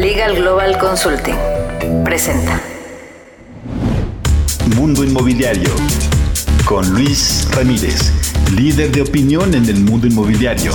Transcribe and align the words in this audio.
Legal 0.00 0.34
Global 0.34 0.78
Consulting 0.78 1.36
presenta 2.02 2.58
Mundo 4.74 5.04
Inmobiliario 5.04 5.68
con 6.64 6.88
Luis 6.94 7.46
Ramírez, 7.54 8.10
líder 8.56 8.92
de 8.92 9.02
opinión 9.02 9.52
en 9.52 9.66
el 9.66 9.78
mundo 9.80 10.06
inmobiliario. 10.06 10.72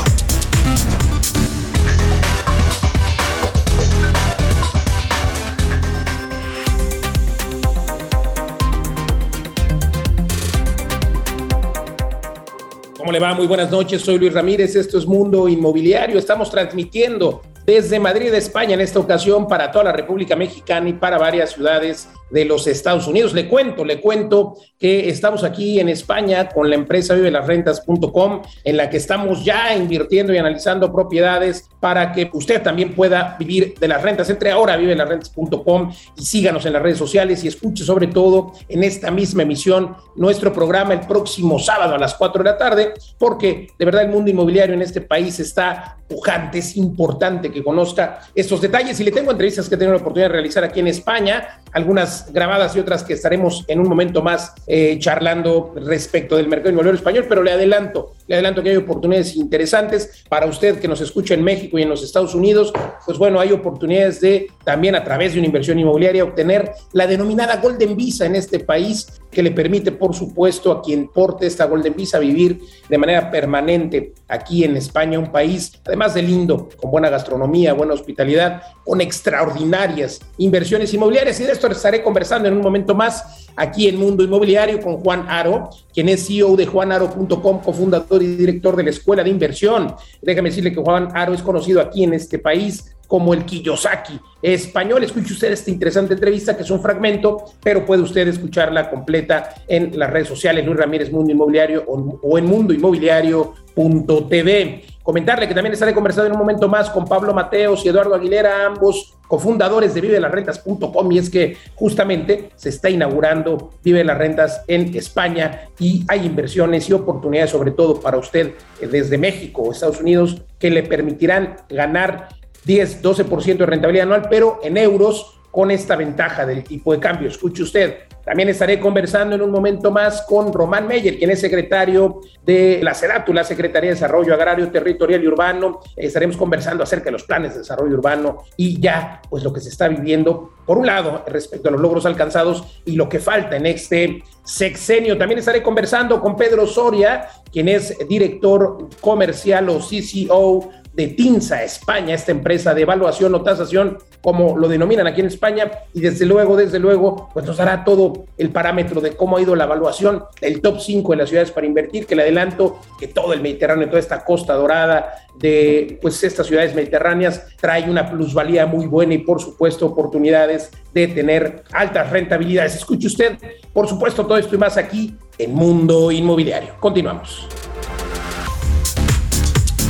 ¿Cómo 12.96 13.12
le 13.12 13.20
va? 13.20 13.34
Muy 13.34 13.48
buenas 13.48 13.72
noches, 13.72 14.04
soy 14.04 14.20
Luis 14.20 14.34
Ramírez, 14.34 14.76
esto 14.76 15.00
es 15.00 15.08
Mundo 15.08 15.50
Inmobiliario, 15.50 16.20
estamos 16.20 16.52
transmitiendo 16.52 17.42
desde 17.66 18.00
Madrid, 18.00 18.34
España, 18.34 18.76
en 18.76 18.82
esta 18.82 19.00
ocasión 19.00 19.48
para 19.48 19.72
toda 19.72 19.86
la 19.86 19.92
República 19.92 20.36
Mexicana 20.36 20.88
y 20.88 20.94
para 20.94 21.18
varias 21.18 21.52
ciudades 21.52 22.08
de 22.30 22.46
los 22.46 22.68
Estados 22.68 23.08
Unidos. 23.08 23.34
Le 23.34 23.48
cuento, 23.48 23.86
le 23.86 24.02
cuento 24.02 24.56
que 24.80 25.10
estamos 25.10 25.44
aquí 25.44 25.80
en 25.80 25.90
España 25.90 26.50
con 26.50 26.70
la 26.70 26.76
empresa 26.76 27.14
vivelasrentas.com, 27.14 28.42
en 28.64 28.78
la 28.78 28.90
que 28.90 28.98
estamos 28.98 29.44
ya 29.44 29.76
invirtiendo 29.76 30.34
y 30.34 30.38
analizando 30.38 30.92
propiedades 30.92 31.70
para 31.80 32.12
que 32.12 32.30
usted 32.34 32.62
también 32.62 32.94
pueda 32.94 33.36
vivir 33.40 33.76
de 33.80 33.88
las 33.88 34.02
rentas. 34.02 34.30
Entre 34.30 34.52
ahora 34.52 34.74
a 34.74 34.78
vivelasrentas.com 34.78 35.92
y 36.18 36.26
síganos 36.26 36.66
en 36.66 36.74
las 36.74 36.82
redes 36.82 36.98
sociales 36.98 37.44
y 37.44 37.48
escuche 37.48 37.84
sobre 37.84 38.08
todo 38.08 38.54
en 38.68 38.84
esta 38.84 39.12
misma 39.12 39.44
emisión 39.44 39.96
nuestro 40.16 40.52
programa 40.52 40.94
el 40.94 41.02
próximo 41.02 41.60
sábado 41.60 41.96
a 41.96 41.98
las 41.98 42.16
4 42.16 42.44
de 42.44 42.50
la 42.50 42.58
tarde, 42.58 42.94
porque 43.18 43.68
de 43.78 43.86
verdad 43.86 44.04
el 44.04 44.10
mundo 44.10 44.30
inmobiliario 44.32 44.74
en 44.74 44.82
este 44.82 45.02
país 45.02 45.40
está 45.40 45.98
pujante, 46.08 46.60
es 46.60 46.78
importante 46.78 47.52
que 47.52 47.64
conozca 47.64 48.22
estos 48.36 48.62
detalles 48.62 49.00
y 49.00 49.04
le 49.04 49.12
tengo 49.12 49.32
entrevistas 49.32 49.68
que 49.68 49.78
tengo 49.78 49.92
la 49.92 49.98
oportunidad 49.98 50.30
de 50.30 50.34
realizar 50.34 50.64
aquí 50.64 50.80
en 50.80 50.88
España, 50.88 51.62
algunas 51.72 52.15
grabadas 52.32 52.76
y 52.76 52.80
otras 52.80 53.04
que 53.04 53.14
estaremos 53.14 53.66
en 53.68 53.80
un 53.80 53.88
momento 53.88 54.22
más 54.22 54.54
eh, 54.68 54.98
charlando 55.00 55.74
respecto 55.76 56.36
del 56.36 56.48
mercado 56.48 56.70
inmobiliario 56.72 56.98
español, 56.98 57.26
pero 57.28 57.44
le 57.44 57.52
adelanto, 57.52 58.14
le 58.28 58.36
adelanto 58.36 58.64
que 58.64 58.70
hay 58.70 58.76
oportunidades 58.78 59.36
interesantes 59.36 60.24
para 60.30 60.46
usted 60.46 60.80
que 60.80 60.88
nos 60.88 61.02
escucha 61.02 61.34
en 61.34 61.44
México 61.44 61.78
y 61.78 61.84
en 61.84 61.90
los 61.90 62.04
Estados 62.04 62.36
Unidos, 62.36 62.74
pues 63.06 63.18
bueno, 63.18 63.40
hay 63.40 63.52
oportunidades 63.52 64.22
de 64.22 64.48
también 64.64 64.96
a 64.96 65.04
través 65.04 65.34
de 65.34 65.40
una 65.40 65.48
inversión 65.48 65.80
inmobiliaria 65.80 66.24
obtener 66.24 66.72
la 66.94 67.08
denominada 67.08 67.58
Golden 67.58 67.96
Visa 67.96 68.26
en 68.26 68.36
este 68.36 68.60
país 68.60 69.08
que 69.36 69.44
le 69.44 69.52
permite, 69.52 69.92
por 69.92 70.16
supuesto, 70.16 70.72
a 70.72 70.82
quien 70.82 71.10
porte 71.10 71.46
esta 71.46 71.66
Golden 71.66 71.94
Visa 71.96 72.18
vivir 72.20 72.60
de 72.88 72.98
manera 72.98 73.30
permanente 73.30 74.14
aquí 74.28 74.64
en 74.64 74.78
España, 74.78 75.20
un 75.20 75.32
país, 75.32 75.74
además 75.86 76.14
de 76.14 76.22
lindo, 76.22 76.70
con 76.78 76.90
buena 76.90 77.10
gastronomía, 77.10 77.74
buena 77.74 77.94
hospitalidad, 77.94 78.62
con 78.86 79.02
extraordinarias 79.02 80.22
inversiones 80.38 80.94
inmobiliarias. 80.94 81.40
Y 81.40 81.44
de 81.44 81.52
esto 81.52 81.68
estaré 81.68 82.02
conversando 82.06 82.48
en 82.48 82.54
un 82.54 82.62
momento 82.62 82.96
más 82.96 83.50
aquí 83.58 83.90
en 83.90 83.98
Mundo 83.98 84.24
Inmobiliario 84.24 84.80
con 84.80 84.98
Juan 84.98 85.26
Aro, 85.28 85.70
quien 85.94 86.08
es 86.08 86.26
CEO 86.26 86.56
de 86.56 86.66
juanaro.com, 86.66 87.62
cofundador 87.62 88.24
y 88.24 88.28
director 88.28 88.78
de 88.78 88.84
la 88.84 88.92
Escuela 88.92 89.24
de 89.24 89.30
Inversión. 89.30 89.94
Déjame 90.22 90.50
decirle 90.50 90.72
que 90.72 90.82
Juan 90.82 91.10
Aro 91.14 91.34
es 91.34 91.42
conocido 91.42 91.82
aquí 91.82 92.06
en 92.06 92.14
este 92.14 92.40
país 92.40 92.96
como 93.08 93.34
el 93.34 93.46
Kiyosaki 93.46 94.20
español. 94.42 95.04
Escuche 95.04 95.34
usted 95.34 95.52
esta 95.52 95.70
interesante 95.70 96.14
entrevista, 96.14 96.56
que 96.56 96.64
es 96.64 96.72
un 96.72 96.82
fragmento, 96.82 97.44
pero 97.62 97.86
puede 97.86 98.02
usted 98.02 98.26
escucharla 98.28 98.90
completa 98.90 99.54
en 99.68 99.98
las 99.98 100.10
redes 100.10 100.28
sociales, 100.28 100.66
Luis 100.66 100.78
Ramírez 100.78 101.12
Mundo 101.12 101.32
Inmobiliario 101.32 101.86
o, 101.88 102.20
o 102.22 102.38
en 102.38 102.46
mundoinmobiliario.tv. 102.46 104.95
Comentarle 105.06 105.48
que 105.48 105.54
también 105.54 105.74
estaré 105.74 105.94
conversando 105.94 106.26
en 106.26 106.32
un 106.34 106.40
momento 106.40 106.68
más 106.68 106.90
con 106.90 107.06
Pablo 107.06 107.32
Mateos 107.32 107.86
y 107.86 107.90
Eduardo 107.90 108.16
Aguilera, 108.16 108.66
ambos 108.66 109.14
cofundadores 109.28 109.94
de 109.94 110.02
vivelasrentas.com 110.02 111.12
y 111.12 111.20
es 111.20 111.30
que 111.30 111.58
justamente 111.76 112.50
se 112.56 112.70
está 112.70 112.90
inaugurando 112.90 113.70
Vive 113.84 114.04
las 114.04 114.18
Rentas 114.18 114.64
en 114.68 114.96
España 114.96 115.70
y 115.78 116.04
hay 116.08 116.26
inversiones 116.26 116.90
y 116.90 116.94
oportunidades 116.94 117.52
sobre 117.52 117.70
todo 117.70 118.02
para 118.02 118.18
usted 118.18 118.54
eh, 118.82 118.88
desde 118.88 119.20
México 119.20 119.62
o 119.62 119.72
Estados 119.72 120.02
Unidos 120.02 120.42
que 120.58 120.72
le 120.72 120.82
permitirán 120.82 121.58
ganar 121.70 122.30
10, 122.66 123.04
12% 123.04 123.58
de 123.58 123.66
rentabilidad 123.68 124.08
anual, 124.08 124.28
pero 124.28 124.60
en 124.64 124.76
euros 124.76 125.40
con 125.52 125.70
esta 125.70 125.96
ventaja 125.96 126.48
del 126.48 126.64
tipo 126.64 126.94
de 126.94 127.00
cambio. 127.00 127.30
Escuche 127.30 127.62
usted, 127.62 128.00
también 128.26 128.50
estaré 128.50 128.80
conversando 128.80 129.36
en 129.36 129.42
un 129.42 129.52
momento 129.52 129.92
más 129.92 130.24
con 130.24 130.52
Román 130.52 130.88
Meyer, 130.88 131.18
quien 131.18 131.30
es 131.30 131.40
secretario 131.40 132.22
de 132.44 132.80
la 132.82 132.96
SEDATU, 132.96 133.32
la 133.32 133.44
Secretaría 133.44 133.92
de 133.92 133.94
Desarrollo 133.94 134.34
Agrario, 134.34 134.72
Territorial 134.72 135.24
y 135.24 135.28
Urbano. 135.28 135.82
Estaremos 135.96 136.36
conversando 136.36 136.84
acerca 136.84 137.06
de 137.06 137.12
los 137.12 137.24
planes 137.24 137.54
de 137.54 137.60
desarrollo 137.60 137.96
urbano 137.96 138.44
y 138.58 138.82
ya, 138.82 139.22
pues 139.30 139.44
lo 139.44 139.54
que 139.54 139.62
se 139.62 139.70
está 139.70 139.88
viviendo, 139.88 140.54
por 140.66 140.80
un 140.80 140.88
lado, 140.88 141.24
respecto 141.28 141.70
a 141.70 141.72
los 141.72 141.80
logros 141.80 142.08
alcanzados 142.08 142.82
y 142.84 142.96
lo 142.96 143.08
que 143.08 143.20
falta 143.20 143.58
en 143.58 143.68
este 143.68 144.24
sexenio. 144.44 145.18
También 145.18 145.38
estaré 145.38 145.62
conversando 145.62 146.20
con 146.20 146.36
Pedro 146.36 146.66
Soria, 146.66 147.28
quien 147.52 147.70
es 147.70 147.96
director 148.08 148.90
comercial 149.02 149.70
o 149.70 149.80
CCO 149.80 150.72
de 150.96 151.08
TINSA 151.08 151.64
España, 151.64 152.16
esta 152.16 152.32
empresa 152.32 152.74
de 152.74 152.84
evaluación 152.84 153.36
o 153.36 153.42
tasación, 153.42 153.98
como 154.22 154.58
lo 154.58 154.68
denominan 154.68 155.08
aquí 155.08 155.22
en 155.22 155.28
España, 155.28 155.70
y 155.94 156.00
desde 156.00 156.26
luego, 156.26 156.56
desde 156.56 156.80
luego, 156.80 157.30
pues 157.34 157.46
nos 157.46 157.58
dará 157.58 157.84
todo 157.84 158.26
el 158.38 158.50
parámetro 158.50 159.02
de 159.02 159.16
cómo 159.16 159.38
ha 159.38 159.42
ido 159.42 159.56
la 159.56 159.66
evaluación 159.66 160.24
del 160.40 160.62
top 160.62 160.80
5 160.80 161.12
de 161.12 161.18
las 161.18 161.30
ciudades 161.30 161.52
para 161.52 161.68
invertir, 161.68 162.06
que 162.06 162.16
le 162.16 162.24
adelanto 162.24 162.80
que 162.98 163.10
todo 163.10 163.34
el 163.34 163.42
Mediterráneo, 163.42 163.88
toda 163.88 164.00
esta 164.00 164.24
costa 164.24 164.54
dorada 164.54 165.14
de 165.38 166.00
pues 166.02 166.24
estas 166.24 166.48
ciudades 166.48 166.74
mediterráneas 166.74 167.46
trae 167.60 167.90
una 167.90 168.10
plusvalía 168.10 168.66
muy 168.66 168.86
buena 168.86 169.16
y 169.16 169.18
por 169.18 169.42
supuesto 169.42 169.86
oportunidades 169.86 170.72
de 170.94 171.10
tener 171.10 171.64
altas 171.74 172.10
rentabilidades. 172.10 172.76
Escuche 172.76 173.08
usted, 173.08 173.38
por 173.74 173.88
supuesto, 173.88 174.26
todo 174.26 174.38
esto 174.38 174.56
y 174.56 174.58
más 174.58 174.78
aquí 174.78 175.16
en 175.38 175.54
Mundo 175.54 176.10
Inmobiliario. 176.12 176.76
Continuamos. 176.80 177.65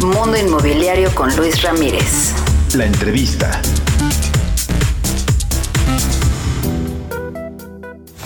Mundo 0.01 0.37
Inmobiliario 0.37 1.09
con 1.15 1.35
Luis 1.35 1.61
Ramírez. 1.61 2.33
La 2.75 2.85
entrevista. 2.85 3.61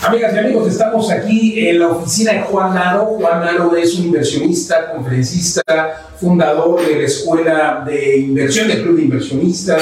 Amigas 0.01 0.33
y 0.33 0.37
amigos, 0.39 0.67
estamos 0.67 1.11
aquí 1.11 1.67
en 1.67 1.79
la 1.79 1.89
oficina 1.89 2.33
de 2.33 2.41
Juan 2.41 2.77
Aro. 2.77 3.05
Juan 3.19 3.43
Aro 3.43 3.75
es 3.75 3.95
un 3.95 4.05
inversionista, 4.05 4.91
conferencista, 4.91 6.11
fundador 6.19 6.85
de 6.85 6.95
la 6.95 7.05
Escuela 7.05 7.83
de 7.85 8.17
Inversión, 8.17 8.67
del 8.67 8.81
Club 8.81 8.97
de 8.97 9.03
Inversionistas, 9.03 9.81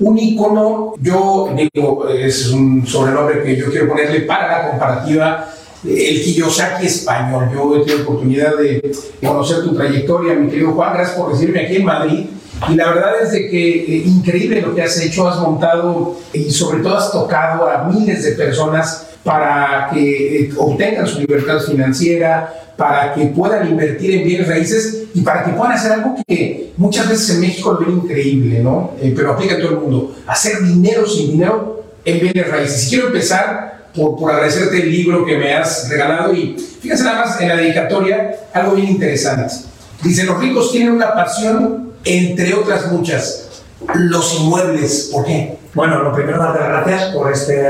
un 0.00 0.18
ícono, 0.18 0.94
yo 1.00 1.54
digo, 1.72 2.08
es 2.08 2.50
un 2.50 2.86
sobrenombre 2.86 3.42
que 3.42 3.56
yo 3.56 3.70
quiero 3.70 3.88
ponerle 3.88 4.20
para 4.20 4.48
la 4.48 4.70
comparativa 4.70 5.48
el 5.84 6.22
Kiyosaki 6.22 6.86
español. 6.86 7.50
Yo 7.52 7.76
he 7.76 7.84
tenido 7.84 8.04
oportunidad 8.04 8.56
de 8.56 8.92
conocer 9.22 9.62
tu 9.64 9.74
trayectoria, 9.74 10.34
mi 10.34 10.48
querido 10.48 10.72
Juan, 10.72 10.94
gracias 10.94 11.16
por 11.16 11.32
recibirme 11.32 11.66
aquí 11.66 11.76
en 11.76 11.84
Madrid. 11.84 12.26
Y 12.70 12.74
la 12.74 12.88
verdad 12.88 13.22
es 13.22 13.32
de 13.32 13.48
que 13.50 13.80
eh, 13.80 14.02
increíble 14.06 14.62
lo 14.62 14.74
que 14.74 14.82
has 14.82 14.98
hecho, 15.00 15.28
has 15.28 15.38
montado 15.40 16.16
y 16.32 16.50
sobre 16.50 16.82
todo 16.82 16.96
has 16.96 17.10
tocado 17.10 17.68
a 17.68 17.84
miles 17.84 18.24
de 18.24 18.32
personas 18.32 19.08
para 19.22 19.90
que 19.92 20.44
eh, 20.44 20.50
obtengan 20.56 21.06
su 21.06 21.18
libertad 21.20 21.58
financiera, 21.60 22.52
para 22.76 23.12
que 23.14 23.26
puedan 23.26 23.68
invertir 23.68 24.14
en 24.14 24.24
bienes 24.24 24.48
raíces 24.48 25.04
y 25.14 25.20
para 25.20 25.44
que 25.44 25.52
puedan 25.52 25.72
hacer 25.72 25.92
algo 25.92 26.16
que 26.26 26.72
muchas 26.76 27.08
veces 27.08 27.30
en 27.30 27.40
México 27.40 27.72
lo 27.72 27.80
ven 27.80 27.96
increíble, 27.96 28.60
¿no? 28.60 28.92
Eh, 29.00 29.12
pero 29.14 29.32
aplica 29.32 29.54
a 29.54 29.58
todo 29.58 29.70
el 29.70 29.78
mundo, 29.78 30.14
hacer 30.26 30.62
dinero 30.62 31.06
sin 31.06 31.32
dinero 31.32 31.84
en 32.04 32.20
bienes 32.20 32.48
raíces. 32.50 32.86
Y 32.86 32.90
quiero 32.90 33.06
empezar 33.08 33.73
por, 33.94 34.16
por, 34.16 34.30
agradecerte 34.32 34.82
el 34.82 34.90
libro 34.90 35.24
que 35.24 35.36
me 35.36 35.54
has 35.54 35.88
regalado 35.88 36.34
y 36.34 36.56
fíjense 36.80 37.04
nada 37.04 37.24
más 37.24 37.40
en 37.40 37.48
la 37.48 37.56
dedicatoria 37.56 38.34
algo 38.52 38.74
bien 38.74 38.88
interesante. 38.88 39.54
Dice, 40.02 40.24
los 40.24 40.38
ricos 40.38 40.70
tienen 40.70 40.92
una 40.92 41.14
pasión, 41.14 41.92
entre 42.04 42.54
otras 42.54 42.92
muchas, 42.92 43.48
los 43.94 44.40
inmuebles. 44.40 45.10
¿Por 45.12 45.24
qué? 45.24 45.58
Bueno, 45.74 46.02
lo 46.02 46.12
primero, 46.12 46.38
darte 46.38 46.60
las 46.60 46.68
gracias 46.68 47.14
por, 47.14 47.32
este, 47.32 47.64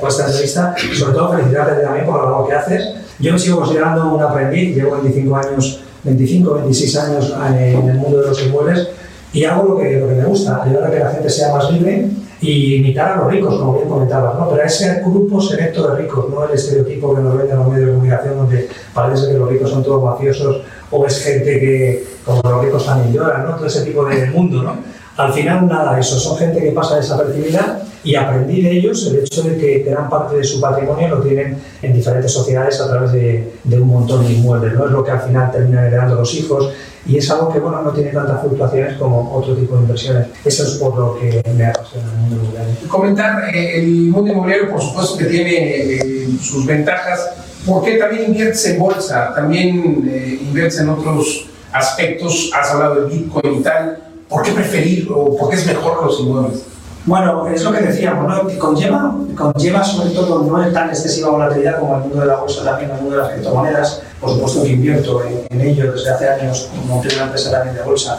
por 0.00 0.08
esta 0.08 0.26
entrevista 0.26 0.74
y 0.90 0.96
sobre 0.96 1.14
todo 1.14 1.32
felicitarte 1.32 1.82
también 1.82 2.06
por 2.06 2.26
lo 2.26 2.46
que 2.46 2.54
haces. 2.54 2.94
Yo 3.18 3.32
me 3.32 3.38
sigo 3.38 3.58
considerando 3.58 4.14
un 4.14 4.22
aprendiz, 4.22 4.76
llevo 4.76 4.92
25 5.02 5.36
años, 5.36 5.80
25, 6.04 6.54
26 6.54 6.96
años 6.96 7.34
eh, 7.54 7.78
en 7.78 7.88
el 7.88 7.96
mundo 7.96 8.20
de 8.20 8.28
los 8.28 8.42
inmuebles 8.42 8.88
y 9.32 9.44
hago 9.44 9.64
lo 9.70 9.78
que, 9.78 10.00
lo 10.00 10.08
que 10.08 10.14
me 10.14 10.24
gusta, 10.24 10.62
ayudar 10.62 10.84
a 10.84 10.90
que 10.90 10.98
la 10.98 11.10
gente 11.10 11.28
sea 11.28 11.52
más 11.52 11.70
libre 11.70 12.08
y 12.40 12.76
imitar 12.76 13.12
a 13.12 13.16
los 13.16 13.32
ricos, 13.32 13.56
como 13.58 13.74
bien 13.74 13.88
comentabas, 13.88 14.38
¿no? 14.38 14.48
pero 14.50 14.62
a 14.62 14.66
ese 14.66 15.00
grupo 15.00 15.40
selecto 15.40 15.88
de 15.88 16.02
ricos, 16.02 16.28
no 16.28 16.44
el 16.44 16.54
estereotipo 16.54 17.14
que 17.14 17.22
nos 17.22 17.38
venden 17.38 17.58
los 17.58 17.68
medios 17.68 17.86
de 17.86 17.92
comunicación 17.92 18.36
donde 18.36 18.68
parece 18.92 19.28
que 19.28 19.38
los 19.38 19.48
ricos 19.48 19.70
son 19.70 19.82
todos 19.82 20.04
mafiosos 20.04 20.62
o 20.90 21.06
es 21.06 21.22
gente 21.22 21.58
que, 21.58 22.04
como 22.24 22.42
los 22.42 22.64
ricos 22.64 22.84
también 22.84 23.14
lloran, 23.14 23.46
¿no? 23.46 23.56
todo 23.56 23.66
ese 23.66 23.84
tipo 23.84 24.04
de 24.04 24.26
mundo. 24.30 24.62
¿no? 24.62 24.76
Al 25.16 25.32
final, 25.32 25.66
nada, 25.66 25.98
eso 25.98 26.18
son 26.18 26.36
gente 26.36 26.60
que 26.60 26.72
pasa 26.72 26.96
desapercibida 26.96 27.82
y 28.04 28.14
aprendí 28.14 28.62
de 28.62 28.70
ellos 28.70 29.06
el 29.06 29.18
hecho 29.18 29.42
de 29.42 29.56
que 29.56 29.78
gran 29.78 30.08
parte 30.10 30.36
de 30.36 30.44
su 30.44 30.60
patrimonio 30.60 31.08
lo 31.08 31.22
tienen 31.22 31.58
en 31.80 31.92
diferentes 31.92 32.30
sociedades 32.32 32.80
a 32.80 32.88
través 32.88 33.12
de, 33.12 33.52
de 33.64 33.80
un 33.80 33.88
montón 33.88 34.26
de 34.26 34.34
inmuebles. 34.34 34.74
¿no? 34.74 34.84
Es 34.84 34.90
lo 34.90 35.02
que 35.02 35.10
al 35.10 35.22
final 35.22 35.50
terminan 35.50 35.86
heredando 35.86 36.16
los 36.16 36.34
hijos 36.34 36.70
y 37.08 37.18
es 37.18 37.30
algo 37.30 37.52
que 37.52 37.60
bueno, 37.60 37.82
no 37.82 37.92
tiene 37.92 38.10
tantas 38.10 38.40
fluctuaciones 38.40 38.96
como 38.98 39.32
otro 39.34 39.54
tipo 39.54 39.76
de 39.76 39.82
inversiones. 39.82 40.28
Eso 40.44 40.64
es 40.64 40.70
por 40.70 40.98
lo 40.98 41.18
que 41.18 41.42
me 41.56 41.66
apasiona 41.66 42.10
el 42.12 42.18
mundo 42.18 42.36
inmobiliario. 42.36 42.88
Comentar, 42.88 43.54
eh, 43.54 43.78
el 43.80 43.86
mundo 44.08 44.32
inmobiliario 44.32 44.70
por 44.70 44.80
supuesto 44.80 45.16
que 45.16 45.26
tiene 45.26 45.52
eh, 45.52 46.28
sus 46.40 46.66
ventajas, 46.66 47.30
porque 47.64 47.96
también 47.96 48.26
inviertes 48.26 48.66
en 48.66 48.78
bolsa, 48.78 49.32
también 49.34 50.08
eh, 50.08 50.38
inviertes 50.40 50.80
en 50.80 50.88
otros 50.88 51.46
aspectos, 51.72 52.50
has 52.54 52.70
hablado 52.70 53.06
de 53.06 53.14
Bitcoin 53.14 53.60
y 53.60 53.62
tal, 53.62 53.98
¿por 54.28 54.42
qué 54.42 54.52
preferir 54.52 55.08
o 55.12 55.36
por 55.36 55.50
qué 55.50 55.56
es 55.56 55.66
mejor 55.66 56.04
los 56.04 56.20
inmuebles? 56.20 56.64
Bueno, 57.06 57.46
es 57.46 57.62
lo 57.62 57.70
que 57.70 57.82
decíamos, 57.82 58.26
¿no? 58.28 58.58
conlleva, 58.58 59.14
conlleva 59.36 59.84
sobre 59.84 60.10
todo 60.10 60.42
no 60.42 60.60
es 60.60 60.72
tan 60.72 60.88
excesiva 60.88 61.30
volatilidad 61.30 61.78
como 61.78 61.94
el 61.94 62.00
mundo 62.00 62.20
de 62.20 62.26
la 62.26 62.34
bolsa, 62.34 62.64
también 62.64 62.90
el 62.90 62.96
mundo 62.96 63.16
de 63.16 63.22
las 63.22 63.32
criptomonedas. 63.32 64.02
Por 64.20 64.30
supuesto 64.30 64.64
que 64.64 64.70
invierto 64.70 65.22
en, 65.24 65.60
ello 65.60 65.92
desde 65.92 66.10
hace 66.10 66.28
años, 66.28 66.68
monté 66.88 67.14
una 67.14 67.26
empresa 67.26 67.52
también 67.52 67.76
de 67.76 67.82
bolsa 67.82 68.18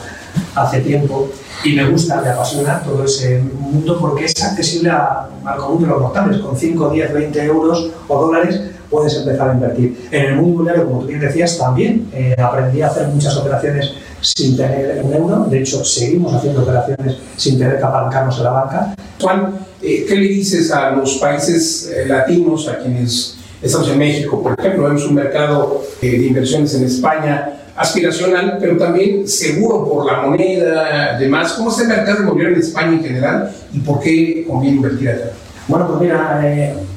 hace 0.56 0.80
tiempo 0.80 1.28
y 1.66 1.74
me 1.74 1.90
gusta, 1.90 2.22
me 2.22 2.30
apasiona 2.30 2.82
todo 2.82 3.04
ese 3.04 3.40
mundo 3.42 3.98
porque 4.00 4.24
es 4.24 4.42
accesible 4.42 4.90
al 4.90 5.58
común 5.58 5.82
de 5.82 5.90
los 5.90 6.02
mortales. 6.02 6.38
Con 6.38 6.56
5, 6.56 6.90
10, 6.90 7.14
20 7.14 7.44
euros 7.44 7.92
o 8.08 8.22
dólares 8.22 8.62
puedes 8.90 9.14
empezar 9.18 9.50
a 9.50 9.54
invertir. 9.54 10.08
En 10.12 10.26
el 10.28 10.36
mundo 10.36 10.62
inmobiliario, 10.62 10.86
como 10.86 11.02
tú 11.02 11.08
bien 11.08 11.20
decías, 11.20 11.58
también 11.58 12.10
eh, 12.14 12.36
aprendí 12.42 12.82
a 12.82 12.88
hacer 12.88 13.10
muchas 13.10 13.36
operaciones 13.36 13.96
sin 14.36 14.58
tener 14.58 15.02
un 15.04 15.14
euro. 15.14 15.46
De 15.50 15.60
hecho, 15.60 15.84
seguimos 15.86 16.34
haciendo 16.34 16.64
operaciones 16.64 17.18
sin 17.36 17.58
tener 17.58 17.78
que 17.78 17.84
apalancarnos 17.84 18.38
en 18.38 18.44
la 18.44 18.52
banca. 18.52 18.96
Juan, 19.22 19.60
eh, 19.82 20.06
¿qué 20.08 20.16
le 20.16 20.28
dices 20.28 20.72
a 20.72 20.92
los 20.92 21.16
países 21.16 21.90
eh, 21.92 22.08
latinos, 22.08 22.68
a 22.68 22.80
quienes 22.80 23.38
estamos 23.62 23.90
en 23.90 23.98
México, 23.98 24.42
por 24.42 24.60
ejemplo? 24.60 24.86
Vemos 24.86 25.06
un 25.06 25.16
mercado 25.16 25.84
de 26.02 26.28
inversiones 26.28 26.74
en 26.76 26.86
España 26.86 27.54
aspiracional, 27.76 28.58
pero 28.60 28.78
también 28.78 29.28
seguro 29.28 29.88
por 29.88 30.06
la 30.06 30.24
moneda, 30.24 31.18
demás. 31.18 31.54
¿Cómo 31.54 31.70
está 31.70 31.84
el 31.84 31.90
mercado 31.90 32.24
inmobiliario 32.24 32.58
en 32.58 32.64
España 32.64 32.92
en 32.94 33.04
general 33.04 33.52
y 33.72 33.80
por 33.80 34.00
qué 34.00 34.46
conviene 34.48 34.78
invertir 34.78 35.10
allá? 35.10 35.32
Bueno, 35.68 35.88
pues 35.88 36.02
mira, 36.02 36.42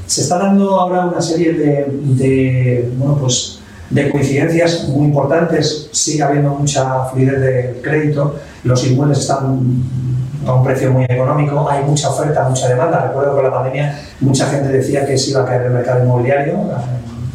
se 0.07 0.23
está 0.23 0.39
dando 0.39 0.81
ahora 0.81 1.07
una 1.07 1.21
serie 1.21 1.53
de, 1.53 1.87
de, 1.91 2.91
bueno, 2.97 3.19
pues, 3.21 3.60
de 3.91 4.11
coincidencias 4.11 4.89
muy 4.89 5.07
importantes. 5.07 5.89
Sigue 5.93 6.23
habiendo 6.23 6.51
mucha 6.51 7.05
fluidez 7.07 7.41
de 7.41 7.81
crédito, 7.83 8.37
los 8.65 8.87
inmuebles 8.87 9.19
están 9.19 9.83
a 10.47 10.55
un 10.55 10.65
precio 10.65 10.91
muy 10.91 11.05
económico, 11.05 11.69
hay 11.69 11.85
mucha 11.85 12.09
oferta, 12.09 12.49
mucha 12.49 12.69
demanda. 12.69 13.07
Recuerdo 13.09 13.31
que 13.31 13.37
con 13.37 13.45
la 13.45 13.53
pandemia 13.53 14.01
mucha 14.21 14.47
gente 14.47 14.69
decía 14.69 15.05
que 15.05 15.19
se 15.19 15.31
iba 15.31 15.43
a 15.43 15.45
caer 15.45 15.63
el 15.63 15.73
mercado 15.73 16.03
inmobiliario 16.03 16.57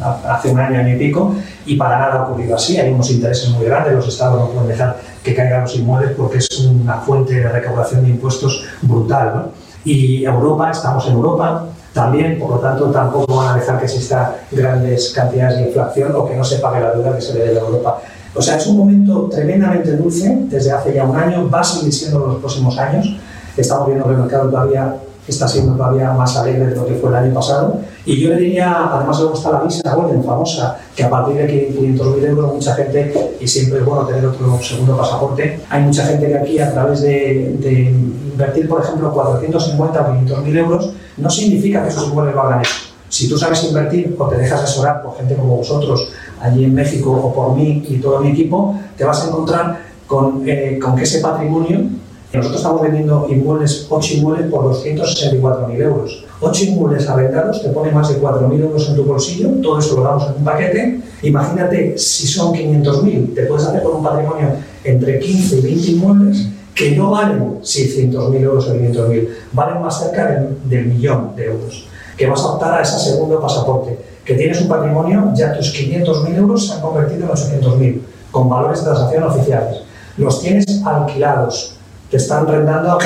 hace 0.00 0.50
un 0.50 0.58
año, 0.58 0.80
año 0.80 0.94
y 0.94 0.98
pico, 0.98 1.34
y 1.64 1.76
para 1.76 1.98
nada 1.98 2.14
ha 2.14 2.22
ocurrido 2.24 2.56
así. 2.56 2.78
Hay 2.78 2.92
unos 2.92 3.10
intereses 3.10 3.48
muy 3.50 3.64
grandes, 3.64 3.94
los 3.94 4.08
estados 4.08 4.40
no 4.40 4.48
pueden 4.48 4.68
dejar 4.68 4.96
que 5.22 5.34
caigan 5.34 5.62
los 5.62 5.74
inmuebles 5.76 6.12
porque 6.16 6.38
es 6.38 6.60
una 6.60 6.98
fuente 6.98 7.34
de 7.34 7.48
recaudación 7.48 8.04
de 8.04 8.10
impuestos 8.10 8.64
brutal. 8.82 9.32
¿no? 9.34 9.48
Y 9.84 10.24
Europa, 10.24 10.70
estamos 10.70 11.06
en 11.06 11.14
Europa, 11.14 11.66
también, 11.96 12.38
por 12.38 12.50
lo 12.50 12.58
tanto, 12.58 12.90
tampoco 12.90 13.36
van 13.36 13.54
a 13.54 13.58
dejar 13.58 13.78
que 13.78 13.86
existan 13.86 14.32
grandes 14.52 15.14
cantidades 15.14 15.56
de 15.56 15.68
inflación 15.68 16.14
o 16.14 16.28
que 16.28 16.36
no 16.36 16.44
se 16.44 16.58
pague 16.58 16.78
la 16.78 16.92
deuda 16.92 17.16
que 17.16 17.22
se 17.22 17.32
le 17.32 17.46
debe 17.46 17.58
a 17.58 17.62
Europa. 17.62 18.02
O 18.34 18.42
sea, 18.42 18.58
es 18.58 18.66
un 18.66 18.76
momento 18.76 19.30
tremendamente 19.30 19.96
dulce 19.96 20.40
desde 20.42 20.72
hace 20.72 20.92
ya 20.92 21.04
un 21.04 21.16
año, 21.16 21.48
va 21.48 21.60
a 21.60 21.64
seguir 21.64 21.90
siendo 21.90 22.22
en 22.22 22.32
los 22.32 22.40
próximos 22.40 22.76
años. 22.76 23.16
Estamos 23.56 23.86
viendo 23.86 24.04
que 24.04 24.10
el 24.10 24.18
mercado 24.18 24.50
todavía 24.50 24.94
está 25.26 25.48
siendo 25.48 25.72
todavía 25.72 26.12
más 26.12 26.36
alegre 26.36 26.66
de 26.66 26.76
lo 26.76 26.84
que 26.84 26.96
fue 26.96 27.08
el 27.08 27.16
año 27.16 27.32
pasado. 27.32 27.80
Y 28.06 28.20
yo 28.20 28.30
le 28.30 28.36
diría, 28.36 28.88
además 28.92 29.18
luego 29.18 29.34
está 29.34 29.50
la 29.50 29.62
visa 29.62 29.94
Golden, 29.94 30.22
famosa, 30.22 30.78
que 30.94 31.02
a 31.02 31.10
partir 31.10 31.34
de 31.34 31.70
500.000 31.74 32.24
euros 32.24 32.54
mucha 32.54 32.74
gente, 32.76 33.12
y 33.40 33.48
siempre 33.48 33.80
es 33.80 33.84
bueno 33.84 34.06
tener 34.06 34.24
otro 34.24 34.58
segundo 34.62 34.96
pasaporte, 34.96 35.60
hay 35.68 35.82
mucha 35.82 36.04
gente 36.04 36.28
que 36.28 36.38
aquí 36.38 36.58
a 36.60 36.72
través 36.72 37.00
de, 37.00 37.56
de 37.58 37.72
invertir, 38.32 38.68
por 38.68 38.80
ejemplo, 38.80 39.12
450 39.12 40.00
o 40.00 40.14
500.000 40.14 40.56
euros, 40.56 40.92
no 41.16 41.28
significa 41.28 41.82
que 41.82 41.88
esos 41.88 42.06
inmuebles 42.06 42.36
valgan 42.36 42.60
eso. 42.60 42.74
Si 43.08 43.28
tú 43.28 43.36
sabes 43.36 43.64
invertir 43.64 44.14
o 44.18 44.28
te 44.28 44.36
dejas 44.36 44.62
asesorar 44.62 45.02
por 45.02 45.16
gente 45.16 45.34
como 45.34 45.56
vosotros 45.56 46.08
allí 46.40 46.64
en 46.64 46.74
México 46.74 47.10
o 47.10 47.34
por 47.34 47.56
mí 47.56 47.84
y 47.88 47.98
todo 47.98 48.20
mi 48.20 48.30
equipo, 48.30 48.78
te 48.96 49.04
vas 49.04 49.24
a 49.24 49.28
encontrar 49.28 49.80
con, 50.06 50.42
eh, 50.46 50.78
con 50.80 50.94
que 50.94 51.02
ese 51.02 51.20
patrimonio 51.20 51.80
nosotros 52.32 52.60
estamos 52.60 52.82
vendiendo 52.82 53.26
inmuebles, 53.30 53.86
8 53.88 54.14
inmuebles 54.14 54.50
por 54.50 54.64
264.000 54.64 55.80
euros. 55.80 56.25
8 56.40 56.64
inmuebles 56.64 57.08
arrendados 57.08 57.62
te 57.62 57.70
pone 57.70 57.90
más 57.92 58.08
de 58.08 58.20
4.000 58.20 58.60
euros 58.60 58.88
en 58.88 58.96
tu 58.96 59.04
bolsillo, 59.04 59.48
todo 59.62 59.78
eso 59.78 59.96
lo 59.96 60.02
damos 60.02 60.26
en 60.26 60.34
un 60.36 60.44
paquete. 60.44 61.00
Imagínate 61.22 61.96
si 61.96 62.26
son 62.26 62.52
500.000, 62.52 63.34
te 63.34 63.42
puedes 63.44 63.66
hacer 63.66 63.82
con 63.82 63.96
un 63.96 64.02
patrimonio 64.02 64.48
entre 64.84 65.18
15 65.18 65.56
y 65.56 65.60
20 65.62 65.90
inmuebles 65.92 66.48
que 66.74 66.90
no 66.94 67.10
valen 67.10 67.60
600.000 67.62 68.40
euros 68.42 68.68
o 68.68 68.74
500.000, 68.74 69.28
valen 69.52 69.82
más 69.82 69.98
cerca 69.98 70.46
del, 70.62 70.86
millón 70.86 71.34
de 71.34 71.46
euros. 71.46 71.88
Que 72.18 72.26
vas 72.26 72.40
a 72.40 72.46
optar 72.48 72.78
a 72.78 72.82
ese 72.82 72.98
segundo 72.98 73.40
pasaporte, 73.40 73.98
que 74.24 74.34
tienes 74.34 74.60
un 74.60 74.68
patrimonio, 74.68 75.32
ya 75.34 75.56
tus 75.56 75.74
500.000 75.74 76.36
euros 76.36 76.66
se 76.66 76.74
han 76.74 76.82
convertido 76.82 77.24
en 77.24 77.30
800.000, 77.30 78.00
con 78.30 78.48
valores 78.50 78.80
de 78.80 78.84
transacción 78.84 79.22
oficiales. 79.22 79.82
Los 80.18 80.40
tienes 80.40 80.82
alquilados, 80.84 81.76
te 82.10 82.18
están 82.18 82.46
flow. 82.46 82.98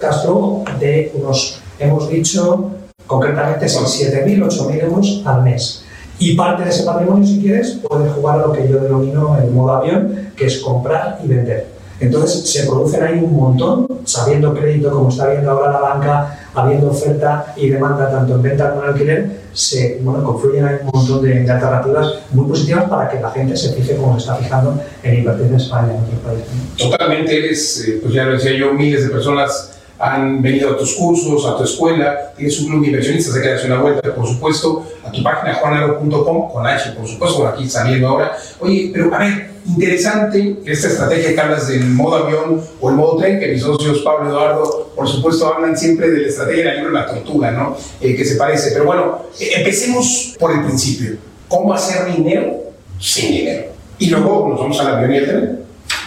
cash 0.00 0.22
flow 0.22 0.64
de 0.78 1.12
unos, 1.14 1.60
hemos 1.82 2.08
dicho 2.08 2.70
concretamente, 3.06 3.68
son 3.68 3.84
7.000, 3.84 4.48
8.000 4.48 4.82
euros 4.84 5.22
al 5.24 5.42
mes. 5.42 5.84
Y 6.18 6.34
parte 6.34 6.64
de 6.64 6.70
ese 6.70 6.84
patrimonio, 6.84 7.26
si 7.26 7.40
quieres, 7.40 7.80
puedes 7.86 8.12
jugar 8.12 8.38
a 8.38 8.46
lo 8.46 8.52
que 8.52 8.68
yo 8.68 8.78
denomino 8.78 9.36
el 9.38 9.50
modo 9.50 9.72
avión, 9.72 10.30
que 10.36 10.46
es 10.46 10.60
comprar 10.60 11.18
y 11.24 11.28
vender. 11.28 11.66
Entonces 12.00 12.50
se 12.50 12.66
producen 12.66 13.02
ahí 13.02 13.18
un 13.18 13.36
montón, 13.36 13.86
sabiendo 14.04 14.54
crédito 14.54 14.90
como 14.90 15.08
está 15.08 15.28
viendo 15.28 15.50
ahora 15.50 15.72
la 15.72 15.80
banca, 15.80 16.38
habiendo 16.54 16.90
oferta 16.90 17.54
y 17.56 17.68
demanda 17.68 18.10
tanto 18.10 18.34
en 18.34 18.42
venta 18.42 18.70
como 18.70 18.82
en 18.82 18.88
alquiler, 18.88 19.42
se 19.52 20.00
bueno, 20.02 20.24
confluyen 20.24 20.64
ahí 20.64 20.76
un 20.82 20.90
montón 20.92 21.22
de, 21.22 21.48
alternativas 21.50 22.14
muy 22.32 22.46
positivas 22.46 22.88
para 22.88 23.08
que 23.08 23.20
la 23.20 23.30
gente 23.30 23.56
se 23.56 23.72
fije 23.72 23.96
como 23.96 24.14
se 24.14 24.20
está 24.20 24.34
fijando 24.36 24.80
en 25.02 25.18
invertir 25.18 25.46
en 25.46 25.54
España, 25.54 25.92
en 25.92 26.02
otros 26.02 26.20
países. 26.24 26.46
Totalmente, 26.76 27.38
eres, 27.38 27.84
eh, 27.86 27.98
pues 28.02 28.14
ya 28.14 28.24
lo 28.24 28.32
decía 28.32 28.52
yo, 28.52 28.72
miles 28.72 29.04
de 29.04 29.10
personas 29.10 29.81
han 29.98 30.42
venido 30.42 30.70
a 30.70 30.76
tus 30.76 30.94
cursos, 30.94 31.46
a 31.46 31.56
tu 31.56 31.64
escuela, 31.64 32.32
tienes 32.36 32.58
un 32.60 32.68
club 32.68 32.80
de 32.82 32.86
inversionistas, 32.88 33.36
hay 33.36 33.42
que 33.42 33.66
una 33.66 33.80
vuelta, 33.80 34.14
por 34.14 34.26
supuesto, 34.26 34.84
a 35.04 35.10
tu 35.12 35.22
página 35.22 35.54
juanalo.com, 35.54 36.50
con 36.50 36.66
H, 36.66 36.92
por 36.92 37.06
supuesto, 37.06 37.46
aquí 37.46 37.68
saliendo 37.68 38.08
ahora. 38.08 38.36
Oye, 38.60 38.90
pero 38.92 39.14
a 39.14 39.18
ver, 39.18 39.50
interesante 39.66 40.56
esta 40.64 40.88
estrategia 40.88 41.34
que 41.34 41.40
hablas 41.40 41.68
del 41.68 41.84
modo 41.86 42.16
avión 42.16 42.62
o 42.80 42.90
el 42.90 42.96
modo 42.96 43.16
tren, 43.16 43.38
que 43.38 43.48
mis 43.48 43.62
socios 43.62 44.00
Pablo 44.00 44.26
y 44.26 44.28
Eduardo, 44.30 44.92
por 44.96 45.08
supuesto, 45.08 45.52
hablan 45.52 45.76
siempre 45.76 46.10
de 46.10 46.22
la 46.22 46.28
estrategia 46.28 46.64
del 46.64 46.76
libro 46.78 46.92
La 46.92 47.06
Tortuga, 47.06 47.50
¿no? 47.52 47.76
Eh, 48.00 48.16
que 48.16 48.24
se 48.24 48.36
parece. 48.36 48.72
Pero 48.72 48.84
bueno, 48.84 49.22
eh, 49.38 49.50
empecemos 49.56 50.34
por 50.38 50.52
el 50.52 50.64
principio. 50.64 51.16
¿Cómo 51.48 51.72
hacer 51.72 52.12
dinero 52.12 52.54
sin 52.98 53.32
dinero? 53.32 53.66
Y 53.98 54.10
luego 54.10 54.48
nos 54.48 54.58
vamos 54.58 54.80
al 54.80 54.96
avión 54.96 55.12
y 55.12 55.18
al 55.18 55.24
tren. 55.24 55.61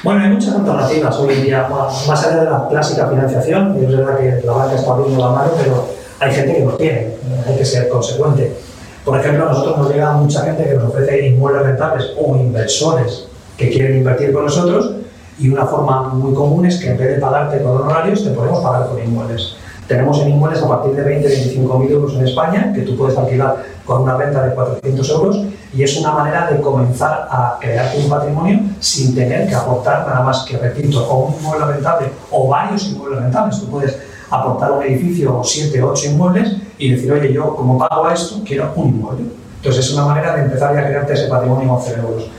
Bueno, 0.06 0.22
hay 0.22 0.30
muchas 0.30 0.54
alternativas 0.54 1.18
hoy 1.18 1.34
en 1.34 1.44
día, 1.46 1.68
más 1.68 2.24
allá 2.24 2.44
de 2.44 2.46
la 2.46 2.68
clásica 2.70 3.08
financiación, 3.08 3.76
y 3.76 3.86
es 3.86 3.98
verdad 3.98 4.20
que 4.20 4.46
la 4.46 4.54
banca 4.54 4.76
está 4.76 4.92
abriendo 4.92 5.20
la 5.20 5.32
mano, 5.32 5.52
pero 5.58 5.88
hay 6.20 6.32
gente 6.32 6.54
que 6.54 6.64
no 6.64 6.74
tiene, 6.74 7.16
hay 7.48 7.56
que 7.58 7.66
ser 7.66 7.90
consecuente. 7.90 8.56
Por 9.04 9.20
ejemplo, 9.20 9.46
a 9.46 9.50
nosotros 9.50 9.80
nos 9.80 9.90
llega 9.90 10.12
mucha 10.12 10.44
gente 10.44 10.64
que 10.64 10.76
nos 10.76 10.90
ofrece 10.90 11.26
inmuebles 11.26 11.64
rentables 11.64 12.12
o 12.24 12.36
inversores 12.36 13.26
que 13.58 13.72
quieren 13.72 13.98
invertir 13.98 14.32
con 14.32 14.46
nosotros 14.46 14.92
y 15.40 15.50
una 15.50 15.66
forma 15.66 16.10
muy 16.10 16.36
común 16.36 16.68
es 16.68 16.78
que 16.78 16.92
en 16.92 17.00
vez 17.00 17.16
de 17.16 17.20
pagarte 17.20 17.64
con 17.64 17.82
honorarios, 17.82 18.24
te 18.24 18.30
podemos 18.30 18.60
pagar 18.60 18.90
con 18.90 19.04
inmuebles. 19.04 19.56
Tenemos 19.88 20.20
en 20.22 20.30
inmuebles 20.30 20.64
a 20.64 20.68
partir 20.68 20.94
de 20.94 21.04
20, 21.04 21.28
25 21.28 21.80
mil 21.80 21.92
euros 21.92 22.16
en 22.16 22.28
España, 22.28 22.74
que 22.74 22.82
tú 22.82 22.98
puedes 22.98 23.18
alquilar 23.18 23.64
con 23.86 24.02
una 24.02 24.18
renta 24.18 24.44
de 24.44 24.56
400 24.56 25.10
euros, 25.12 25.42
y 25.74 25.84
es 25.84 25.98
una 25.98 26.12
manera 26.12 26.50
de 26.50 26.60
comenzar 26.60 27.28
a 27.30 27.58
crear 27.60 27.92
un 27.96 28.10
patrimonio 28.10 28.62
sin 28.80 29.14
tener 29.14 29.48
que 29.48 29.54
aportar 29.54 30.08
nada 30.08 30.22
más 30.24 30.44
que, 30.46 30.58
repito, 30.58 31.08
o 31.08 31.28
un 31.28 31.36
inmueble 31.36 31.66
rentable 31.66 32.08
o 32.32 32.48
varios 32.48 32.88
inmuebles 32.88 33.20
rentables. 33.22 33.60
Tú 33.60 33.68
puedes 33.68 33.96
aportar 34.30 34.72
un 34.72 34.84
edificio 34.84 35.38
o 35.38 35.44
7, 35.44 35.82
8 35.84 36.08
inmuebles 36.08 36.56
y 36.80 36.92
decir, 36.92 37.12
oye, 37.12 37.32
yo 37.32 37.56
como 37.56 37.78
pago 37.78 38.08
a 38.08 38.14
esto, 38.14 38.42
quiero 38.44 38.72
un 38.76 38.90
inmueble. 38.90 39.26
Entonces 39.58 39.86
es 39.86 39.94
una 39.94 40.06
manera 40.06 40.36
de 40.36 40.44
empezar 40.44 40.74
ya 40.74 40.82
a 40.82 40.88
crearte 40.88 41.14
ese 41.14 41.28
patrimonio 41.28 41.70
con 41.70 41.80
0 41.84 42.02
euros. 42.08 42.30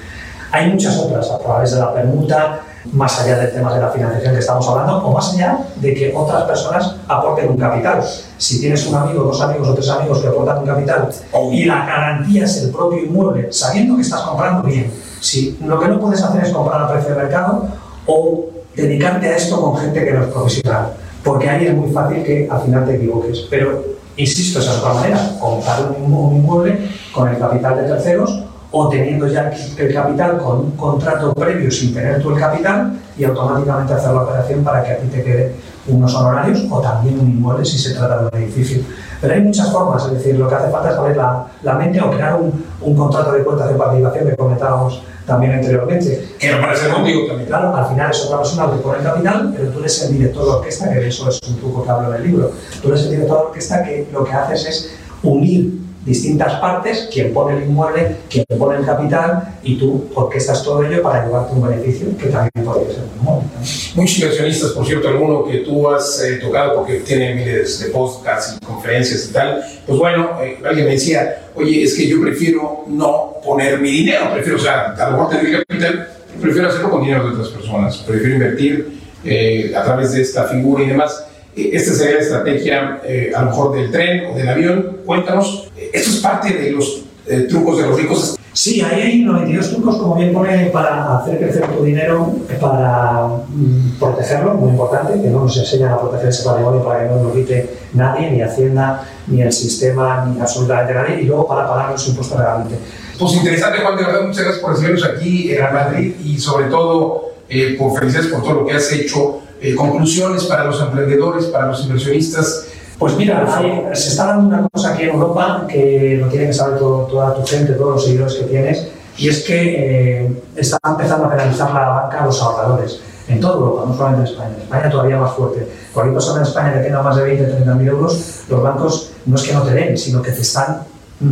Hay 0.51 0.71
muchas 0.71 0.99
otras, 0.99 1.31
a 1.31 1.39
través 1.39 1.73
de 1.73 1.81
la 1.81 1.93
permuta, 1.93 2.61
más 2.93 3.21
allá 3.21 3.39
del 3.39 3.53
tema 3.53 3.75
de 3.75 3.81
la 3.81 3.91
financiación 3.91 4.33
que 4.35 4.41
estamos 4.41 4.69
hablando, 4.69 4.99
o 4.99 5.13
más 5.13 5.35
allá 5.35 5.59
de 5.77 5.95
que 5.95 6.13
otras 6.15 6.45
personas 6.45 6.97
aporten 7.09 7.51
un 7.51 7.57
capital. 7.57 8.03
Si 8.39 8.61
tienes 8.61 8.87
un 8.87 8.95
amigo, 8.95 9.25
dos 9.25 9.41
amigos 9.41 9.69
o 9.69 9.75
tres 9.75 9.89
amigos 9.89 10.21
que 10.21 10.29
aportan 10.29 10.59
un 10.59 10.67
capital 10.67 11.09
y 11.53 11.65
la 11.65 11.87
garantía 11.87 12.45
es 12.45 12.63
el 12.63 12.71
propio 12.71 13.05
inmueble, 13.05 13.53
sabiendo 13.53 13.97
que 13.97 14.03
estás 14.03 14.21
comprando 14.23 14.63
bien, 14.63 14.93
si 15.21 15.59
lo 15.65 15.79
que 15.79 15.89
no 15.89 16.01
puedes 16.01 16.23
hacer 16.23 16.45
es 16.45 16.53
comprar 16.53 16.83
a 16.83 16.93
precio 16.93 17.15
de 17.15 17.23
mercado 17.23 17.69
o 18.07 18.47
dedicarte 18.75 19.29
a 19.29 19.37
esto 19.37 19.61
con 19.61 19.77
gente 19.77 20.05
que 20.05 20.13
no 20.13 20.25
es 20.25 20.29
profesional, 20.29 20.93
porque 21.25 21.49
ahí 21.49 21.67
es 21.67 21.75
muy 21.75 21.91
fácil 21.91 22.23
que 22.23 22.49
al 22.51 22.61
final 22.61 22.85
te 22.85 22.97
equivoques. 22.97 23.47
Pero, 23.51 23.85
insisto, 24.17 24.61
esa 24.61 24.73
es 24.73 24.79
otra 24.79 24.95
manera, 24.95 25.31
comprar 25.41 25.93
un 25.99 26.37
inmueble 26.37 26.91
con 27.13 27.29
el 27.29 27.39
capital 27.39 27.77
de 27.77 27.83
terceros 27.85 28.46
o 28.79 28.89
teniendo 28.91 29.27
ya 29.27 29.51
el 29.79 29.95
capital 29.95 30.39
con 30.39 30.59
un 30.59 30.71
contrato 30.73 31.33
previo 31.33 31.71
sin 31.71 31.95
tener 31.95 32.23
tú 32.23 32.35
el 32.35 32.41
capital 32.41 32.93
y 33.17 33.25
automáticamente 33.25 33.95
hacer 33.95 34.13
la 34.13 34.23
operación 34.23 34.63
para 34.63 34.85
que 34.85 34.93
a 34.93 34.99
ti 34.99 35.07
te 35.09 35.23
quede 35.23 35.55
unos 35.87 36.15
honorarios 36.15 36.67
o 36.71 36.81
también 36.81 37.19
un 37.19 37.31
inmueble 37.31 37.65
si 37.65 37.79
se 37.79 37.95
trata 37.95 38.19
de 38.19 38.27
un 38.27 38.43
edificio. 38.43 38.83
Pero 39.21 39.33
hay 39.33 39.41
muchas 39.41 39.73
formas, 39.73 40.05
es 40.05 40.13
decir, 40.13 40.39
lo 40.39 40.47
que 40.47 40.57
hace 40.57 40.71
falta 40.71 40.91
es 40.91 40.97
saber 40.97 41.17
la, 41.17 41.47
la 41.63 41.75
mente 41.75 42.03
o 42.03 42.11
crear 42.11 42.39
un, 42.39 42.67
un, 42.83 42.95
contrato 42.95 43.33
de 43.33 43.45
cuentas 43.45 43.71
de 43.71 43.77
participación 43.77 44.29
que 44.29 44.37
comentábamos 44.37 45.03
también 45.25 45.53
anteriormente. 45.53 46.29
Que 46.39 46.53
lo 46.53 46.61
parece 46.61 46.91
contigo 46.91 47.27
también. 47.29 47.49
Claro, 47.49 47.75
al 47.75 47.87
final 47.87 48.11
es 48.11 48.25
otra 48.27 48.39
persona 48.39 48.71
que 48.71 48.77
pone 48.79 48.99
el 48.99 49.05
capital, 49.05 49.55
pero 49.57 49.71
tú 49.71 49.79
eres 49.79 50.03
el 50.03 50.13
director 50.13 50.45
de 50.45 50.51
orquesta, 50.51 50.93
que 50.93 51.09
eso 51.09 51.31
es 51.31 51.41
un 51.49 51.57
truco 51.57 51.83
que 51.83 51.91
hablo 51.91 52.15
en 52.15 52.23
el 52.23 52.31
libro. 52.31 52.51
Tú 52.83 52.89
eres 52.89 53.05
el 53.05 53.11
director 53.11 53.39
de 53.39 53.45
orquesta 53.47 53.83
que 53.85 54.07
lo 54.13 54.23
que 54.23 54.33
haces 54.33 54.67
es 54.67 54.97
unir 55.23 55.86
distintas 56.07 56.55
partes, 56.61 57.09
quien 57.13 57.35
pone 57.35 57.59
el 57.59 57.65
inmueble, 57.65 58.17
quien 58.31 58.45
pone 58.57 58.79
el 58.79 58.87
capital 58.87 59.59
y 59.65 59.77
tú 59.77 60.09
orquestas 60.15 60.63
todo 60.63 60.85
ello 60.85 61.03
para 61.03 61.27
llevarte 61.27 61.53
un 61.53 61.69
beneficio 61.69 62.17
que 62.17 62.29
también 62.29 62.65
podría 62.65 62.95
ser 62.95 63.03
un 63.03 63.21
inmueble. 63.21 63.49
Muchos 63.97 64.19
inversionistas, 64.19 64.71
por 64.71 64.87
cierto, 64.87 65.09
alguno 65.09 65.45
que 65.45 65.59
tú 65.59 65.91
has 65.91 66.23
eh, 66.23 66.37
tocado 66.37 66.77
porque 66.77 67.01
tiene 67.01 67.35
miles 67.35 67.81
de 67.81 67.91
podcasts 67.91 68.57
y 68.57 68.65
conferencias 68.65 69.29
y 69.29 69.33
tal, 69.33 69.65
pues 69.85 69.99
bueno, 69.99 70.39
eh, 70.41 70.59
alguien 70.65 70.87
me 70.87 70.93
decía, 70.93 71.49
oye, 71.57 71.83
es 71.83 71.95
que 71.95 72.07
yo 72.07 72.21
prefiero 72.23 72.85
no 72.87 73.35
poner 73.45 73.81
mi 73.81 73.91
dinero, 73.91 74.33
prefiero, 74.33 74.59
o 74.59 74.63
sea, 74.63 74.95
a 74.97 75.11
lo 75.11 75.17
mejor 75.17 75.31
tener 75.31 75.67
capital, 75.67 76.09
prefiero 76.41 76.69
hacerlo 76.69 76.91
con 76.91 77.03
dinero 77.03 77.25
de 77.25 77.35
otras 77.35 77.49
personas, 77.49 77.97
prefiero 77.99 78.35
invertir 78.35 79.01
eh, 79.25 79.73
a 79.77 79.83
través 79.83 80.13
de 80.13 80.23
esta 80.23 80.45
figura 80.45 80.85
y 80.85 80.87
demás. 80.87 81.27
Esta 81.57 81.95
sería 81.95 82.17
la 82.17 82.21
estrategia, 82.21 83.01
eh, 83.03 83.33
a 83.35 83.41
lo 83.41 83.51
mejor 83.51 83.75
del 83.75 83.91
tren 83.91 84.27
o 84.27 84.37
del 84.37 84.47
avión. 84.47 84.99
Cuéntanos, 85.07 85.71
¿esto 85.75 86.11
es 86.11 86.17
parte 86.17 86.53
de 86.53 86.71
los 86.73 87.05
eh, 87.27 87.47
trucos 87.49 87.79
de 87.79 87.87
los 87.87 87.99
ricos? 87.99 88.37
Sí, 88.53 88.83
ahí 88.83 89.01
hay 89.01 89.23
92 89.23 89.71
trucos, 89.71 89.97
como 89.97 90.17
bien 90.17 90.35
pone, 90.35 90.67
para 90.67 91.19
hacer 91.19 91.39
crecer 91.39 91.67
tu 91.69 91.85
dinero, 91.85 92.31
para 92.61 93.27
mm, 93.49 93.99
protegerlo, 93.99 94.55
muy 94.55 94.71
importante, 94.71 95.21
que 95.21 95.29
no 95.29 95.41
nos 95.41 95.57
enseñan 95.57 95.93
a 95.93 96.01
proteger 96.01 96.29
ese 96.29 96.45
patrimonio 96.45 96.85
para 96.85 97.03
que 97.03 97.15
no 97.15 97.23
nos 97.23 97.33
quite 97.33 97.71
nadie, 97.95 98.31
ni 98.31 98.43
Hacienda, 98.43 99.07
ni 99.27 99.41
el 99.41 99.53
sistema, 99.53 100.27
ni 100.27 100.41
absolutamente 100.41 100.93
nadie, 100.93 101.23
y 101.23 101.25
luego 101.25 101.47
para 101.47 101.67
pagar 101.67 101.93
los 101.93 102.09
impuestos 102.09 102.39
realmente. 102.39 102.77
Pues 103.19 103.33
interesante, 103.35 103.79
Juan, 103.81 103.97
de 103.97 104.05
verdad, 104.05 104.23
muchas 104.23 104.43
gracias 104.43 104.63
por 104.63 104.73
recibirnos 104.73 105.05
aquí 105.05 105.53
en 105.53 105.75
Madrid 105.75 106.15
y 106.23 106.39
sobre 106.39 106.67
todo 106.67 107.33
eh, 107.49 107.77
por 107.79 107.99
felicidades 107.99 108.31
por 108.31 108.43
todo 108.43 108.55
lo 108.55 108.67
que 108.67 108.75
has 108.75 108.93
hecho 108.93 109.41
eh, 109.61 109.75
conclusiones 109.75 110.45
para 110.45 110.65
los 110.65 110.81
emprendedores, 110.81 111.47
para 111.47 111.67
los 111.69 111.83
inversionistas. 111.83 112.67
Pues 112.99 113.15
mira, 113.17 113.63
se 113.93 114.09
está 114.09 114.27
dando 114.27 114.49
una 114.49 114.69
cosa 114.69 114.95
aquí 114.95 115.03
en 115.03 115.11
Europa 115.11 115.67
que 115.69 116.19
lo 116.21 116.29
tiene 116.29 116.47
que 116.47 116.53
saber 116.55 116.79
toda 116.79 117.35
tu 117.35 117.45
gente, 117.47 117.75
todos 117.75 117.97
los 117.97 118.05
seguidores 118.05 118.35
que 118.35 118.45
tienes, 118.45 118.89
y 119.19 119.29
es 119.29 119.45
que 119.45 120.25
eh, 120.25 120.43
está 120.57 120.79
empezando 120.87 121.27
a 121.27 121.31
penalizar 121.31 121.73
la 121.73 121.89
banca 121.89 122.23
a 122.23 122.27
los 122.27 122.41
ahorradores. 122.41 123.01
En 123.29 123.41
toda 123.41 123.55
Europa, 123.55 123.85
no 123.89 123.97
solamente 123.97 124.29
en 124.29 124.35
España. 124.35 124.55
En 124.57 124.63
España 124.63 124.91
todavía 124.91 125.19
más 125.19 125.33
fuerte. 125.33 125.67
Cualquier 125.93 126.15
persona 126.15 126.41
en 126.41 126.47
España 126.47 126.75
que 126.75 126.81
tenga 126.81 127.03
más 127.03 127.17
de 127.17 127.23
20, 127.25 127.45
30 127.45 127.75
mil 127.75 127.89
euros, 127.89 128.45
los 128.49 128.63
bancos 128.63 129.11
no 129.27 129.37
es 129.37 129.43
que 129.43 129.53
no 129.53 129.63
te 129.63 129.73
den, 129.73 129.99
sino 129.99 130.23
que 130.23 130.31
te 130.31 130.43
están 130.43 130.83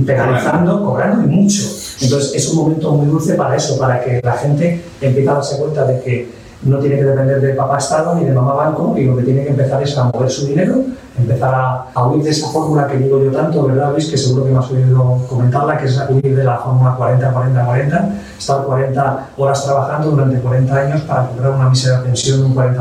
penalizando, 0.07 0.85
cobrando 0.85 1.25
y 1.25 1.35
mucho. 1.35 1.62
Entonces 2.00 2.35
es 2.35 2.49
un 2.49 2.57
momento 2.57 2.93
muy 2.93 3.07
dulce 3.07 3.35
para 3.35 3.57
eso, 3.57 3.78
para 3.78 4.02
que 4.02 4.21
la 4.23 4.33
gente 4.33 4.83
empiece 5.00 5.28
a 5.28 5.35
darse 5.35 5.59
cuenta 5.59 5.85
de 5.85 6.00
que 6.00 6.43
no 6.62 6.78
tiene 6.78 6.96
que 6.96 7.04
depender 7.04 7.40
de 7.40 7.54
papá 7.54 7.78
Estado 7.78 8.14
ni 8.14 8.25
de 8.25 8.32
mamá 8.32 8.54
banco 8.54 8.94
y 8.96 9.04
lo 9.04 9.16
que 9.16 9.23
tiene 9.23 9.44
que 9.44 9.50
empezar 9.50 9.82
es 9.82 9.96
a 9.99 10.04
mover 10.04 10.30
su 10.30 10.46
dinero, 10.46 10.82
empezar 11.18 11.54
a, 11.94 12.06
huir 12.06 12.25
de 12.25 12.30
esa 12.30 12.49
fórmula 12.49 12.87
que 12.87 12.96
digo 12.96 13.23
yo 13.23 13.30
tanto, 13.30 13.66
¿verdad 13.66 13.92
Luis? 13.92 14.08
Que 14.08 14.16
seguro 14.16 14.44
que 14.44 14.50
me 14.50 14.58
has 14.58 14.70
oído 14.70 15.18
comentarla, 15.28 15.76
que 15.76 15.87
es 15.87 16.00
huir 16.08 16.37
de 16.37 16.44
la 16.44 16.56
fórmula 16.56 16.96
40-40-40, 16.99 18.11
estar 18.38 18.64
40 18.64 19.28
horas 19.37 19.64
trabajando 19.64 20.11
durante 20.11 20.38
40 20.38 20.75
años 20.75 21.00
para 21.02 21.28
cobrar 21.28 21.52
una 21.52 21.68
mísera 21.68 22.02
pensión 22.02 22.40
de 22.40 22.46
un 22.46 22.54
40%. 22.54 22.76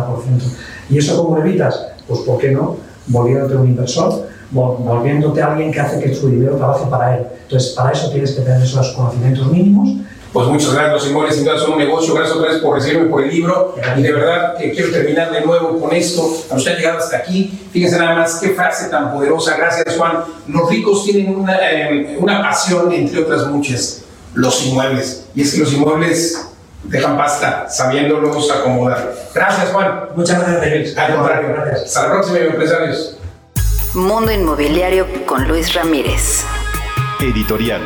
¿Y 0.89 0.97
eso 0.97 1.21
cómo 1.21 1.37
lo 1.37 1.45
evitas? 1.45 1.87
Pues 2.07 2.21
¿por 2.21 2.37
qué 2.37 2.51
no? 2.51 2.77
Volviéndote 3.07 3.55
un 3.55 3.67
inversor, 3.67 4.27
volviéndote 4.51 5.41
a 5.41 5.51
alguien 5.51 5.71
que 5.71 5.79
hace 5.79 5.99
que 5.99 6.09
tu 6.09 6.27
dinero 6.27 6.55
trabaje 6.55 6.85
para 6.89 7.17
él. 7.17 7.25
Entonces, 7.43 7.73
para 7.73 7.91
eso 7.91 8.09
tienes 8.09 8.31
que 8.31 8.41
tener 8.41 8.61
esos 8.61 8.93
conocimientos 8.93 9.47
mínimos 9.51 9.89
pues 10.33 10.47
muchas 10.47 10.73
gracias, 10.73 10.93
los 10.93 11.07
inmuebles 11.07 11.35
sin 11.35 11.45
duda 11.45 11.59
son 11.59 11.73
un 11.73 11.77
negocio. 11.77 12.15
Gracias 12.15 12.35
otra 12.35 12.51
vez 12.51 12.59
por 12.59 12.75
recibirme 12.75 13.05
por 13.05 13.23
el 13.23 13.29
libro. 13.29 13.75
Y 13.95 14.01
de 14.01 14.11
verdad 14.11 14.57
que 14.57 14.71
quiero 14.71 14.91
terminar 14.91 15.31
de 15.31 15.41
nuevo 15.41 15.79
con 15.79 15.93
esto. 15.93 16.27
A 16.49 16.55
usted 16.55 16.71
ha 16.71 16.75
llegado 16.75 16.97
hasta 16.97 17.17
aquí. 17.17 17.67
Fíjense 17.71 17.99
nada 17.99 18.15
más 18.15 18.39
qué 18.41 18.49
frase 18.49 18.89
tan 18.89 19.13
poderosa. 19.13 19.55
Gracias, 19.55 19.95
Juan. 19.95 20.23
Los 20.47 20.69
ricos 20.71 21.05
tienen 21.05 21.35
una, 21.35 21.57
eh, 21.61 22.17
una 22.19 22.41
pasión, 22.41 22.91
entre 22.91 23.21
otras 23.21 23.45
muchas, 23.45 24.01
los 24.33 24.65
inmuebles. 24.65 25.25
Y 25.35 25.43
es 25.43 25.53
que 25.53 25.59
los 25.59 25.71
inmuebles 25.71 26.47
dejan 26.83 27.15
pasta, 27.15 27.69
sabiéndolos 27.69 28.49
acomodar. 28.49 29.13
Gracias, 29.35 29.69
Juan. 29.71 30.09
Muchas 30.15 30.39
gracias, 30.39 30.75
Luis. 30.75 30.97
Al 30.97 31.15
contrario, 31.15 31.49
gracias. 31.49 31.83
Hasta 31.83 32.07
la 32.07 32.13
próxima, 32.13 32.37
empresarios. 32.39 33.17
Mundo 33.93 34.31
Inmobiliario 34.31 35.05
con 35.27 35.47
Luis 35.47 35.75
Ramírez. 35.75 36.43
Editorial. 37.19 37.83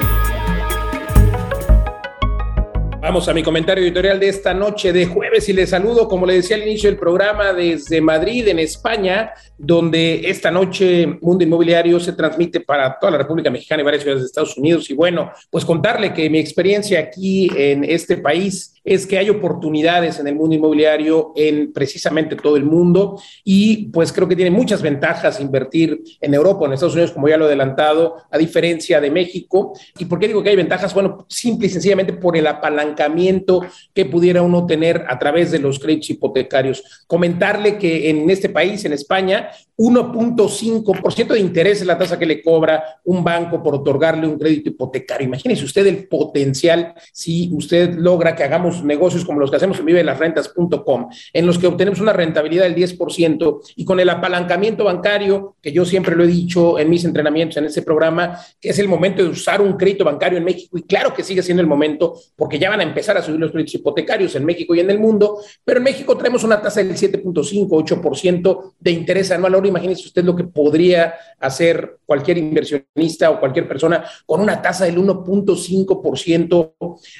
Vamos 3.07 3.29
a 3.29 3.33
mi 3.33 3.41
comentario 3.41 3.85
editorial 3.85 4.19
de 4.19 4.27
esta 4.27 4.53
noche 4.53 4.91
de 4.91 5.05
jueves 5.05 5.47
y 5.47 5.53
les 5.53 5.69
saludo, 5.69 6.09
como 6.09 6.25
le 6.25 6.33
decía 6.33 6.57
al 6.57 6.63
inicio 6.63 6.89
del 6.89 6.99
programa, 6.99 7.53
desde 7.53 8.01
Madrid, 8.01 8.45
en 8.49 8.59
España, 8.59 9.31
donde 9.57 10.29
esta 10.29 10.51
noche 10.51 11.17
Mundo 11.21 11.45
Inmobiliario 11.45 12.01
se 12.01 12.11
transmite 12.11 12.59
para 12.59 12.99
toda 12.99 13.13
la 13.13 13.19
República 13.19 13.49
Mexicana 13.49 13.81
y 13.81 13.85
varias 13.85 14.03
ciudades 14.03 14.23
de 14.23 14.25
Estados 14.25 14.57
Unidos. 14.57 14.89
Y 14.89 14.93
bueno, 14.93 15.31
pues 15.49 15.63
contarle 15.63 16.13
que 16.13 16.29
mi 16.29 16.37
experiencia 16.37 16.99
aquí 16.99 17.49
en 17.55 17.85
este 17.85 18.17
país 18.17 18.76
es 18.87 19.05
que 19.05 19.17
hay 19.17 19.29
oportunidades 19.29 20.17
en 20.17 20.27
el 20.27 20.35
mundo 20.35 20.55
inmobiliario 20.55 21.33
en 21.35 21.73
precisamente 21.73 22.37
todo 22.37 22.55
el 22.55 22.63
mundo 22.63 23.21
y 23.43 23.87
pues 23.87 24.13
creo 24.13 24.29
que 24.29 24.35
tiene 24.35 24.49
muchas 24.49 24.81
ventajas 24.81 25.41
invertir 25.41 26.01
en 26.21 26.33
Europa, 26.33 26.65
en 26.65 26.71
Estados 26.71 26.93
Unidos, 26.93 27.11
como 27.11 27.27
ya 27.27 27.35
lo 27.35 27.43
he 27.43 27.47
adelantado, 27.47 28.15
a 28.31 28.37
diferencia 28.37 29.01
de 29.01 29.11
México. 29.11 29.73
¿Y 29.99 30.05
por 30.05 30.19
qué 30.19 30.27
digo 30.27 30.41
que 30.41 30.51
hay 30.51 30.55
ventajas? 30.55 30.93
Bueno, 30.93 31.25
simple 31.27 31.67
y 31.67 31.69
sencillamente 31.69 32.13
por 32.13 32.37
el 32.37 32.47
apalancamiento 32.47 33.61
que 33.93 34.05
pudiera 34.05 34.41
uno 34.41 34.65
tener 34.65 35.03
a 35.09 35.19
través 35.19 35.51
de 35.51 35.59
los 35.59 35.79
créditos 35.79 36.11
hipotecarios. 36.11 37.03
Comentarle 37.07 37.77
que 37.77 38.09
en 38.09 38.29
este 38.29 38.47
país, 38.47 38.85
en 38.85 38.93
España, 38.93 39.49
1.5% 39.77 41.27
de 41.27 41.39
interés 41.39 41.81
es 41.81 41.87
la 41.87 41.97
tasa 41.97 42.17
que 42.17 42.25
le 42.25 42.41
cobra 42.41 42.99
un 43.03 43.23
banco 43.23 43.61
por 43.61 43.75
otorgarle 43.75 44.27
un 44.27 44.39
crédito 44.39 44.69
hipotecario. 44.69 45.27
Imagínese 45.27 45.65
usted 45.65 45.85
el 45.85 46.07
potencial 46.07 46.95
si 47.11 47.51
usted 47.53 47.93
logra 47.93 48.35
que 48.35 48.43
hagamos 48.43 48.76
negocios 48.83 49.25
como 49.25 49.39
los 49.39 49.49
que 49.49 49.57
hacemos 49.57 49.79
en 49.79 49.85
vivelasrentas.com, 49.85 51.09
en 51.33 51.45
los 51.45 51.57
que 51.57 51.67
obtenemos 51.67 51.99
una 51.99 52.13
rentabilidad 52.13 52.63
del 52.63 52.75
10% 52.75 53.59
y 53.75 53.85
con 53.85 53.99
el 53.99 54.09
apalancamiento 54.09 54.85
bancario, 54.85 55.55
que 55.61 55.71
yo 55.71 55.83
siempre 55.83 56.15
lo 56.15 56.23
he 56.23 56.27
dicho 56.27 56.79
en 56.79 56.89
mis 56.89 57.03
entrenamientos 57.03 57.57
en 57.57 57.65
este 57.65 57.81
programa, 57.81 58.39
que 58.61 58.69
es 58.69 58.79
el 58.79 58.87
momento 58.87 59.23
de 59.23 59.29
usar 59.29 59.61
un 59.61 59.73
crédito 59.73 60.05
bancario 60.05 60.37
en 60.37 60.45
México 60.45 60.77
y 60.77 60.83
claro 60.83 61.13
que 61.13 61.23
sigue 61.23 61.43
siendo 61.43 61.61
el 61.61 61.67
momento 61.67 62.15
porque 62.35 62.59
ya 62.59 62.69
van 62.69 62.79
a 62.79 62.83
empezar 62.83 63.17
a 63.17 63.21
subir 63.21 63.39
los 63.39 63.51
créditos 63.51 63.75
hipotecarios 63.75 64.35
en 64.35 64.45
México 64.45 64.75
y 64.75 64.79
en 64.79 64.89
el 64.89 64.99
mundo, 64.99 65.39
pero 65.65 65.79
en 65.79 65.83
México 65.83 66.15
traemos 66.17 66.43
una 66.43 66.61
tasa 66.61 66.83
del 66.83 66.95
7.5, 66.95 67.67
8% 67.67 68.73
de 68.79 68.91
interés 68.91 69.31
anual 69.31 69.57
imagínese 69.65 70.05
usted 70.05 70.23
lo 70.23 70.35
que 70.35 70.43
podría 70.43 71.15
hacer 71.39 71.99
cualquier 72.05 72.37
inversionista 72.37 73.29
o 73.29 73.39
cualquier 73.39 73.67
persona 73.67 74.03
con 74.25 74.41
una 74.41 74.61
tasa 74.61 74.85
del 74.85 74.97
1.5% 74.97 76.73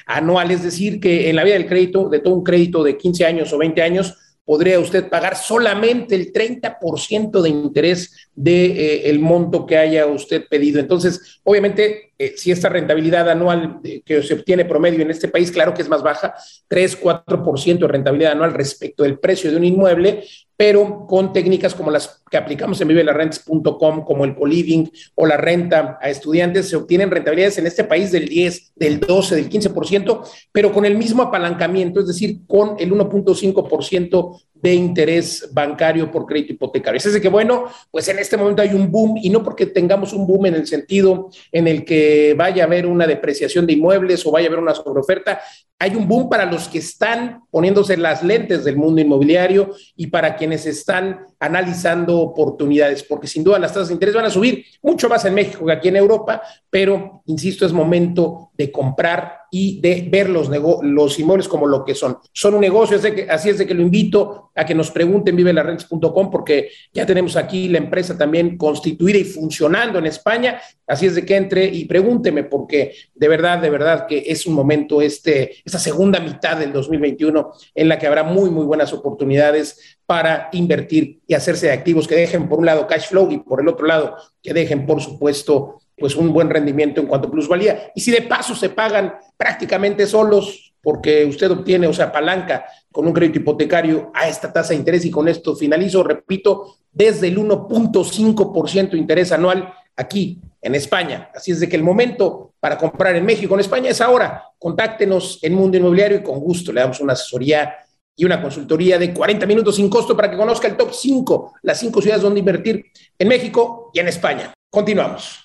anual. 0.06 0.50
Es 0.50 0.62
decir, 0.62 1.00
que 1.00 1.30
en 1.30 1.36
la 1.36 1.44
vida 1.48 1.58
del 1.58 1.68
crédito, 1.68 2.08
de 2.08 2.20
todo 2.20 2.34
un 2.34 2.44
crédito 2.44 2.82
de 2.82 2.96
15 2.96 3.24
años 3.24 3.52
o 3.52 3.58
20 3.58 3.82
años, 3.82 4.14
podría 4.44 4.80
usted 4.80 5.10
pagar 5.10 5.36
solamente 5.36 6.14
el 6.14 6.32
30% 6.32 7.42
de 7.42 7.48
interés 7.50 8.30
del 8.34 8.72
de, 8.74 9.10
eh, 9.10 9.18
monto 9.18 9.66
que 9.66 9.76
haya 9.76 10.06
usted 10.06 10.44
pedido. 10.48 10.80
Entonces, 10.80 11.40
obviamente, 11.44 12.07
eh, 12.18 12.34
si 12.36 12.50
esta 12.50 12.68
rentabilidad 12.68 13.30
anual 13.30 13.78
eh, 13.84 14.02
que 14.04 14.22
se 14.24 14.34
obtiene 14.34 14.64
promedio 14.64 15.02
en 15.02 15.10
este 15.10 15.28
país, 15.28 15.52
claro 15.52 15.72
que 15.72 15.82
es 15.82 15.88
más 15.88 16.02
baja, 16.02 16.34
3, 16.66 17.00
4% 17.00 17.78
de 17.78 17.86
rentabilidad 17.86 18.32
anual 18.32 18.54
respecto 18.54 19.04
del 19.04 19.20
precio 19.20 19.50
de 19.50 19.56
un 19.56 19.64
inmueble, 19.64 20.24
pero 20.56 21.06
con 21.06 21.32
técnicas 21.32 21.72
como 21.72 21.92
las 21.92 22.20
que 22.28 22.36
aplicamos 22.36 22.80
en 22.80 22.88
vivelarrentes.com, 22.88 24.04
como 24.04 24.24
el 24.24 24.34
co-living 24.34 24.90
o 25.14 25.24
la 25.24 25.36
renta 25.36 25.96
a 26.02 26.10
estudiantes, 26.10 26.68
se 26.68 26.74
obtienen 26.74 27.12
rentabilidades 27.12 27.58
en 27.58 27.68
este 27.68 27.84
país 27.84 28.10
del 28.10 28.28
10, 28.28 28.72
del 28.74 28.98
12, 28.98 29.36
del 29.36 29.48
15%, 29.48 30.28
pero 30.50 30.72
con 30.72 30.84
el 30.84 30.96
mismo 30.96 31.22
apalancamiento, 31.22 32.00
es 32.00 32.08
decir, 32.08 32.40
con 32.48 32.74
el 32.80 32.90
1.5% 32.90 34.42
de 34.60 34.74
interés 34.74 35.48
bancario 35.52 36.10
por 36.10 36.26
crédito 36.26 36.52
hipotecario. 36.52 36.98
Es 36.98 37.04
decir, 37.04 37.22
que, 37.22 37.28
bueno, 37.28 37.66
pues 37.90 38.08
en 38.08 38.18
este 38.18 38.36
momento 38.36 38.62
hay 38.62 38.70
un 38.74 38.90
boom 38.90 39.18
y 39.22 39.30
no 39.30 39.42
porque 39.42 39.66
tengamos 39.66 40.12
un 40.12 40.26
boom 40.26 40.46
en 40.46 40.54
el 40.54 40.66
sentido 40.66 41.30
en 41.52 41.68
el 41.68 41.84
que 41.84 42.34
vaya 42.36 42.64
a 42.64 42.66
haber 42.66 42.86
una 42.86 43.06
depreciación 43.06 43.66
de 43.66 43.74
inmuebles 43.74 44.26
o 44.26 44.30
vaya 44.30 44.46
a 44.46 44.50
haber 44.50 44.62
una 44.62 44.74
sobreoferta, 44.74 45.40
hay 45.78 45.94
un 45.94 46.08
boom 46.08 46.28
para 46.28 46.44
los 46.44 46.68
que 46.68 46.78
están 46.78 47.44
poniéndose 47.50 47.96
las 47.96 48.24
lentes 48.24 48.64
del 48.64 48.76
mundo 48.76 49.00
inmobiliario 49.00 49.74
y 49.94 50.08
para 50.08 50.34
quienes 50.34 50.66
están 50.66 51.26
analizando 51.38 52.18
oportunidades, 52.18 53.04
porque 53.04 53.28
sin 53.28 53.44
duda 53.44 53.60
las 53.60 53.72
tasas 53.72 53.88
de 53.88 53.94
interés 53.94 54.14
van 54.14 54.24
a 54.24 54.30
subir 54.30 54.64
mucho 54.82 55.08
más 55.08 55.24
en 55.24 55.34
México 55.34 55.64
que 55.64 55.72
aquí 55.72 55.88
en 55.88 55.96
Europa, 55.96 56.42
pero, 56.68 57.22
insisto, 57.26 57.64
es 57.64 57.72
momento 57.72 58.50
de 58.54 58.72
comprar 58.72 59.37
y 59.50 59.80
de 59.80 60.06
ver 60.10 60.28
los, 60.28 60.48
los 60.82 61.18
inmuebles 61.18 61.48
como 61.48 61.66
lo 61.66 61.84
que 61.84 61.94
son. 61.94 62.18
Son 62.32 62.54
un 62.54 62.60
negocio, 62.60 62.96
así, 62.96 63.08
así 63.28 63.50
es 63.50 63.58
de 63.58 63.66
que 63.66 63.74
lo 63.74 63.82
invito 63.82 64.50
a 64.54 64.64
que 64.64 64.74
nos 64.74 64.90
pregunten 64.90 65.36
vivelarrentes.com 65.36 66.30
porque 66.30 66.70
ya 66.92 67.06
tenemos 67.06 67.36
aquí 67.36 67.68
la 67.68 67.78
empresa 67.78 68.16
también 68.16 68.56
constituida 68.56 69.18
y 69.18 69.24
funcionando 69.24 69.98
en 69.98 70.06
España, 70.06 70.60
así 70.86 71.06
es 71.06 71.14
de 71.14 71.24
que 71.24 71.36
entre 71.36 71.64
y 71.66 71.84
pregúnteme 71.84 72.44
porque 72.44 72.94
de 73.14 73.28
verdad, 73.28 73.58
de 73.58 73.70
verdad 73.70 74.06
que 74.06 74.24
es 74.26 74.46
un 74.46 74.54
momento, 74.54 75.00
este, 75.00 75.56
esta 75.64 75.78
segunda 75.78 76.20
mitad 76.20 76.56
del 76.56 76.72
2021 76.72 77.52
en 77.74 77.88
la 77.88 77.98
que 77.98 78.06
habrá 78.06 78.24
muy, 78.24 78.50
muy 78.50 78.64
buenas 78.64 78.92
oportunidades 78.92 79.98
para 80.06 80.48
invertir 80.52 81.20
y 81.26 81.34
hacerse 81.34 81.66
de 81.66 81.72
activos 81.72 82.08
que 82.08 82.14
dejen 82.14 82.48
por 82.48 82.58
un 82.58 82.66
lado 82.66 82.86
cash 82.86 83.08
flow 83.08 83.30
y 83.30 83.38
por 83.38 83.60
el 83.60 83.68
otro 83.68 83.86
lado 83.86 84.16
que 84.42 84.54
dejen, 84.54 84.86
por 84.86 85.00
supuesto, 85.00 85.80
pues 85.98 86.16
un 86.16 86.32
buen 86.32 86.50
rendimiento 86.50 87.00
en 87.00 87.06
cuanto 87.06 87.28
a 87.28 87.30
plusvalía. 87.30 87.92
Y 87.94 88.00
si 88.00 88.10
de 88.10 88.22
paso 88.22 88.54
se 88.54 88.70
pagan 88.70 89.14
prácticamente 89.36 90.06
solos, 90.06 90.74
porque 90.82 91.24
usted 91.24 91.50
obtiene, 91.50 91.86
o 91.86 91.92
sea, 91.92 92.12
palanca 92.12 92.64
con 92.90 93.06
un 93.06 93.12
crédito 93.12 93.40
hipotecario 93.40 94.10
a 94.14 94.28
esta 94.28 94.52
tasa 94.52 94.70
de 94.70 94.76
interés 94.76 95.04
y 95.04 95.10
con 95.10 95.28
esto 95.28 95.54
finalizo, 95.54 96.02
repito, 96.02 96.76
desde 96.92 97.28
el 97.28 97.38
1.5% 97.38 98.90
de 98.90 98.98
interés 98.98 99.32
anual 99.32 99.72
aquí 99.96 100.40
en 100.62 100.74
España. 100.74 101.30
Así 101.34 101.52
es 101.52 101.60
de 101.60 101.68
que 101.68 101.76
el 101.76 101.82
momento 101.82 102.52
para 102.60 102.78
comprar 102.78 103.16
en 103.16 103.24
México, 103.24 103.54
en 103.54 103.60
España, 103.60 103.90
es 103.90 104.00
ahora. 104.00 104.44
Contáctenos 104.58 105.38
en 105.42 105.54
Mundo 105.54 105.76
Inmobiliario 105.76 106.18
y 106.18 106.22
con 106.22 106.40
gusto 106.40 106.72
le 106.72 106.80
damos 106.80 107.00
una 107.00 107.12
asesoría 107.12 107.74
y 108.16 108.24
una 108.24 108.42
consultoría 108.42 108.98
de 108.98 109.14
40 109.14 109.46
minutos 109.46 109.76
sin 109.76 109.88
costo 109.88 110.16
para 110.16 110.30
que 110.30 110.36
conozca 110.36 110.66
el 110.66 110.76
top 110.76 110.92
5, 110.92 111.54
las 111.62 111.78
cinco 111.78 112.02
ciudades 112.02 112.22
donde 112.22 112.40
invertir 112.40 112.86
en 113.16 113.28
México 113.28 113.90
y 113.94 114.00
en 114.00 114.08
España. 114.08 114.52
Continuamos. 114.70 115.40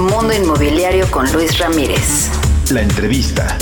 Mundo 0.00 0.32
Inmobiliario 0.32 1.06
con 1.10 1.30
Luis 1.30 1.58
Ramírez. 1.58 2.30
La 2.72 2.80
entrevista. 2.80 3.58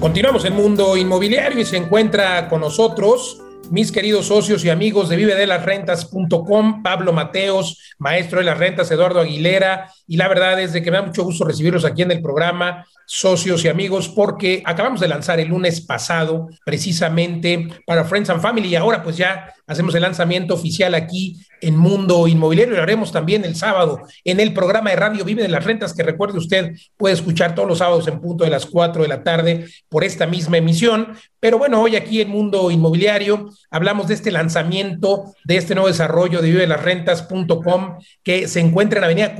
Continuamos 0.00 0.46
en 0.46 0.54
Mundo 0.54 0.96
Inmobiliario 0.96 1.60
y 1.60 1.66
se 1.66 1.76
encuentra 1.76 2.48
con 2.48 2.62
nosotros 2.62 3.42
mis 3.70 3.92
queridos 3.92 4.26
socios 4.26 4.64
y 4.64 4.70
amigos 4.70 5.10
de 5.10 5.16
vivedelasrentas.com, 5.16 6.82
Pablo 6.82 7.12
Mateos, 7.12 7.94
maestro 7.98 8.38
de 8.38 8.46
las 8.46 8.56
rentas, 8.56 8.90
Eduardo 8.90 9.20
Aguilera, 9.20 9.92
y 10.10 10.16
la 10.16 10.26
verdad 10.26 10.60
es 10.60 10.72
de 10.72 10.82
que 10.82 10.90
me 10.90 10.96
da 10.96 11.04
mucho 11.04 11.22
gusto 11.22 11.44
recibirlos 11.44 11.84
aquí 11.84 12.02
en 12.02 12.10
el 12.10 12.20
programa 12.20 12.84
socios 13.12 13.64
y 13.64 13.68
amigos, 13.68 14.08
porque 14.08 14.62
acabamos 14.64 15.00
de 15.00 15.08
lanzar 15.08 15.40
el 15.40 15.48
lunes 15.48 15.80
pasado 15.80 16.48
precisamente 16.64 17.68
para 17.84 18.04
Friends 18.04 18.30
and 18.30 18.40
Family 18.40 18.68
y 18.68 18.76
ahora 18.76 19.02
pues 19.02 19.16
ya 19.16 19.52
hacemos 19.66 19.94
el 19.96 20.02
lanzamiento 20.02 20.54
oficial 20.54 20.94
aquí 20.94 21.36
en 21.60 21.76
Mundo 21.76 22.26
Inmobiliario 22.26 22.74
y 22.74 22.76
lo 22.76 22.82
haremos 22.82 23.12
también 23.12 23.44
el 23.44 23.54
sábado 23.54 24.02
en 24.24 24.40
el 24.40 24.52
programa 24.52 24.90
de 24.90 24.96
Radio 24.96 25.24
Vive 25.24 25.42
de 25.42 25.48
las 25.48 25.64
Rentas, 25.64 25.92
que 25.92 26.02
recuerde 26.02 26.38
usted 26.38 26.72
puede 26.96 27.14
escuchar 27.14 27.54
todos 27.54 27.68
los 27.68 27.78
sábados 27.78 28.06
en 28.08 28.20
punto 28.20 28.44
de 28.44 28.50
las 28.50 28.66
4 28.66 29.02
de 29.02 29.08
la 29.08 29.22
tarde 29.22 29.66
por 29.88 30.04
esta 30.04 30.26
misma 30.26 30.58
emisión. 30.58 31.14
Pero 31.40 31.58
bueno, 31.58 31.80
hoy 31.80 31.96
aquí 31.96 32.20
en 32.20 32.30
Mundo 32.30 32.70
Inmobiliario 32.70 33.50
hablamos 33.70 34.08
de 34.08 34.14
este 34.14 34.30
lanzamiento, 34.30 35.34
de 35.44 35.56
este 35.56 35.74
nuevo 35.74 35.88
desarrollo 35.88 36.40
de 36.40 36.48
vive 36.48 36.60
de 36.60 36.66
las 36.68 36.82
rentas.com 36.82 37.98
que 38.22 38.46
se 38.46 38.60
encuentra 38.60 38.98
en 38.98 39.04
Avenida 39.04 39.34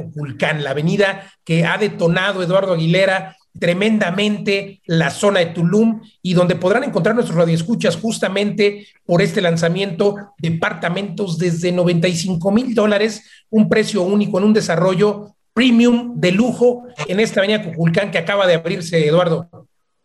La 0.61 0.71
avenida 0.71 1.31
que 1.45 1.65
ha 1.65 1.79
detonado 1.79 2.43
Eduardo 2.43 2.75
Aguilera 2.75 3.37
tremendamente 3.59 4.81
la 4.87 5.11
zona 5.11 5.41
de 5.41 5.47
Tulum 5.47 6.01
y 6.23 6.35
donde 6.35 6.57
podrán 6.57 6.85
encontrar 6.85 7.15
nuestros 7.15 7.39
radioescuchas 7.39 7.97
justamente 7.97 8.87
por 9.05 9.23
este 9.23 9.41
lanzamiento 9.41 10.35
departamentos 10.39 11.39
desde 11.39 11.73
95 11.73 12.51
mil 12.53 12.75
dólares, 12.75 13.25
un 13.51 13.69
precio 13.69 14.03
único 14.03 14.39
en 14.39 14.45
un 14.45 14.53
desarrollo 14.53 15.35
premium 15.53 16.19
de 16.21 16.33
lujo 16.33 16.85
en 17.09 17.19
esta 17.19 17.41
avenida 17.41 17.65
Cuculcán 17.65 18.11
que 18.11 18.19
acaba 18.19 18.47
de 18.47 18.55
abrirse, 18.55 19.07
Eduardo. 19.07 19.49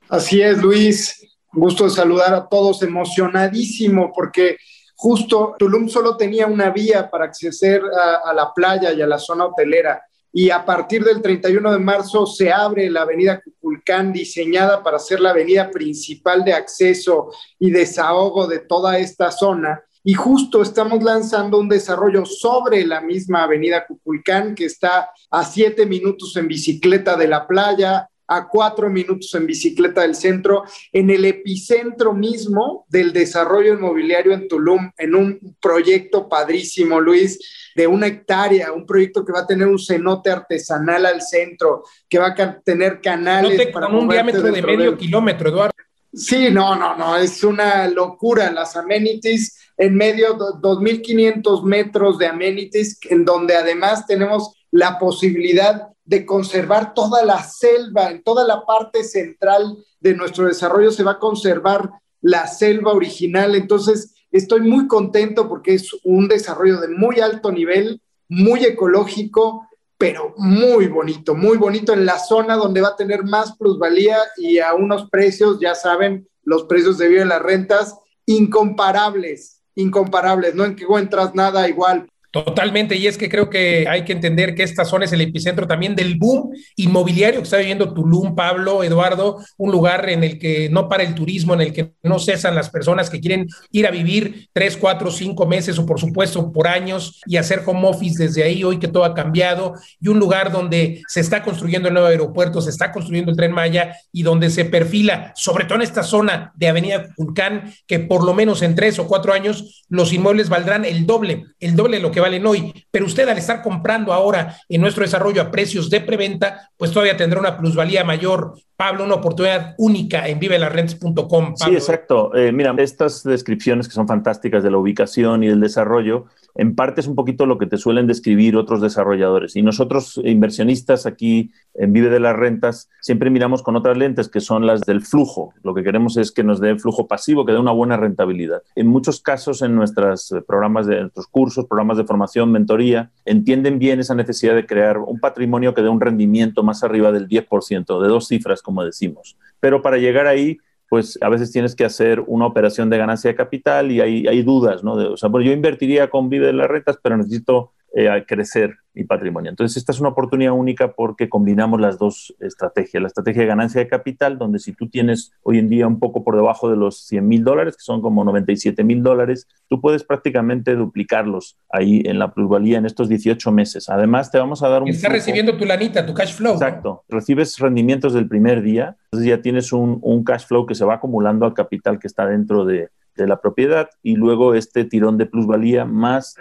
Así 0.10 0.42
es, 0.42 0.58
Luis. 0.58 1.22
Gusto 1.52 1.86
de 1.86 1.92
saludar 1.92 2.34
a 2.34 2.48
todos, 2.50 2.82
emocionadísimo 2.82 4.12
porque 4.14 4.58
justo 4.96 5.56
Tulum 5.58 5.88
solo 5.88 6.18
tenía 6.18 6.48
una 6.48 6.72
vía 6.72 7.10
para 7.10 7.26
acceder 7.26 7.82
a 8.26 8.34
la 8.34 8.52
playa 8.54 8.92
y 8.92 9.02
a 9.02 9.08
la 9.08 9.20
zona 9.20 9.46
hotelera 9.46 10.02
y 10.38 10.50
a 10.50 10.66
partir 10.66 11.02
del 11.02 11.22
31 11.22 11.72
de 11.72 11.80
marzo 11.80 12.26
se 12.26 12.52
abre 12.52 12.90
la 12.90 13.04
avenida 13.04 13.42
Cuculcán, 13.42 14.12
diseñada 14.12 14.84
para 14.84 15.00
ser 15.00 15.22
la 15.22 15.30
avenida 15.30 15.72
principal 15.72 16.44
de 16.44 16.52
acceso 16.52 17.32
y 17.58 17.72
desahogo 17.72 18.46
de 18.46 18.60
toda 18.60 19.00
esta 19.00 19.32
zona. 19.32 19.82
Y 20.04 20.14
justo 20.14 20.62
estamos 20.62 21.02
lanzando 21.02 21.58
un 21.58 21.70
desarrollo 21.70 22.26
sobre 22.26 22.86
la 22.86 23.00
misma 23.00 23.44
avenida 23.44 23.88
Cuculcán, 23.88 24.56
que 24.56 24.66
está 24.66 25.10
a 25.32 25.46
siete 25.46 25.86
minutos 25.86 26.36
en 26.36 26.50
bicicleta 26.50 27.16
de 27.16 27.30
la 27.30 27.48
playa, 27.48 28.10
a 28.28 28.48
cuatro 28.48 28.90
minutos 28.90 29.34
en 29.36 29.46
bicicleta 29.46 30.02
del 30.02 30.16
centro, 30.16 30.64
en 30.92 31.10
el 31.10 31.26
epicentro 31.26 32.14
mismo 32.14 32.86
del 32.90 33.14
desarrollo 33.14 33.74
inmobiliario 33.74 34.34
en 34.34 34.48
Tulum, 34.48 34.92
en 34.98 35.16
un 35.16 35.58
proyecto 35.62 36.28
padrísimo, 36.28 37.00
Luis, 37.00 37.40
de 37.76 37.88
una 37.88 38.08
hectárea, 38.08 38.72
un 38.72 38.86
proyecto 38.86 39.26
que 39.26 39.34
va 39.34 39.42
a 39.42 39.48
tener 39.48 39.68
un 39.68 39.80
cenote 39.80 40.30
artesanal 40.32 41.06
al 41.06 41.22
centro, 41.22 41.84
que 42.10 42.20
va 42.20 42.28
a 42.28 42.60
tener 42.62 43.02
canales 43.02 43.68
para 43.68 43.88
con 43.88 43.96
un 43.96 44.08
diámetro 44.08 44.42
de 44.42 44.62
medio 44.62 44.98
kilómetro, 44.98 45.50
Eduardo. 45.50 45.74
Sí, 46.14 46.50
no, 46.50 46.76
no, 46.76 46.96
no, 46.96 47.18
es 47.18 47.44
una 47.44 47.90
locura. 47.90 48.50
Las 48.50 48.78
amenities 48.78 49.60
en 49.78 49.96
medio, 49.96 50.38
2.500 50.38 51.64
metros 51.64 52.18
de 52.18 52.28
amenities, 52.28 52.98
en 53.10 53.26
donde 53.26 53.56
además 53.56 54.08
tenemos 54.08 54.54
la 54.72 54.98
posibilidad 54.98 55.90
de 56.06 56.26
conservar 56.26 56.94
toda 56.94 57.26
la 57.26 57.44
selva, 57.44 58.12
en 58.12 58.24
toda 58.24 58.46
la 58.46 58.66
parte 58.66 59.04
central 59.04 59.78
de 60.00 60.14
nuestro 60.16 60.46
desarrollo 60.46 60.92
se 60.92 61.04
va 61.04 61.14
a 61.14 61.20
conservar 61.20 61.90
la 62.22 62.48
selva 62.48 62.94
original. 62.94 63.56
Entonces, 63.56 64.16
Estoy 64.36 64.60
muy 64.60 64.90
contento 64.90 65.48
porque 65.48 65.76
es 65.76 65.96
un 66.04 66.28
desarrollo 66.28 66.82
de 66.82 66.90
muy 66.90 67.22
alto 67.22 67.54
nivel, 67.54 68.02
muy 68.28 68.66
ecológico, 68.66 69.66
pero 69.98 70.34
muy 70.36 70.88
bonito, 70.88 71.36
muy 71.36 71.58
bonito 71.58 71.94
en 71.94 72.06
la 72.06 72.20
zona 72.20 72.58
donde 72.58 72.82
va 72.82 72.90
a 72.90 72.96
tener 72.98 73.24
más 73.24 73.56
plusvalía 73.56 74.18
y 74.36 74.60
a 74.60 74.74
unos 74.74 75.10
precios, 75.10 75.62
ya 75.62 75.74
saben, 75.74 76.28
los 76.44 76.66
precios 76.66 76.98
de 76.98 77.08
vida 77.08 77.22
en 77.22 77.30
las 77.30 77.42
rentas, 77.42 77.98
incomparables, 78.26 79.62
incomparables, 79.74 80.54
no 80.54 80.66
encuentras 80.66 81.34
nada 81.34 81.70
igual. 81.70 82.10
Totalmente, 82.36 82.98
y 82.98 83.08
es 83.08 83.18
que 83.18 83.30
creo 83.30 83.50
que 83.50 83.88
hay 83.88 84.04
que 84.04 84.12
entender 84.12 84.56
que 84.56 84.64
esta 84.64 84.84
zona 84.84 85.06
es 85.06 85.14
el 85.14 85.22
epicentro 85.22 85.68
también 85.68 85.96
del 85.96 86.16
boom 86.16 86.52
inmobiliario 86.76 87.40
que 87.40 87.46
está 87.46 87.60
viviendo 87.60 87.94
Tulum, 87.94 88.36
Pablo, 88.36 88.84
Eduardo, 88.84 89.40
un 89.56 89.72
lugar 89.72 90.10
en 90.10 90.22
el 90.22 90.38
que 90.38 90.68
no 90.70 90.90
para 90.90 91.04
el 91.04 91.16
turismo, 91.16 91.54
en 91.54 91.62
el 91.62 91.72
que 91.72 91.94
no 92.04 92.20
cesan 92.20 92.54
las 92.54 92.70
personas 92.70 93.10
que 93.10 93.22
quieren 93.22 93.48
ir 93.72 93.88
a 93.88 93.92
vivir 93.92 94.50
tres, 94.52 94.76
cuatro, 94.76 95.12
cinco 95.12 95.46
meses 95.46 95.80
o 95.80 95.86
por 95.86 95.98
supuesto 95.98 96.52
por 96.52 96.68
años 96.68 97.22
y 97.26 97.38
hacer 97.38 97.62
home 97.66 97.88
office 97.88 98.22
desde 98.22 98.44
ahí, 98.44 98.66
hoy 98.66 98.80
que 98.80 98.90
todo 98.90 99.06
ha 99.06 99.14
cambiado, 99.14 99.76
y 100.02 100.10
un 100.10 100.20
lugar 100.20 100.52
donde 100.52 101.04
se 101.08 101.22
está 101.22 101.42
construyendo 101.42 101.88
el 101.88 101.94
nuevo 101.94 102.10
aeropuerto, 102.10 102.60
se 102.60 102.70
está 102.70 102.92
construyendo 102.92 103.32
el 103.32 103.38
tren 103.38 103.54
Maya 103.54 103.96
y 104.12 104.24
donde 104.24 104.50
se 104.50 104.66
perfila, 104.66 105.32
sobre 105.38 105.64
todo 105.64 105.76
en 105.76 105.84
esta 105.84 106.04
zona 106.04 106.52
de 106.58 106.68
Avenida 106.68 107.14
Vulcán, 107.16 107.74
que 107.88 108.00
por 108.00 108.26
lo 108.26 108.34
menos 108.34 108.62
en 108.62 108.76
tres 108.76 109.00
o 109.00 109.08
cuatro 109.08 109.32
años 109.32 109.86
los 109.88 110.12
inmuebles 110.12 110.50
valdrán 110.50 110.84
el 110.84 111.06
doble, 111.06 111.46
el 111.62 111.78
doble 111.78 111.96
de 111.96 112.04
lo 112.04 112.12
que 112.12 112.25
valen 112.26 112.46
hoy, 112.46 112.74
pero 112.92 113.06
usted 113.06 113.28
al 113.30 113.38
estar 113.38 113.62
comprando 113.62 114.12
ahora 114.12 114.58
en 114.68 114.82
nuestro 114.82 115.04
desarrollo 115.04 115.42
a 115.42 115.52
precios 115.52 115.90
de 115.90 116.02
preventa, 116.02 116.70
pues 116.78 116.92
todavía 116.92 117.18
tendrá 117.18 117.40
una 117.40 117.58
plusvalía 117.58 118.04
mayor. 118.04 118.56
Pablo, 118.78 119.06
una 119.06 119.16
oportunidad 119.16 119.74
única 119.78 120.28
en 120.28 120.38
vivelarrents.com. 120.38 121.56
Sí, 121.56 121.72
exacto. 121.72 122.36
Eh, 122.36 122.52
mira, 122.52 122.76
estas 122.78 123.24
descripciones 123.24 123.88
que 123.88 123.94
son 123.94 124.08
fantásticas 124.08 124.64
de 124.64 124.72
la 124.72 124.78
ubicación 124.78 125.44
y 125.44 125.48
del 125.48 125.62
desarrollo, 125.62 126.26
en 126.56 126.76
parte 126.76 127.02
es 127.02 127.08
un 127.08 127.16
poquito 127.16 127.46
lo 127.46 127.58
que 127.58 127.68
te 127.68 127.78
suelen 127.78 128.08
describir 128.08 128.56
otros 128.58 128.82
desarrolladores. 128.82 129.56
Y 129.56 129.62
nosotros, 129.62 130.20
inversionistas 130.24 131.06
aquí 131.06 131.52
en 131.74 131.94
Vive 131.94 132.10
de 132.10 132.20
las 132.20 132.36
Rentas, 132.36 132.90
siempre 133.02 133.30
miramos 133.30 133.62
con 133.62 133.76
otras 133.76 133.98
lentes 133.98 134.30
que 134.30 134.40
son 134.40 134.66
las 134.66 134.82
del 134.82 135.02
flujo. 135.02 135.54
Lo 135.64 135.74
que 135.74 135.84
queremos 135.84 136.16
es 136.18 136.32
que 136.32 136.44
nos 136.44 136.60
dé 136.60 136.78
flujo 136.78 137.08
pasivo, 137.08 137.46
que 137.46 137.52
dé 137.52 137.60
una 137.60 137.72
buena 137.72 137.98
rentabilidad. 137.98 138.62
En 138.76 138.88
muchos 138.88 139.22
casos, 139.22 139.62
en 139.62 139.76
nuestros 139.76 140.34
programas 140.48 140.88
de 140.88 141.02
nuestros 141.02 141.28
cursos, 141.28 141.66
programas 141.66 141.98
de 141.98 142.06
formación, 142.06 142.52
mentoría, 142.52 143.12
entienden 143.26 143.78
bien 143.78 144.00
esa 144.00 144.16
necesidad 144.16 144.56
de 144.56 144.66
crear 144.66 144.98
un 144.98 145.20
patrimonio 145.20 145.74
que 145.74 145.82
dé 145.82 145.90
un 145.90 146.02
rendimiento 146.02 146.64
más 146.64 146.84
arriba 146.84 147.12
del 147.12 147.28
10%, 147.28 148.02
de 148.02 148.08
dos 148.08 148.28
cifras, 148.28 148.62
como 148.66 148.84
decimos. 148.84 149.38
Pero 149.60 149.82
para 149.82 149.98
llegar 149.98 150.28
ahí, 150.28 150.58
pues 150.90 151.18
a 151.22 151.30
veces 151.30 151.52
tienes 151.52 151.76
que 151.76 151.86
hacer 151.86 152.20
una 152.28 152.46
operación 152.46 152.90
de 152.90 152.98
ganancia 152.98 153.30
de 153.30 153.36
capital 153.36 153.92
y 153.92 154.02
hay, 154.02 154.28
hay 154.28 154.44
dudas, 154.44 154.84
¿no? 154.84 154.94
o 154.94 155.18
sea, 155.18 155.30
yo 155.32 155.52
invertiría 155.52 156.10
con 156.10 156.30
Vive 156.30 156.48
de 156.48 156.54
las 156.54 156.68
Rentas, 156.68 156.98
pero 157.02 157.18
necesito 157.18 157.72
eh, 157.96 158.26
crecer. 158.28 158.76
mi 158.94 159.04
patrimonio. 159.04 159.50
Entonces, 159.50 159.78
esta 159.78 159.92
es 159.92 160.00
una 160.00 160.10
oportunidad 160.10 160.54
única 160.54 160.94
porque 160.94 161.28
combinamos 161.28 161.82
las 161.82 161.98
dos 161.98 162.34
estrategias. 162.40 163.02
La 163.02 163.08
estrategia 163.08 163.42
de 163.42 163.48
ganancia 163.48 163.82
de 163.82 163.90
capital, 163.90 164.38
donde 164.38 164.60
si 164.60 164.72
tú 164.72 164.88
tienes 164.88 165.34
hoy 165.44 165.60
en 165.60 165.70
día 165.70 165.86
un 165.86 166.00
poco 166.00 166.24
por 166.24 166.36
debajo 166.36 166.70
de 166.70 166.78
los 166.78 167.06
100 167.08 167.28
mil 167.28 167.44
dólares, 167.44 167.76
que 167.76 167.84
son 167.84 168.02
como 168.02 168.24
97 168.24 168.84
mil 168.84 169.04
dólares, 169.04 169.48
tú 169.68 169.82
puedes 169.82 170.04
prácticamente 170.06 170.76
duplicarlos 170.76 171.58
ahí 171.70 172.04
en 172.06 172.20
la 172.20 172.34
plusvalía 172.34 172.78
en 172.78 172.86
estos 172.86 173.10
18 173.10 173.52
meses. 173.52 173.90
Además, 173.90 174.32
te 174.32 174.38
vamos 174.38 174.64
a 174.64 174.70
dar 174.70 174.84
un... 174.84 174.90
Estás 174.90 175.12
recibiendo 175.12 175.58
tu 175.58 175.66
lanita, 175.66 176.06
tu 176.06 176.14
cash 176.14 176.36
flow. 176.36 176.54
Exacto. 176.54 177.04
Recibes 177.10 177.60
rendimientos 177.60 178.14
del 178.14 178.28
primer 178.28 178.62
día, 178.62 178.96
entonces 179.06 179.30
ya 179.30 179.42
tienes 179.42 179.74
un, 179.74 180.00
un 180.02 180.24
cash 180.24 180.46
flow 180.48 180.66
que 180.66 180.76
se 180.76 180.86
va 180.86 180.96
acumulando 180.96 181.46
al 181.46 181.54
capital 181.54 182.00
que 182.00 182.08
está 182.08 182.26
dentro 182.26 182.64
de, 182.66 182.90
de 183.16 183.28
la 183.28 183.40
propiedad 183.40 183.90
y 184.04 184.16
luego 184.16 184.54
este 184.54 184.86
tirón 184.86 185.18
de 185.18 185.26
plusvalía 185.26 185.86
más 185.86 186.36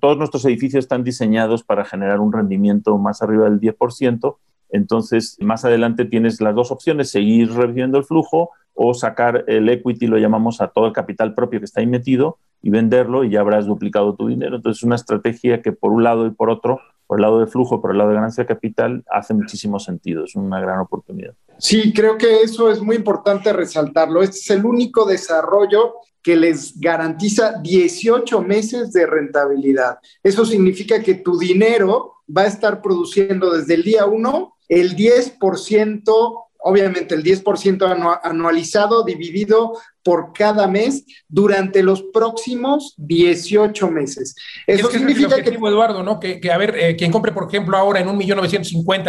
todos 0.00 0.18
nuestros 0.18 0.44
edificios 0.44 0.84
están 0.84 1.04
diseñados 1.04 1.62
para 1.62 1.84
generar 1.84 2.20
un 2.20 2.32
rendimiento 2.32 2.96
más 2.98 3.22
arriba 3.22 3.44
del 3.44 3.60
10%. 3.60 4.36
Entonces, 4.70 5.36
más 5.40 5.64
adelante 5.64 6.04
tienes 6.04 6.40
las 6.40 6.54
dos 6.54 6.70
opciones, 6.70 7.10
seguir 7.10 7.52
reviviendo 7.52 7.98
el 7.98 8.04
flujo 8.04 8.50
o 8.74 8.94
sacar 8.94 9.44
el 9.48 9.68
equity, 9.68 10.06
lo 10.06 10.18
llamamos 10.18 10.60
a 10.60 10.68
todo 10.68 10.86
el 10.86 10.92
capital 10.92 11.34
propio 11.34 11.60
que 11.60 11.64
está 11.66 11.80
ahí 11.80 11.86
metido 11.86 12.38
y 12.62 12.70
venderlo 12.70 13.24
y 13.24 13.30
ya 13.30 13.40
habrás 13.40 13.66
duplicado 13.66 14.14
tu 14.14 14.28
dinero. 14.28 14.56
Entonces, 14.56 14.80
es 14.80 14.84
una 14.84 14.96
estrategia 14.96 15.62
que 15.62 15.72
por 15.72 15.92
un 15.92 16.04
lado 16.04 16.26
y 16.26 16.30
por 16.30 16.50
otro, 16.50 16.80
por 17.06 17.18
el 17.18 17.22
lado 17.22 17.40
de 17.40 17.46
flujo, 17.46 17.80
por 17.80 17.90
el 17.90 17.98
lado 17.98 18.10
de 18.10 18.16
ganancia 18.16 18.44
de 18.44 18.48
capital, 18.48 19.04
hace 19.10 19.34
muchísimo 19.34 19.78
sentido. 19.78 20.24
Es 20.24 20.36
una 20.36 20.60
gran 20.60 20.78
oportunidad. 20.80 21.34
Sí, 21.58 21.92
creo 21.92 22.16
que 22.16 22.42
eso 22.42 22.70
es 22.70 22.80
muy 22.80 22.96
importante 22.96 23.52
resaltarlo. 23.52 24.22
Este 24.22 24.38
es 24.38 24.50
el 24.50 24.64
único 24.64 25.04
desarrollo 25.04 25.94
que 26.22 26.36
les 26.36 26.78
garantiza 26.78 27.54
18 27.62 28.42
meses 28.42 28.92
de 28.92 29.06
rentabilidad. 29.06 29.98
Eso 30.22 30.44
significa 30.44 31.02
que 31.02 31.14
tu 31.14 31.38
dinero 31.38 32.14
va 32.34 32.42
a 32.42 32.48
estar 32.48 32.82
produciendo 32.82 33.52
desde 33.52 33.74
el 33.74 33.82
día 33.82 34.06
1 34.06 34.54
el 34.68 34.96
10%, 34.96 36.44
obviamente 36.62 37.14
el 37.14 37.24
10% 37.24 38.20
anualizado 38.22 39.02
dividido 39.02 39.72
por 40.02 40.32
cada 40.32 40.66
mes 40.66 41.04
durante 41.28 41.82
los 41.82 42.02
próximos 42.04 42.94
18 42.98 43.90
meses. 43.90 44.34
Eso 44.66 44.90
significa 44.90 45.42
que, 45.42 45.50
Eduardo, 45.50 46.02
¿no? 46.02 46.20
Que, 46.20 46.40
a 46.50 46.56
ver, 46.56 46.76
eh, 46.78 46.96
quien 46.96 47.10
compre, 47.10 47.32
por 47.32 47.48
ejemplo, 47.48 47.76
ahora 47.76 48.00
en 48.00 48.08
un 48.08 48.16
millón 48.16 48.40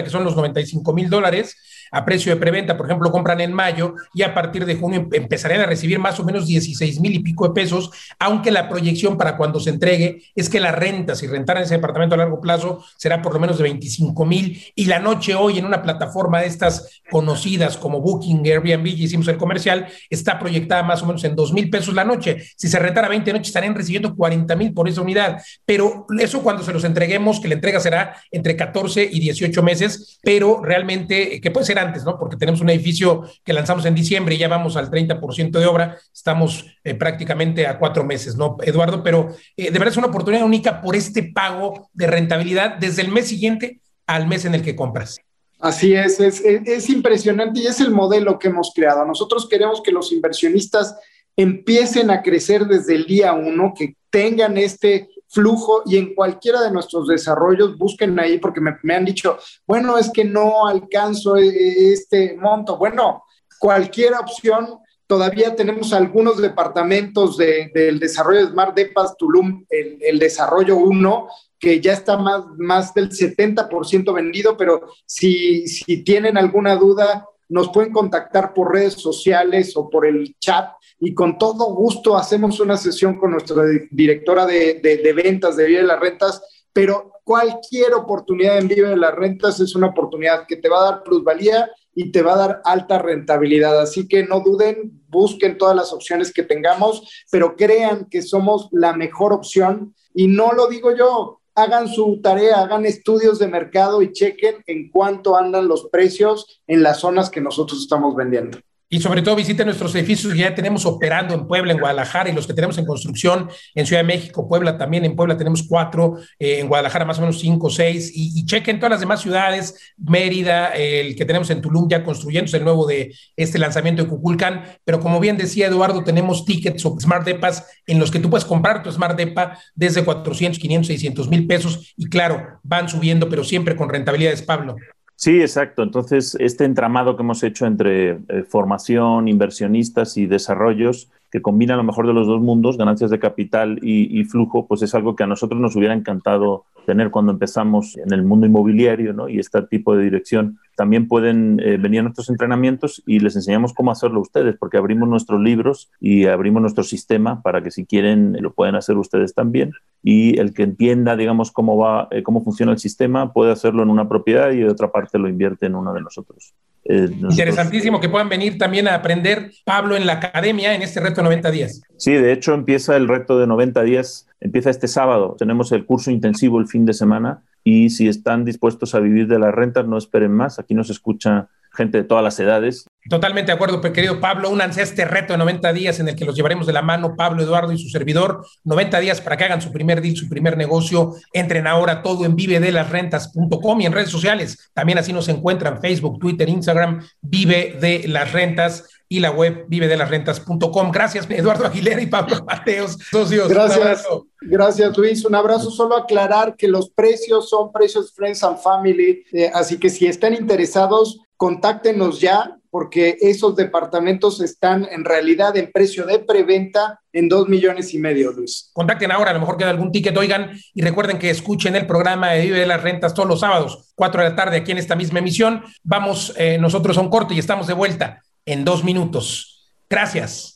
que 0.04 0.10
son 0.10 0.24
los 0.24 0.36
95 0.36 0.94
mil 0.94 1.10
dólares, 1.10 1.56
a 1.92 2.06
precio 2.06 2.34
de 2.34 2.40
preventa, 2.40 2.78
por 2.78 2.86
ejemplo, 2.86 3.12
compran 3.12 3.42
en 3.42 3.54
mayo 3.54 3.96
y 4.14 4.24
a 4.24 4.34
partir 4.34 4.66
de 4.66 4.76
junio 4.76 5.08
empezarían 5.12 5.62
a 5.62 5.66
recibir 5.66 6.00
más 6.00 6.20
o 6.20 6.24
menos 6.24 6.48
16 6.48 7.00
mil 7.00 7.14
y 7.14 7.20
pico 7.20 7.48
de 7.48 7.54
pesos, 7.54 7.92
aunque 8.20 8.52
la 8.52 8.70
proyección 8.70 9.18
para 9.18 9.38
cuando 9.38 9.60
se 9.60 9.70
entregue 9.70 10.24
es 10.36 10.50
que 10.50 10.60
la 10.60 10.72
renta, 10.72 11.16
si 11.16 11.28
rentaran 11.28 11.64
ese 11.64 11.76
departamento 11.76 12.16
a 12.16 12.18
largo 12.18 12.40
plazo, 12.40 12.84
será 12.98 13.22
por 13.22 13.34
lo 13.34 13.40
menos 13.40 13.58
de 13.58 13.64
25 13.64 14.26
mil 14.26 14.62
y 14.76 14.86
la 14.86 15.00
noche 15.00 15.36
hoy 15.36 15.60
en 15.60 15.66
una 15.66 15.82
plataforma 15.82 16.42
de 16.42 16.48
estas 16.48 17.02
conocidas 17.10 17.78
como 17.78 18.02
Booking, 18.02 18.46
Airbnb, 18.46 18.88
hicimos 18.88 19.28
el 19.28 19.38
comercial, 19.38 19.88
está 20.10 20.40
proyectada 20.40 20.84
más 20.84 21.02
o 21.04 21.06
menos 21.06 21.24
en 21.24 21.36
2 21.36 21.54
mil 21.54 21.70
pesos 21.70 21.94
la 21.94 22.04
noche. 22.04 22.44
Si 22.56 22.68
se 22.68 22.80
rentara 22.80 23.10
20 23.10 23.34
noches, 23.34 23.48
estarían 23.48 23.76
recibiendo 23.76 24.16
40 24.16 24.56
mil 24.56 24.74
por 24.74 24.88
esa 24.88 25.02
unidad. 25.02 25.42
Pero 25.66 26.06
eso 26.20 26.42
cuando 26.42 26.64
se 26.64 26.74
los 26.74 26.84
entreguemos, 26.84 27.40
que 27.40 27.48
la 27.48 27.56
entrega 27.56 27.80
será 27.80 28.16
entre 28.32 28.56
14 28.56 29.10
y 29.12 29.20
18 29.20 29.64
meses, 29.64 30.20
pero 30.24 30.62
realmente, 30.64 31.42
que 31.42 31.52
puede 31.52 31.66
ser 31.66 31.80
antes, 31.82 32.06
¿no? 32.06 32.18
Porque 32.18 32.38
tenemos 32.38 32.62
un 32.62 32.70
edificio 32.70 33.24
que 33.44 33.54
lanzamos 33.54 33.86
en 33.86 33.96
diciembre 33.96 34.36
y 34.36 34.38
ya 34.38 34.48
vamos 34.48 34.78
al 34.78 34.90
30% 34.90 35.52
de 35.52 35.66
obra, 35.66 35.98
estamos 36.14 36.66
eh, 36.84 36.94
prácticamente 36.94 37.68
a 37.68 37.78
cuatro 37.78 38.04
meses, 38.04 38.36
¿no, 38.36 38.58
Eduardo? 38.64 39.04
Pero 39.04 39.36
eh, 39.58 39.72
de 39.72 39.80
verdad 39.80 39.90
es 39.90 39.98
una 39.98 40.08
oportunidad 40.08 40.46
única 40.46 40.82
por 40.82 40.96
este 40.96 41.24
pago 41.24 41.90
de 41.94 42.08
rentabilidad 42.08 42.78
desde 42.78 43.02
el 43.02 43.10
mes 43.10 43.28
siguiente 43.28 43.82
al 44.08 44.28
mes 44.28 44.46
en 44.46 44.56
el 44.56 44.62
que 44.62 44.76
compras. 44.76 45.20
Así 45.60 45.94
es, 45.94 46.20
es, 46.20 46.90
impresionante 46.90 47.60
y 47.60 47.68
es 47.68 47.80
el 47.80 47.92
modelo 47.92 48.40
que 48.40 48.48
hemos 48.48 48.72
creado. 48.74 49.06
Nosotros 49.06 49.48
queremos 49.48 49.82
que 49.82 49.92
los 49.92 50.12
inversionistas 50.12 50.96
empiecen 51.36 52.10
a 52.10 52.24
crecer 52.24 52.66
desde 52.66 52.96
el 52.96 53.06
día 53.06 53.34
uno, 53.34 53.74
que 53.78 53.96
tengan 54.10 54.58
este 54.58 55.10
flujo 55.32 55.84
y 55.86 55.98
en 55.98 56.14
cualquiera 56.14 56.62
de 56.62 56.72
nuestros 56.72 57.08
desarrollos 57.08 57.78
busquen 57.78 58.20
ahí 58.20 58.38
porque 58.38 58.62
me, 58.62 58.96
han 58.96 59.06
dicho, 59.06 59.38
bueno, 59.66 59.98
es 59.98 60.12
que 60.12 60.26
no 60.26 60.68
alcanzo 60.68 61.38
e, 61.38 61.48
e, 61.48 61.94
este 61.94 62.36
monto. 62.38 62.78
Bueno, 62.78 63.24
cualquier 63.58 64.14
opción, 64.16 64.80
todavía 65.08 65.56
tenemos 65.56 65.94
algunos 65.94 66.38
departamentos 66.38 67.38
del 67.38 68.00
desarrollo 68.00 68.46
de 68.46 68.52
Smart 68.52 68.76
Depas 68.76 69.16
Tulum, 69.18 69.66
el, 69.70 69.98
el 70.02 70.20
desarrollo 70.20 70.76
1, 70.76 71.28
que 71.58 71.80
ya 71.80 71.94
está 71.94 72.18
más, 72.18 72.44
más 72.58 72.94
del 72.94 73.10
70% 73.10 74.14
vendido, 74.14 74.58
pero 74.58 74.90
si, 75.06 75.68
si 75.68 76.04
tienen 76.04 76.38
alguna 76.38 76.76
duda, 76.76 77.26
nos 77.48 77.70
pueden 77.70 77.94
contactar 77.94 78.54
por 78.54 78.74
redes 78.74 78.94
sociales 78.94 79.74
o 79.76 79.90
por 79.90 80.06
el 80.06 80.36
chat 80.40 80.72
y 81.04 81.16
con 81.16 81.40
todo 81.40 81.74
gusto 81.74 82.16
hacemos 82.16 82.60
una 82.60 82.78
sesión 82.78 83.18
con 83.18 83.32
nuestra 83.32 83.64
directora 83.90 84.46
de, 84.46 84.80
de, 84.82 85.14
ventas 85.14 85.58
de 85.58 85.66
Vive 85.66 85.82
de 85.82 85.88
las 85.88 86.00
Rentas, 86.00 86.44
pero 86.72 87.14
cualquier 87.24 87.96
oportunidad 87.96 88.60
en 88.60 88.68
Vive 88.68 88.90
de 88.90 88.98
las 88.98 89.16
Rentas 89.16 89.60
es 89.60 89.74
una 89.76 89.88
oportunidad 89.88 90.46
que 90.48 90.58
te 90.58 90.70
va 90.70 90.80
a 90.80 90.92
dar 90.92 91.04
plusvalía 91.04 91.72
y 91.96 92.12
te 92.12 92.22
va 92.22 92.34
a 92.34 92.38
dar 92.38 92.62
alta 92.66 93.00
rentabilidad. 93.00 93.82
Así 93.82 94.08
que 94.08 94.28
no 94.28 94.42
duden, 94.42 95.02
busquen 95.10 95.58
todas 95.58 95.76
las 95.76 95.92
opciones 95.92 96.32
que 96.32 96.44
tengamos, 96.44 97.26
pero 97.32 97.56
crean 97.56 98.06
que 98.06 98.22
somos 98.22 98.70
la 98.72 98.94
mejor 98.94 99.34
opción. 99.34 99.96
Y 100.14 100.28
no 100.28 100.52
lo 100.54 100.68
digo 100.68 100.96
yo, 100.96 101.42
hagan 101.56 101.88
su 101.88 102.22
tarea, 102.22 102.62
hagan 102.62 102.86
estudios 102.86 103.40
de 103.40 103.48
mercado 103.48 104.04
y 104.04 104.12
chequen 104.12 104.58
en 104.68 104.92
cuánto 104.92 105.36
andan 105.36 105.68
los 105.68 105.90
precios 105.90 106.62
en 106.68 106.84
las 106.84 107.00
zonas 107.00 107.32
que 107.32 107.42
nosotros 107.42 107.82
estamos 107.82 108.16
vendiendo. 108.16 108.60
Y 108.94 109.00
sobre 109.00 109.22
todo 109.22 109.38
visiten 109.38 109.68
nuestros 109.68 109.96
edificios 109.96 110.34
que 110.34 110.40
ya 110.40 110.54
tenemos 110.54 110.86
operando 110.86 111.34
en 111.34 111.48
Puebla, 111.48 111.72
en 111.72 111.80
Guadalajara 111.80 112.30
y 112.30 112.34
los 112.34 112.46
que 112.46 112.54
tenemos 112.54 112.78
en 112.78 112.86
construcción 112.86 113.50
en 113.74 113.86
Ciudad 113.86 114.02
de 114.02 114.08
México, 114.08 114.50
Puebla 114.50 114.78
también. 114.78 115.06
En 115.06 115.16
Puebla 115.16 115.38
tenemos 115.38 115.64
cuatro, 115.64 116.18
eh, 116.38 116.60
en 116.60 116.68
Guadalajara 116.68 117.06
más 117.06 117.18
o 117.18 117.22
menos 117.22 117.40
cinco, 117.40 117.70
seis. 117.70 118.12
Y, 118.14 118.46
chequen 118.46 118.80
todas 118.80 118.92
las 118.92 119.00
demás 119.00 119.22
ciudades, 119.22 119.94
Mérida, 119.96 120.74
el 120.76 121.16
que 121.16 121.24
tenemos 121.24 121.50
en 121.52 121.62
Tulum 121.62 121.88
ya 121.88 122.04
construyéndose 122.04 122.58
el 122.58 122.66
nuevo 122.66 122.86
de 122.86 123.16
este 123.38 123.58
lanzamiento 123.60 124.04
de 124.04 124.10
Cuculcán. 124.10 124.66
Pero 124.84 125.00
como 125.00 125.22
bien 125.22 125.38
decía 125.38 125.68
Eduardo, 125.68 126.04
tenemos 126.04 126.44
tickets 126.44 126.86
o 126.86 127.00
Smart 127.00 127.24
Depas 127.24 127.66
en 127.88 127.98
los 127.98 128.12
que 128.12 128.20
tú 128.20 128.30
puedes 128.30 128.44
comprar 128.44 128.84
tu 128.84 128.92
Smart 128.92 129.16
Depa 129.16 129.58
desde 129.74 130.04
400, 130.04 130.60
500, 130.60 130.88
600 130.88 131.30
mil 131.30 131.48
pesos. 131.48 131.94
Y 131.96 132.10
claro, 132.10 132.60
van 132.64 132.90
subiendo, 132.90 133.30
pero 133.30 133.46
siempre 133.46 133.78
con 133.78 133.88
rentabilidades, 133.88 134.42
Pablo. 134.42 134.76
Sí, 135.24 135.40
exacto. 135.40 135.84
Entonces, 135.84 136.36
este 136.40 136.66
entramado 136.66 137.16
que 137.16 137.22
hemos 137.22 137.44
hecho 137.44 137.68
entre 137.68 138.14
eh, 138.28 138.44
formación, 138.50 139.28
inversionistas 139.28 140.18
y 140.18 140.26
desarrollos, 140.26 141.12
que 141.32 141.42
combina 141.42 141.78
lo 141.78 141.84
mejor 141.84 142.08
de 142.08 142.14
los 142.14 142.28
dos 142.28 142.42
mundos, 142.42 142.78
ganancias 142.78 143.10
de 143.10 143.20
capital 143.20 143.80
y, 143.82 144.24
flujo, 144.26 144.68
pues 144.68 144.82
es 144.82 144.94
algo 144.94 145.16
que 145.16 145.24
a 145.24 145.28
nosotros 145.28 145.62
nos 145.62 145.76
hubiera 145.76 145.94
encantado 145.94 146.66
tener 146.86 147.10
cuando 147.10 147.32
empezamos 147.32 147.98
en 147.98 148.12
el 148.12 148.24
mundo 148.24 148.46
inmobiliario 148.46 149.14
¿no? 149.14 149.30
y 149.30 149.40
este 149.40 149.62
tipo 149.64 149.96
de 149.96 150.04
dirección. 150.04 150.60
También 150.76 151.08
pueden 151.08 151.60
eh, 151.64 151.78
venir 151.78 152.00
a 152.02 152.04
nuestros 152.04 152.30
entrenamientos 152.30 153.02
y 153.06 153.20
les 153.20 153.36
enseñamos 153.36 153.74
cómo 153.74 153.92
hacerlo 153.92 154.20
ustedes, 154.20 154.58
porque 154.58 154.78
abrimos 154.78 155.08
nuestros 155.08 155.40
libros 155.40 155.90
y 156.00 156.26
abrimos 156.26 156.62
nuestro 156.62 156.84
sistema 156.84 157.42
para 157.42 157.64
que 157.64 157.72
si 157.72 157.86
quieren 157.86 158.36
lo 158.42 158.52
pueden 158.52 158.76
hacer 158.76 158.98
ustedes 158.98 159.34
también 159.34 159.74
y 160.04 160.40
el 160.40 160.54
que 160.54 160.64
entienda, 160.64 161.16
digamos, 161.16 161.52
cómo 161.52 161.78
va, 161.78 162.08
eh, 162.12 162.24
cómo 162.24 162.44
funciona 162.44 162.72
el 162.72 162.80
sistema, 162.80 163.32
puede 163.34 163.52
hacerlo 163.52 163.84
en 163.84 163.90
una 163.90 164.10
propiedad 164.10 164.52
y 164.52 164.58
de 164.58 164.70
otra 164.70 164.92
parte 164.92 165.20
lo 165.20 165.30
invierte 165.30 165.68
en 165.68 165.76
uno 165.76 165.94
de 165.94 166.02
nosotros. 166.02 166.54
Eh, 166.92 167.10
Interesantísimo 167.30 168.02
que 168.02 168.10
puedan 168.10 168.28
venir 168.28 168.58
también 168.58 168.86
a 168.90 168.96
aprender, 168.96 169.52
Pablo, 169.64 169.96
en 169.96 170.06
la 170.06 170.14
academia 170.14 170.76
en 170.76 170.82
este 170.82 171.00
reto 171.00 171.22
de 171.22 171.24
90 171.24 171.50
días. 171.52 171.82
Sí, 171.96 172.12
de 172.12 172.34
hecho 172.34 172.54
empieza 172.54 172.98
el 172.98 173.08
reto 173.08 173.40
de 173.40 173.48
90 173.48 173.82
días, 173.84 174.28
empieza 174.42 174.70
este 174.70 174.90
sábado. 174.90 175.38
Tenemos 175.40 175.72
el 175.72 175.86
curso 175.86 176.12
intensivo 176.12 176.60
el 176.60 176.68
fin 176.68 176.86
de 176.86 176.94
semana 176.94 177.44
y 177.64 177.92
si 177.92 178.10
están 178.10 178.44
dispuestos 178.44 178.94
a 178.94 179.00
vivir 179.00 179.28
de 179.28 179.40
las 179.40 179.54
rentas, 179.54 179.88
no 179.88 179.98
esperen 179.98 180.34
más. 180.34 180.60
Aquí 180.60 180.74
nos 180.74 180.90
escucha 180.90 181.48
gente 181.72 182.00
de 182.00 182.04
todas 182.04 182.26
las 182.26 182.38
edades. 182.42 182.88
Totalmente 183.10 183.52
de 183.52 183.56
acuerdo, 183.56 183.82
querido 183.82 184.20
Pablo. 184.20 184.50
Únanse 184.50 184.82
a 184.82 184.84
este 184.84 185.06
reto 185.06 185.34
de 185.34 185.40
90 185.40 185.74
días 185.74 186.00
en 186.00 186.08
el 186.08 186.16
que 186.16 186.24
los 186.24 186.36
llevaremos 186.36 186.68
de 186.68 186.74
la 186.74 186.84
mano, 186.84 187.16
Pablo, 187.16 187.42
Eduardo 187.42 187.72
y 187.72 187.78
su 187.78 187.90
servidor. 187.90 188.46
90 188.64 189.00
días 189.00 189.22
para 189.22 189.38
que 189.38 189.46
hagan 189.46 189.62
su 189.62 189.72
primer 189.72 190.02
deal, 190.02 190.16
su 190.16 190.30
primer 190.30 190.56
negocio. 190.56 191.16
Entren 191.34 191.66
ahora 191.66 192.04
todo 192.04 192.26
en 192.26 192.36
vivedelasrentas.com 192.36 193.82
y 193.82 193.86
en 193.88 193.94
redes 193.94 194.10
sociales. 194.10 194.70
También 194.74 195.00
así 195.00 195.14
nos 195.14 195.30
encuentran 195.30 195.82
Facebook, 195.82 196.20
Twitter, 196.20 196.48
Instagram, 196.48 197.04
Vive 197.22 197.78
de 197.82 198.08
las 198.08 198.32
Rentas 198.32 198.86
y 199.10 199.20
la 199.20 199.32
web 199.32 199.66
vivedelasrentas.com. 199.68 200.92
Gracias, 200.92 201.30
Eduardo 201.30 201.66
Aguilera 201.66 202.02
y 202.02 202.06
Pablo 202.06 202.44
Mateos, 202.48 202.98
socios. 203.12 203.50
Gracias. 203.50 204.08
Gracias, 204.40 204.98
Luis. 204.98 205.26
Un 205.26 205.36
abrazo. 205.36 205.70
Solo 205.72 205.98
aclarar 205.98 206.56
que 206.56 206.68
los 206.68 206.90
precios 206.90 207.50
son 207.50 207.72
precios 207.72 208.14
Friends 208.14 208.44
and 208.44 208.60
Family. 208.60 209.24
Eh, 209.34 209.52
así 209.54 209.78
que 209.78 209.90
si 209.90 210.06
están 210.06 210.34
interesados, 210.34 211.20
contáctenos 211.36 212.22
ya 212.22 212.58
porque 212.72 213.18
esos 213.20 213.56
departamentos 213.56 214.42
están 214.42 214.88
en 214.90 215.04
realidad 215.04 215.56
en 215.58 215.72
precio 215.72 216.06
de 216.06 216.20
preventa 216.20 217.02
en 217.12 217.28
dos 217.28 217.50
millones 217.50 217.94
y 217.94 218.00
medio, 218.00 218.32
Luis. 218.32 218.72
Contacten 218.74 219.12
ahora, 219.12 219.32
a 219.32 219.34
lo 219.34 219.42
mejor 219.42 219.58
queda 219.58 219.70
algún 219.70 219.92
ticket, 219.92 220.18
oigan, 220.18 220.52
y 220.74 220.82
recuerden 220.82 221.20
que 221.20 221.30
escuchen 221.30 221.76
el 221.76 221.86
programa 221.86 222.32
de 222.32 222.42
Vive 222.42 222.60
de 222.60 222.66
las 222.66 222.82
Rentas 222.82 223.14
todos 223.14 223.28
los 223.28 223.42
sábados, 223.42 223.92
4 223.96 224.24
de 224.24 224.30
la 224.30 224.36
tarde, 224.36 224.58
aquí 224.58 224.72
en 224.72 224.78
esta 224.78 224.96
misma 224.96 225.20
emisión. 225.20 225.64
Vamos 225.84 226.34
eh, 226.38 226.58
nosotros 226.58 226.98
a 226.98 227.02
un 227.02 227.10
corte 227.10 227.34
y 227.34 227.40
estamos 227.40 227.68
de 227.68 227.74
vuelta 227.74 228.24
en 228.46 228.64
dos 228.64 228.86
minutos. 228.86 229.70
Gracias. 229.90 230.56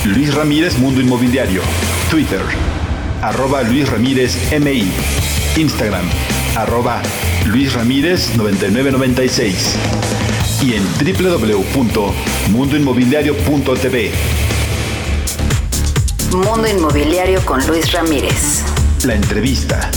Luis 0.06 0.34
Ramírez 0.34 0.78
Mundo 0.78 1.02
Inmobiliario, 1.02 1.62
Twitter, 2.10 2.40
arroba 3.22 3.64
Luis 3.64 3.90
Ramírez 3.90 4.38
MI, 4.58 4.90
Instagram, 5.58 6.06
arroba 6.56 7.02
Luis 7.46 7.74
Ramírez 7.74 8.38
9996 8.38 9.76
y 10.64 10.74
en 10.74 10.84
www.mundoinmobiliario.tv. 11.22 14.12
Mundo 16.32 16.68
Inmobiliario 16.68 17.46
con 17.46 17.68
Luis 17.68 17.92
Ramírez. 17.92 18.64
La 19.04 19.14
entrevista. 19.16 19.92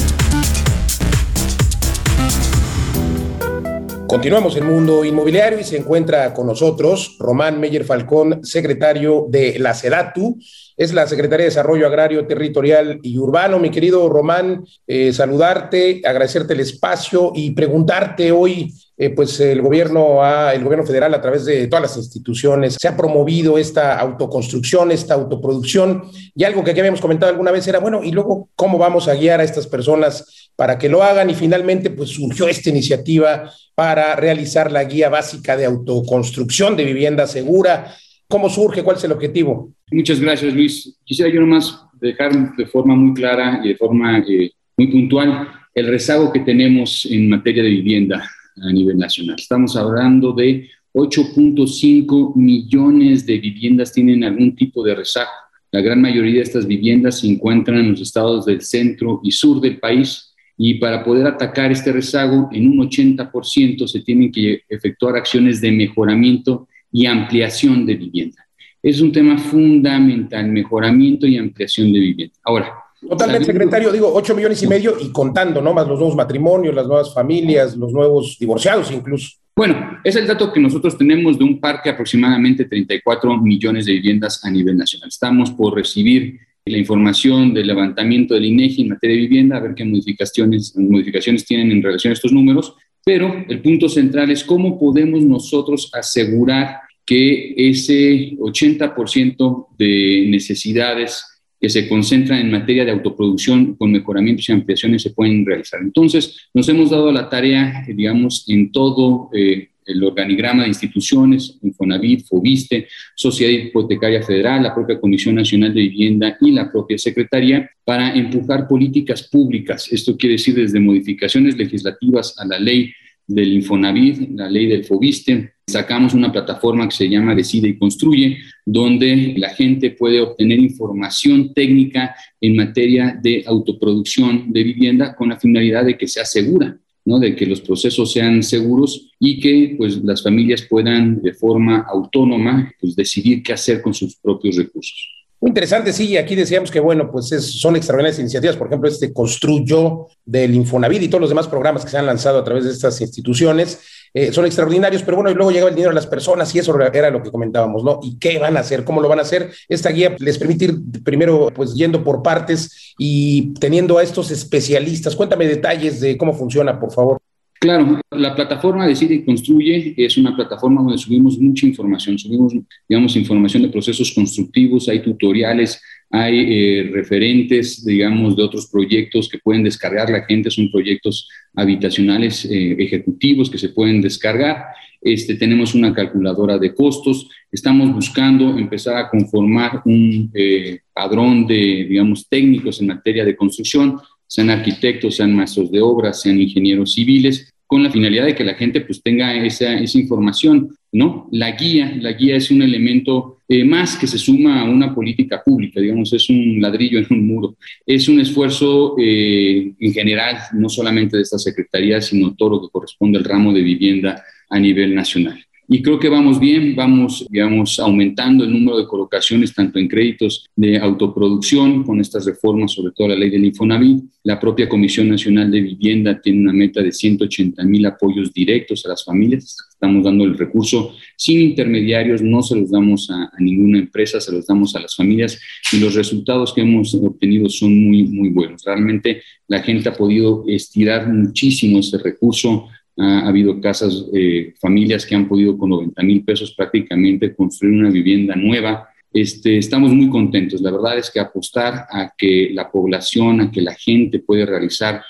Continuamos 4.10 4.56
en 4.56 4.66
Mundo 4.66 5.04
Inmobiliario 5.04 5.60
y 5.60 5.62
se 5.62 5.76
encuentra 5.76 6.34
con 6.34 6.48
nosotros 6.48 7.14
Román 7.20 7.60
Meyer 7.60 7.84
Falcón, 7.84 8.44
secretario 8.44 9.26
de 9.28 9.56
la 9.60 9.72
SEDATU, 9.72 10.36
es 10.76 10.92
la 10.92 11.06
Secretaría 11.06 11.44
de 11.44 11.50
Desarrollo 11.50 11.86
Agrario, 11.86 12.26
Territorial 12.26 12.98
y 13.04 13.16
Urbano. 13.18 13.60
Mi 13.60 13.70
querido 13.70 14.08
Román, 14.08 14.64
eh, 14.84 15.12
saludarte, 15.12 16.02
agradecerte 16.04 16.54
el 16.54 16.60
espacio 16.60 17.30
y 17.36 17.52
preguntarte 17.52 18.32
hoy, 18.32 18.74
eh, 18.96 19.10
pues 19.10 19.38
el 19.38 19.62
gobierno, 19.62 20.24
ha, 20.24 20.54
el 20.54 20.64
gobierno 20.64 20.84
federal 20.84 21.14
a 21.14 21.20
través 21.20 21.44
de 21.44 21.68
todas 21.68 21.82
las 21.82 21.96
instituciones 21.96 22.78
se 22.80 22.88
ha 22.88 22.96
promovido 22.96 23.58
esta 23.58 23.96
autoconstrucción, 23.96 24.90
esta 24.90 25.14
autoproducción 25.14 26.10
y 26.34 26.42
algo 26.42 26.64
que 26.64 26.72
aquí 26.72 26.80
habíamos 26.80 27.00
comentado 27.00 27.30
alguna 27.30 27.52
vez 27.52 27.68
era, 27.68 27.78
bueno, 27.78 28.02
y 28.02 28.10
luego, 28.10 28.48
¿cómo 28.56 28.76
vamos 28.76 29.06
a 29.06 29.14
guiar 29.14 29.40
a 29.40 29.44
estas 29.44 29.68
personas 29.68 30.39
para 30.60 30.76
que 30.76 30.90
lo 30.90 31.02
hagan? 31.02 31.30
Y 31.30 31.34
finalmente, 31.34 31.88
pues 31.88 32.10
surgió 32.10 32.46
esta 32.46 32.68
iniciativa 32.68 33.50
para 33.74 34.14
realizar 34.14 34.70
la 34.70 34.84
guía 34.84 35.08
básica 35.08 35.56
de 35.56 35.64
autoconstrucción 35.64 36.76
de 36.76 36.84
vivienda 36.84 37.26
segura. 37.26 37.94
¿Cómo 38.28 38.50
surge? 38.50 38.82
¿Cuál 38.82 38.98
es 38.98 39.04
el 39.04 39.12
objetivo? 39.12 39.72
Muchas 39.90 40.20
gracias, 40.20 40.52
Luis. 40.52 40.98
Quisiera 41.02 41.32
yo 41.32 41.40
nomás 41.40 41.80
dejar 41.98 42.54
de 42.56 42.66
forma 42.66 42.94
muy 42.94 43.14
clara 43.14 43.62
y 43.64 43.68
de 43.68 43.76
forma 43.76 44.18
eh, 44.18 44.50
muy 44.76 44.88
puntual 44.88 45.48
el 45.74 45.86
rezago 45.86 46.30
que 46.30 46.40
tenemos 46.40 47.08
en 47.10 47.30
materia 47.30 47.62
de 47.62 47.70
vivienda 47.70 48.30
a 48.62 48.70
nivel 48.70 48.98
nacional. 48.98 49.36
Estamos 49.38 49.74
hablando 49.76 50.34
de 50.34 50.68
8.5 50.92 52.36
millones 52.36 53.24
de 53.24 53.38
viviendas 53.38 53.94
tienen 53.94 54.24
algún 54.24 54.54
tipo 54.54 54.84
de 54.84 54.94
rezago. 54.94 55.30
La 55.72 55.80
gran 55.80 56.02
mayoría 56.02 56.34
de 56.34 56.42
estas 56.42 56.66
viviendas 56.66 57.20
se 57.20 57.28
encuentran 57.28 57.78
en 57.78 57.92
los 57.92 58.02
estados 58.02 58.44
del 58.44 58.60
centro 58.60 59.22
y 59.24 59.30
sur 59.30 59.62
del 59.62 59.80
país 59.80 60.29
y 60.62 60.74
para 60.74 61.02
poder 61.02 61.26
atacar 61.26 61.72
este 61.72 61.90
rezago 61.90 62.50
en 62.52 62.68
un 62.68 62.86
80% 62.86 63.88
se 63.88 64.00
tienen 64.00 64.30
que 64.30 64.60
efectuar 64.68 65.16
acciones 65.16 65.58
de 65.62 65.72
mejoramiento 65.72 66.68
y 66.92 67.06
ampliación 67.06 67.86
de 67.86 67.94
vivienda. 67.94 68.46
Es 68.82 69.00
un 69.00 69.10
tema 69.10 69.38
fundamental, 69.38 70.48
mejoramiento 70.48 71.26
y 71.26 71.38
ampliación 71.38 71.90
de 71.90 71.98
vivienda. 71.98 72.34
Ahora, 72.44 72.74
Totalmente, 73.00 73.46
secretario, 73.46 73.90
digo, 73.90 74.12
8 74.12 74.34
millones 74.34 74.62
y 74.62 74.66
medio 74.66 74.96
y 75.00 75.10
contando, 75.10 75.62
¿no? 75.62 75.72
Más 75.72 75.88
los 75.88 75.98
nuevos 75.98 76.14
matrimonios, 76.14 76.74
las 76.74 76.86
nuevas 76.86 77.14
familias, 77.14 77.74
los 77.74 77.90
nuevos 77.90 78.36
divorciados 78.38 78.92
incluso. 78.92 79.38
Bueno, 79.56 79.98
es 80.04 80.14
el 80.16 80.26
dato 80.26 80.52
que 80.52 80.60
nosotros 80.60 80.98
tenemos 80.98 81.38
de 81.38 81.44
un 81.44 81.58
parque 81.58 81.88
aproximadamente 81.88 82.66
34 82.66 83.38
millones 83.38 83.86
de 83.86 83.92
viviendas 83.92 84.44
a 84.44 84.50
nivel 84.50 84.76
nacional. 84.76 85.08
Estamos 85.08 85.52
por 85.52 85.74
recibir 85.74 86.38
la 86.64 86.78
información 86.78 87.54
del 87.54 87.66
levantamiento 87.66 88.34
del 88.34 88.44
INEGI 88.44 88.82
en 88.82 88.88
materia 88.88 89.16
de 89.16 89.22
vivienda, 89.22 89.56
a 89.56 89.60
ver 89.60 89.74
qué 89.74 89.84
modificaciones, 89.84 90.76
modificaciones 90.76 91.44
tienen 91.44 91.72
en 91.72 91.82
relación 91.82 92.10
a 92.10 92.14
estos 92.14 92.32
números, 92.32 92.74
pero 93.04 93.44
el 93.48 93.60
punto 93.60 93.88
central 93.88 94.30
es 94.30 94.44
cómo 94.44 94.78
podemos 94.78 95.22
nosotros 95.22 95.90
asegurar 95.94 96.80
que 97.04 97.54
ese 97.56 98.36
80% 98.36 99.68
de 99.76 100.26
necesidades 100.28 101.24
que 101.60 101.68
se 101.68 101.88
concentran 101.88 102.38
en 102.38 102.50
materia 102.50 102.84
de 102.84 102.90
autoproducción 102.90 103.74
con 103.74 103.92
mejoramientos 103.92 104.48
y 104.48 104.52
ampliaciones 104.52 105.02
se 105.02 105.10
pueden 105.10 105.44
realizar. 105.44 105.80
Entonces, 105.82 106.48
nos 106.54 106.68
hemos 106.68 106.90
dado 106.90 107.10
la 107.12 107.28
tarea, 107.28 107.84
digamos, 107.86 108.48
en 108.48 108.72
todo 108.72 109.28
eh, 109.34 109.69
el 109.90 110.02
organigrama 110.02 110.62
de 110.62 110.68
instituciones, 110.68 111.58
Infonavit, 111.62 112.26
Fobiste, 112.26 112.88
Sociedad 113.14 113.52
Hipotecaria 113.52 114.22
Federal, 114.22 114.62
la 114.62 114.74
propia 114.74 115.00
Comisión 115.00 115.34
Nacional 115.34 115.74
de 115.74 115.82
Vivienda 115.82 116.36
y 116.40 116.52
la 116.52 116.70
propia 116.70 116.98
Secretaría 116.98 117.70
para 117.84 118.14
empujar 118.14 118.68
políticas 118.68 119.28
públicas. 119.28 119.88
Esto 119.92 120.16
quiere 120.16 120.34
decir 120.34 120.54
desde 120.54 120.80
modificaciones 120.80 121.56
legislativas 121.56 122.34
a 122.38 122.44
la 122.44 122.58
ley 122.58 122.92
del 123.26 123.52
Infonavit, 123.52 124.30
la 124.34 124.50
ley 124.50 124.66
del 124.66 124.84
Fobiste. 124.84 125.52
Sacamos 125.66 126.14
una 126.14 126.32
plataforma 126.32 126.88
que 126.88 126.96
se 126.96 127.08
llama 127.08 127.34
Decide 127.34 127.68
y 127.68 127.78
Construye, 127.78 128.38
donde 128.66 129.34
la 129.36 129.50
gente 129.50 129.90
puede 129.90 130.20
obtener 130.20 130.58
información 130.58 131.54
técnica 131.54 132.14
en 132.40 132.56
materia 132.56 133.18
de 133.22 133.44
autoproducción 133.46 134.52
de 134.52 134.64
vivienda 134.64 135.14
con 135.14 135.28
la 135.28 135.38
finalidad 135.38 135.84
de 135.84 135.96
que 135.96 136.08
sea 136.08 136.24
segura 136.24 136.76
de 137.18 137.34
que 137.34 137.46
los 137.46 137.60
procesos 137.60 138.12
sean 138.12 138.42
seguros 138.42 139.10
y 139.18 139.40
que 139.40 139.74
pues, 139.76 139.96
las 140.04 140.22
familias 140.22 140.62
puedan 140.68 141.20
de 141.22 141.34
forma 141.34 141.86
autónoma 141.88 142.72
pues, 142.80 142.94
decidir 142.94 143.42
qué 143.42 143.52
hacer 143.52 143.82
con 143.82 143.94
sus 143.94 144.16
propios 144.16 144.56
recursos. 144.56 145.08
Muy 145.40 145.48
interesante, 145.48 145.94
sí, 145.94 146.18
aquí 146.18 146.34
decíamos 146.34 146.70
que, 146.70 146.80
bueno, 146.80 147.10
pues 147.10 147.28
son 147.28 147.74
extraordinarias 147.74 148.18
iniciativas, 148.18 148.56
por 148.56 148.66
ejemplo, 148.66 148.90
este 148.90 149.10
Construyo 149.10 150.08
del 150.22 150.54
Infonavit 150.54 151.02
y 151.02 151.08
todos 151.08 151.22
los 151.22 151.30
demás 151.30 151.48
programas 151.48 151.82
que 151.82 151.90
se 151.90 151.96
han 151.96 152.04
lanzado 152.04 152.38
a 152.38 152.44
través 152.44 152.64
de 152.64 152.70
estas 152.70 153.00
instituciones 153.00 153.80
eh, 154.12 154.32
son 154.32 154.44
extraordinarios, 154.46 155.02
pero 155.02 155.16
bueno, 155.16 155.30
y 155.30 155.34
luego 155.34 155.50
llegaba 155.50 155.70
el 155.70 155.76
dinero 155.76 155.92
a 155.92 155.94
las 155.94 156.06
personas 156.06 156.54
y 156.54 156.58
eso 156.58 156.76
era 156.80 157.10
lo 157.10 157.22
que 157.22 157.30
comentábamos, 157.30 157.84
¿no? 157.84 158.00
¿Y 158.02 158.18
qué 158.18 158.38
van 158.38 158.56
a 158.56 158.60
hacer? 158.60 158.84
¿Cómo 158.84 159.00
lo 159.00 159.08
van 159.08 159.18
a 159.18 159.22
hacer? 159.22 159.50
Esta 159.68 159.90
guía 159.90 160.16
les 160.18 160.38
permite 160.38 160.66
ir 160.66 160.74
primero, 161.04 161.50
pues, 161.54 161.74
yendo 161.74 162.02
por 162.02 162.22
partes 162.22 162.94
y 162.98 163.54
teniendo 163.54 163.98
a 163.98 164.02
estos 164.02 164.30
especialistas. 164.30 165.16
Cuéntame 165.16 165.46
detalles 165.46 166.00
de 166.00 166.16
cómo 166.16 166.32
funciona, 166.32 166.78
por 166.78 166.92
favor. 166.92 167.18
Claro, 167.60 168.00
la 168.10 168.34
plataforma 168.34 168.86
Decide 168.86 169.16
y 169.16 169.24
Construye 169.24 169.94
es 169.94 170.16
una 170.16 170.34
plataforma 170.34 170.80
donde 170.80 170.96
subimos 170.96 171.38
mucha 171.38 171.66
información, 171.66 172.18
subimos, 172.18 172.54
digamos, 172.88 173.14
información 173.16 173.64
de 173.64 173.68
procesos 173.68 174.12
constructivos, 174.14 174.88
hay 174.88 175.02
tutoriales, 175.02 175.78
hay 176.10 176.38
eh, 176.38 176.90
referentes, 176.92 177.84
digamos, 177.84 178.36
de 178.36 178.42
otros 178.42 178.66
proyectos 178.66 179.28
que 179.28 179.38
pueden 179.38 179.62
descargar 179.62 180.10
la 180.10 180.24
gente, 180.24 180.50
son 180.50 180.70
proyectos 180.70 181.28
habitacionales 181.54 182.44
eh, 182.44 182.76
ejecutivos 182.78 183.48
que 183.48 183.58
se 183.58 183.68
pueden 183.68 184.00
descargar. 184.00 184.64
Este, 185.00 185.36
tenemos 185.36 185.74
una 185.74 185.94
calculadora 185.94 186.58
de 186.58 186.74
costos, 186.74 187.28
estamos 187.50 187.94
buscando 187.94 188.58
empezar 188.58 188.96
a 188.96 189.08
conformar 189.08 189.82
un 189.84 190.30
eh, 190.34 190.80
padrón 190.92 191.46
de, 191.46 191.86
digamos, 191.88 192.28
técnicos 192.28 192.80
en 192.80 192.88
materia 192.88 193.24
de 193.24 193.36
construcción 193.36 193.98
sean 194.30 194.48
arquitectos, 194.48 195.16
sean 195.16 195.34
maestros 195.34 195.72
de 195.72 195.80
obras, 195.80 196.22
sean 196.22 196.40
ingenieros 196.40 196.92
civiles, 196.92 197.52
con 197.66 197.82
la 197.82 197.90
finalidad 197.90 198.26
de 198.26 198.34
que 198.34 198.44
la 198.44 198.54
gente 198.54 198.80
pues 198.80 199.02
tenga 199.02 199.34
esa, 199.44 199.74
esa 199.74 199.98
información, 199.98 200.70
¿no? 200.92 201.28
La 201.32 201.52
guía, 201.52 201.94
la 202.00 202.12
guía 202.12 202.36
es 202.36 202.50
un 202.50 202.62
elemento 202.62 203.38
eh, 203.48 203.64
más 203.64 203.96
que 203.96 204.06
se 204.06 204.18
suma 204.18 204.60
a 204.60 204.64
una 204.64 204.94
política 204.94 205.42
pública, 205.44 205.80
digamos, 205.80 206.12
es 206.12 206.28
un 206.30 206.60
ladrillo 206.60 206.98
en 206.98 207.06
un 207.10 207.26
muro. 207.26 207.56
Es 207.84 208.08
un 208.08 208.20
esfuerzo 208.20 208.94
eh, 208.98 209.72
en 209.78 209.92
general, 209.92 210.36
no 210.54 210.68
solamente 210.68 211.16
de 211.16 211.22
esta 211.22 211.38
secretaría, 211.38 212.00
sino 212.00 212.34
todo 212.34 212.50
lo 212.50 212.60
que 212.62 212.72
corresponde 212.72 213.18
al 213.18 213.24
ramo 213.24 213.52
de 213.52 213.62
vivienda 213.62 214.22
a 214.48 214.58
nivel 214.58 214.94
nacional. 214.94 215.44
Y 215.72 215.82
creo 215.82 216.00
que 216.00 216.08
vamos 216.08 216.40
bien, 216.40 216.74
vamos, 216.74 217.24
digamos, 217.30 217.78
aumentando 217.78 218.42
el 218.42 218.52
número 218.52 218.76
de 218.76 218.88
colocaciones 218.88 219.54
tanto 219.54 219.78
en 219.78 219.86
créditos 219.86 220.44
de 220.56 220.76
autoproducción 220.76 221.84
con 221.84 222.00
estas 222.00 222.26
reformas, 222.26 222.72
sobre 222.72 222.92
todo 222.92 223.06
la 223.06 223.14
ley 223.14 223.30
del 223.30 223.44
Infonavit. 223.44 224.02
La 224.24 224.40
propia 224.40 224.68
Comisión 224.68 225.08
Nacional 225.08 225.48
de 225.48 225.60
Vivienda 225.60 226.20
tiene 226.20 226.40
una 226.40 226.52
meta 226.52 226.82
de 226.82 226.90
180 226.90 227.62
mil 227.62 227.86
apoyos 227.86 228.32
directos 228.32 228.84
a 228.84 228.88
las 228.88 229.04
familias. 229.04 229.56
Estamos 229.70 230.02
dando 230.02 230.24
el 230.24 230.36
recurso 230.36 230.96
sin 231.16 231.40
intermediarios, 231.40 232.20
no 232.20 232.42
se 232.42 232.56
los 232.56 232.72
damos 232.72 233.08
a, 233.08 233.30
a 233.32 233.36
ninguna 233.38 233.78
empresa, 233.78 234.20
se 234.20 234.32
los 234.32 234.48
damos 234.48 234.74
a 234.74 234.80
las 234.80 234.96
familias 234.96 235.40
y 235.72 235.78
los 235.78 235.94
resultados 235.94 236.52
que 236.52 236.62
hemos 236.62 236.92
obtenido 236.96 237.48
son 237.48 237.80
muy, 237.80 238.02
muy 238.02 238.30
buenos. 238.30 238.64
Realmente 238.64 239.22
la 239.46 239.62
gente 239.62 239.88
ha 239.88 239.94
podido 239.94 240.42
estirar 240.48 241.08
muchísimo 241.12 241.78
ese 241.78 241.98
recurso 241.98 242.66
ha, 243.00 243.28
habido 243.28 243.60
casas, 243.60 244.06
eh, 244.12 244.54
familias 244.60 245.06
que 245.06 245.14
han 245.14 245.28
podido 245.28 245.56
con 245.56 245.70
90 245.70 246.02
mil 246.02 246.24
pesos 246.24 246.54
prácticamente 246.54 247.34
construir 247.34 247.78
una 247.78 247.90
vivienda 247.90 248.36
nueva. 248.36 248.88
Este, 249.12 249.58
estamos 249.58 249.92
muy 249.92 250.08
contentos. 250.08 250.60
La 250.60 250.70
verdad 250.70 250.98
es 250.98 251.10
que 251.10 251.20
apostar 251.20 251.86
a 251.90 252.12
que 252.16 252.50
la 252.52 252.70
población, 252.70 253.40
a 253.40 253.50
que 253.50 253.62
la 253.62 253.74
gente 253.74 254.18
puede 254.20 254.44
realizar 254.44 255.02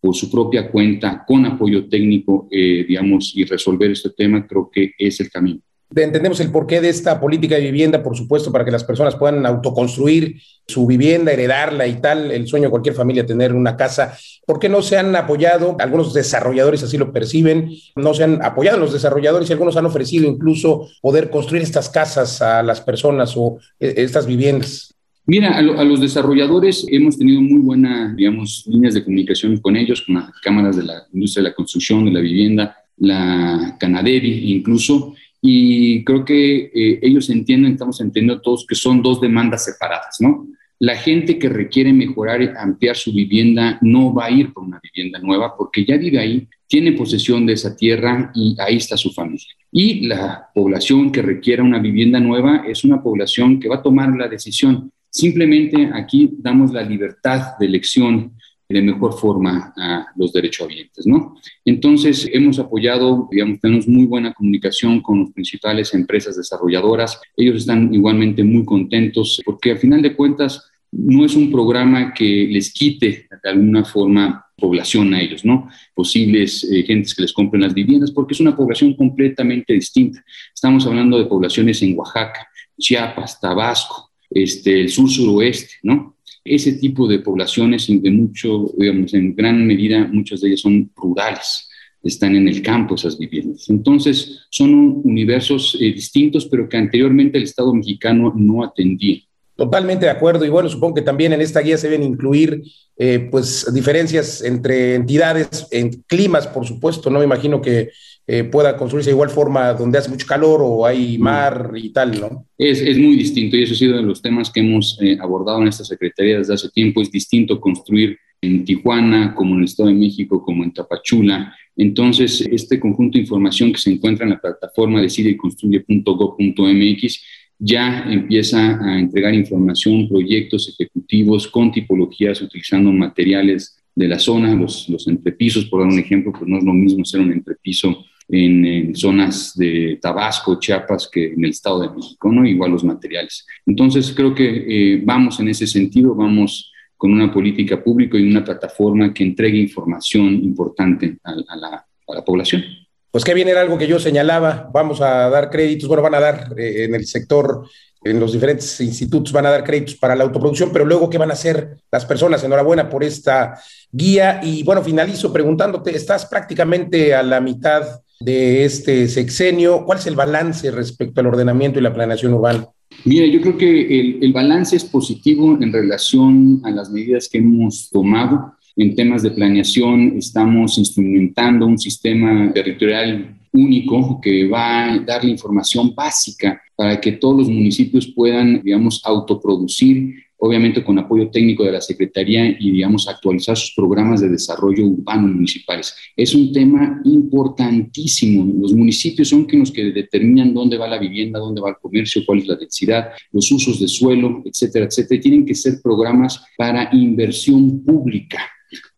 por 0.00 0.14
su 0.14 0.30
propia 0.30 0.70
cuenta, 0.70 1.24
con 1.26 1.44
apoyo 1.46 1.88
técnico, 1.88 2.48
eh, 2.50 2.84
digamos, 2.86 3.32
y 3.36 3.44
resolver 3.44 3.90
este 3.90 4.10
tema, 4.10 4.46
creo 4.46 4.70
que 4.72 4.92
es 4.98 5.20
el 5.20 5.30
camino 5.30 5.60
entendemos 5.96 6.40
el 6.40 6.50
porqué 6.50 6.80
de 6.80 6.88
esta 6.88 7.20
política 7.20 7.56
de 7.56 7.62
vivienda, 7.62 8.02
por 8.02 8.16
supuesto, 8.16 8.52
para 8.52 8.64
que 8.64 8.70
las 8.70 8.84
personas 8.84 9.16
puedan 9.16 9.44
autoconstruir 9.46 10.40
su 10.66 10.86
vivienda, 10.86 11.32
heredarla 11.32 11.86
y 11.86 12.00
tal, 12.00 12.30
el 12.30 12.46
sueño 12.46 12.64
de 12.64 12.70
cualquier 12.70 12.94
familia 12.94 13.26
tener 13.26 13.52
una 13.52 13.76
casa. 13.76 14.16
¿Por 14.46 14.58
qué 14.58 14.68
no 14.68 14.82
se 14.82 14.96
han 14.96 15.14
apoyado? 15.16 15.76
Algunos 15.78 16.14
desarrolladores 16.14 16.82
así 16.82 16.96
lo 16.98 17.12
perciben, 17.12 17.70
no 17.96 18.14
se 18.14 18.24
han 18.24 18.42
apoyado 18.42 18.78
los 18.78 18.92
desarrolladores 18.92 19.50
y 19.50 19.52
algunos 19.52 19.76
han 19.76 19.86
ofrecido 19.86 20.26
incluso 20.26 20.88
poder 21.00 21.30
construir 21.30 21.62
estas 21.62 21.88
casas 21.88 22.42
a 22.42 22.62
las 22.62 22.80
personas 22.80 23.34
o 23.36 23.58
eh, 23.80 23.94
estas 23.96 24.26
viviendas. 24.26 24.94
Mira, 25.24 25.56
a, 25.56 25.62
los 25.62 26.00
desarrolladores 26.00 26.84
hemos 26.90 27.16
tenido 27.16 27.40
muy 27.40 27.60
buenas, 27.60 28.16
digamos, 28.16 28.64
líneas 28.66 28.94
de 28.94 29.04
comunicación 29.04 29.56
con 29.58 29.76
ellos, 29.76 30.02
con 30.02 30.16
las 30.16 30.30
cámaras 30.42 30.76
de 30.76 30.82
la 30.82 31.06
industria 31.12 31.44
de 31.44 31.50
la 31.50 31.54
construcción, 31.54 32.04
de 32.04 32.10
la 32.10 32.20
vivienda, 32.20 32.76
la 32.96 33.76
Canadevi 33.78 34.52
incluso, 34.52 35.14
y 35.44 36.04
creo 36.04 36.24
que 36.24 36.70
eh, 36.72 37.00
ellos 37.02 37.28
entienden, 37.28 37.72
estamos 37.72 38.00
entendiendo 38.00 38.40
todos 38.40 38.64
que 38.64 38.76
son 38.76 39.02
dos 39.02 39.20
demandas 39.20 39.64
separadas, 39.64 40.18
¿no? 40.20 40.46
La 40.78 40.96
gente 40.96 41.38
que 41.38 41.48
requiere 41.48 41.92
mejorar 41.92 42.54
ampliar 42.56 42.96
su 42.96 43.12
vivienda 43.12 43.78
no 43.82 44.14
va 44.14 44.26
a 44.26 44.30
ir 44.30 44.52
por 44.52 44.64
una 44.64 44.80
vivienda 44.82 45.18
nueva 45.18 45.56
porque 45.56 45.84
ya 45.84 45.96
vive 45.96 46.18
ahí, 46.18 46.48
tiene 46.66 46.92
posesión 46.92 47.44
de 47.44 47.52
esa 47.54 47.76
tierra 47.76 48.32
y 48.34 48.56
ahí 48.58 48.76
está 48.76 48.96
su 48.96 49.12
familia. 49.12 49.46
Y 49.70 50.06
la 50.06 50.48
población 50.54 51.10
que 51.12 51.22
requiera 51.22 51.62
una 51.62 51.78
vivienda 51.78 52.18
nueva 52.20 52.64
es 52.66 52.84
una 52.84 53.02
población 53.02 53.60
que 53.60 53.68
va 53.68 53.76
a 53.76 53.82
tomar 53.82 54.14
la 54.16 54.28
decisión. 54.28 54.90
Simplemente 55.10 55.90
aquí 55.92 56.30
damos 56.38 56.72
la 56.72 56.82
libertad 56.82 57.58
de 57.58 57.66
elección 57.66 58.32
de 58.72 58.82
mejor 58.82 59.12
forma 59.14 59.72
a 59.76 60.06
los 60.16 60.32
derechohabientes, 60.32 61.06
¿no? 61.06 61.36
Entonces, 61.64 62.28
hemos 62.32 62.58
apoyado, 62.58 63.28
digamos, 63.30 63.60
tenemos 63.60 63.86
muy 63.86 64.06
buena 64.06 64.32
comunicación 64.32 65.00
con 65.00 65.20
las 65.20 65.32
principales 65.32 65.94
empresas 65.94 66.36
desarrolladoras. 66.36 67.20
Ellos 67.36 67.56
están 67.58 67.92
igualmente 67.94 68.42
muy 68.42 68.64
contentos 68.64 69.40
porque, 69.44 69.72
al 69.72 69.78
final 69.78 70.02
de 70.02 70.16
cuentas, 70.16 70.70
no 70.92 71.24
es 71.24 71.34
un 71.34 71.50
programa 71.50 72.12
que 72.12 72.46
les 72.50 72.72
quite 72.72 73.26
de 73.42 73.50
alguna 73.50 73.84
forma 73.84 74.46
población 74.56 75.12
a 75.14 75.20
ellos, 75.20 75.44
¿no? 75.44 75.68
Posibles 75.94 76.64
eh, 76.64 76.84
gentes 76.84 77.14
que 77.14 77.22
les 77.22 77.32
compren 77.32 77.62
las 77.62 77.74
viviendas, 77.74 78.12
porque 78.12 78.34
es 78.34 78.40
una 78.40 78.56
población 78.56 78.94
completamente 78.94 79.72
distinta. 79.72 80.22
Estamos 80.54 80.86
hablando 80.86 81.18
de 81.18 81.26
poblaciones 81.26 81.82
en 81.82 81.98
Oaxaca, 81.98 82.46
Chiapas, 82.78 83.40
Tabasco, 83.40 84.12
este, 84.30 84.82
el 84.82 84.88
sur 84.88 85.10
suroeste, 85.10 85.74
¿no? 85.82 86.11
Ese 86.44 86.72
tipo 86.74 87.06
de 87.06 87.20
poblaciones, 87.20 87.86
de 87.88 88.10
mucho, 88.10 88.72
digamos, 88.76 89.14
en 89.14 89.34
gran 89.34 89.66
medida, 89.66 90.08
muchas 90.08 90.40
de 90.40 90.48
ellas 90.48 90.60
son 90.60 90.90
rurales, 90.96 91.68
están 92.02 92.34
en 92.34 92.48
el 92.48 92.62
campo 92.62 92.96
esas 92.96 93.18
viviendas. 93.18 93.70
Entonces, 93.70 94.46
son 94.50 95.02
universos 95.04 95.76
eh, 95.80 95.92
distintos, 95.92 96.46
pero 96.46 96.68
que 96.68 96.76
anteriormente 96.76 97.38
el 97.38 97.44
Estado 97.44 97.72
mexicano 97.72 98.32
no 98.36 98.64
atendía. 98.64 99.20
Totalmente 99.62 100.06
de 100.06 100.10
acuerdo. 100.10 100.44
Y 100.44 100.48
bueno, 100.48 100.68
supongo 100.68 100.96
que 100.96 101.02
también 101.02 101.32
en 101.32 101.40
esta 101.40 101.60
guía 101.60 101.78
se 101.78 101.88
deben 101.88 102.04
incluir 102.04 102.64
eh, 102.96 103.28
pues 103.30 103.72
diferencias 103.72 104.42
entre 104.42 104.96
entidades, 104.96 105.68
en 105.70 106.02
climas, 106.08 106.48
por 106.48 106.66
supuesto, 106.66 107.10
¿no? 107.10 107.20
Me 107.20 107.26
imagino 107.26 107.62
que 107.62 107.90
eh, 108.26 108.42
pueda 108.42 108.76
construirse 108.76 109.10
de 109.10 109.14
igual 109.14 109.30
forma 109.30 109.72
donde 109.74 109.98
hace 109.98 110.10
mucho 110.10 110.26
calor 110.26 110.62
o 110.64 110.84
hay 110.84 111.16
mm. 111.16 111.22
mar 111.22 111.74
y 111.76 111.90
tal, 111.90 112.20
¿no? 112.20 112.48
Es, 112.58 112.80
es 112.80 112.98
muy 112.98 113.14
distinto 113.14 113.56
y 113.56 113.62
eso 113.62 113.74
ha 113.74 113.76
sido 113.76 113.98
de 113.98 114.02
los 114.02 114.20
temas 114.20 114.50
que 114.50 114.58
hemos 114.58 114.98
eh, 115.00 115.16
abordado 115.20 115.62
en 115.62 115.68
esta 115.68 115.84
Secretaría 115.84 116.38
desde 116.38 116.54
hace 116.54 116.68
tiempo. 116.70 117.00
Es 117.00 117.12
distinto 117.12 117.60
construir 117.60 118.18
en 118.40 118.64
Tijuana, 118.64 119.32
como 119.32 119.54
en 119.54 119.60
el 119.60 119.66
Estado 119.66 119.90
de 119.90 119.94
México, 119.94 120.42
como 120.42 120.64
en 120.64 120.72
Tapachula. 120.72 121.54
Entonces, 121.76 122.40
este 122.40 122.80
conjunto 122.80 123.16
de 123.16 123.22
información 123.22 123.72
que 123.72 123.78
se 123.78 123.92
encuentra 123.92 124.24
en 124.24 124.30
la 124.30 124.40
plataforma 124.40 124.98
de 124.98 125.04
decideconstruye.gov.mx 125.04 127.22
ya 127.64 128.04
empieza 128.10 128.76
a 128.84 128.98
entregar 128.98 129.32
información, 129.34 130.08
proyectos 130.08 130.68
ejecutivos 130.68 131.46
con 131.46 131.70
tipologías 131.70 132.42
utilizando 132.42 132.92
materiales 132.92 133.78
de 133.94 134.08
la 134.08 134.18
zona, 134.18 134.52
los, 134.56 135.06
entrepisos, 135.06 135.66
por 135.66 135.80
dar 135.80 135.92
un 135.92 135.98
ejemplo, 136.00 136.32
pues 136.32 136.48
no 136.48 136.58
es 136.58 136.64
lo 136.64 136.72
mismo 136.72 137.04
ser 137.04 137.20
un 137.20 137.30
entrepiso 137.30 138.04
en, 138.28 138.96
zonas 138.96 139.56
de 139.56 139.96
Tabasco, 140.02 140.58
Chiapas, 140.58 141.08
que 141.12 141.34
en 141.34 141.44
el 141.44 141.50
Estado 141.50 141.82
de 141.82 141.94
México, 141.94 142.32
¿no? 142.32 142.44
Igual 142.44 142.72
los 142.72 142.82
materiales. 142.82 143.46
Entonces, 143.64 144.12
creo 144.12 144.34
que 144.34 144.94
eh, 144.94 145.02
vamos 145.04 145.38
en 145.38 145.48
ese 145.48 145.68
sentido, 145.68 146.16
vamos 146.16 146.72
con 146.96 147.12
una 147.12 147.32
política 147.32 147.82
pública 147.82 148.18
y 148.18 148.28
una 148.28 148.44
plataforma 148.44 149.14
que 149.14 149.22
entregue 149.22 149.58
información 149.58 150.34
importante 150.34 151.16
a 151.22 151.34
la 151.56 152.24
población. 152.24 152.81
Pues 153.12 153.24
que 153.24 153.34
viene 153.34 153.52
era 153.52 153.60
algo 153.60 153.78
que 153.78 153.86
yo 153.86 154.00
señalaba, 154.00 154.68
vamos 154.72 155.00
a 155.00 155.30
dar 155.30 155.50
créditos, 155.50 155.86
bueno, 155.86 156.02
van 156.02 156.14
a 156.14 156.20
dar 156.20 156.54
eh, 156.58 156.84
en 156.84 156.94
el 156.94 157.06
sector 157.06 157.66
en 158.04 158.18
los 158.18 158.32
diferentes 158.32 158.80
institutos 158.80 159.32
van 159.32 159.46
a 159.46 159.50
dar 159.50 159.64
créditos 159.64 159.94
para 159.94 160.16
la 160.16 160.24
autoproducción, 160.24 160.70
pero 160.72 160.84
luego, 160.84 161.08
¿qué 161.08 161.18
van 161.18 161.30
a 161.30 161.34
hacer 161.34 161.78
las 161.90 162.04
personas? 162.04 162.42
Enhorabuena 162.42 162.88
por 162.88 163.04
esta 163.04 163.54
guía. 163.92 164.40
Y 164.42 164.62
bueno, 164.64 164.82
finalizo 164.82 165.32
preguntándote, 165.32 165.94
estás 165.94 166.26
prácticamente 166.26 167.14
a 167.14 167.22
la 167.22 167.40
mitad 167.40 167.84
de 168.18 168.64
este 168.64 169.08
sexenio. 169.08 169.84
¿Cuál 169.84 169.98
es 169.98 170.06
el 170.06 170.16
balance 170.16 170.70
respecto 170.70 171.20
al 171.20 171.28
ordenamiento 171.28 171.78
y 171.78 171.82
la 171.82 171.94
planeación 171.94 172.34
urbana? 172.34 172.66
Mira, 173.04 173.26
yo 173.26 173.40
creo 173.40 173.56
que 173.56 174.00
el, 174.00 174.18
el 174.22 174.32
balance 174.32 174.76
es 174.76 174.84
positivo 174.84 175.56
en 175.60 175.72
relación 175.72 176.60
a 176.64 176.70
las 176.70 176.90
medidas 176.90 177.28
que 177.28 177.38
hemos 177.38 177.88
tomado. 177.90 178.54
En 178.76 178.94
temas 178.94 179.22
de 179.22 179.30
planeación 179.30 180.16
estamos 180.16 180.78
instrumentando 180.78 181.66
un 181.66 181.78
sistema 181.78 182.50
territorial 182.52 183.36
único 183.52 184.18
que 184.20 184.48
va 184.48 184.92
a 184.92 184.98
dar 184.98 185.24
la 185.24 185.30
información 185.30 185.94
básica 185.94 186.60
para 186.74 186.98
que 187.00 187.12
todos 187.12 187.36
los 187.40 187.48
municipios 187.48 188.06
puedan, 188.06 188.62
digamos, 188.62 189.02
autoproducir, 189.04 190.14
obviamente 190.38 190.82
con 190.82 190.98
apoyo 190.98 191.30
técnico 191.30 191.64
de 191.64 191.72
la 191.72 191.80
Secretaría 191.80 192.48
y, 192.58 192.70
digamos, 192.70 193.06
actualizar 193.06 193.56
sus 193.56 193.74
programas 193.76 194.22
de 194.22 194.30
desarrollo 194.30 194.86
urbano 194.86 195.28
municipales. 195.28 195.94
Es 196.16 196.34
un 196.34 196.50
tema 196.52 197.00
importantísimo. 197.04 198.52
Los 198.60 198.72
municipios 198.72 199.28
son 199.28 199.46
los 199.52 199.70
que 199.70 199.92
determinan 199.92 200.54
dónde 200.54 200.78
va 200.78 200.88
la 200.88 200.98
vivienda, 200.98 201.38
dónde 201.38 201.60
va 201.60 201.68
el 201.68 201.76
comercio, 201.76 202.22
cuál 202.24 202.38
es 202.38 202.48
la 202.48 202.56
densidad, 202.56 203.10
los 203.32 203.52
usos 203.52 203.78
de 203.78 203.86
suelo, 203.86 204.42
etcétera, 204.46 204.86
etcétera. 204.86 205.20
tienen 205.20 205.44
que 205.44 205.54
ser 205.54 205.74
programas 205.82 206.42
para 206.56 206.88
inversión 206.92 207.84
pública, 207.84 208.40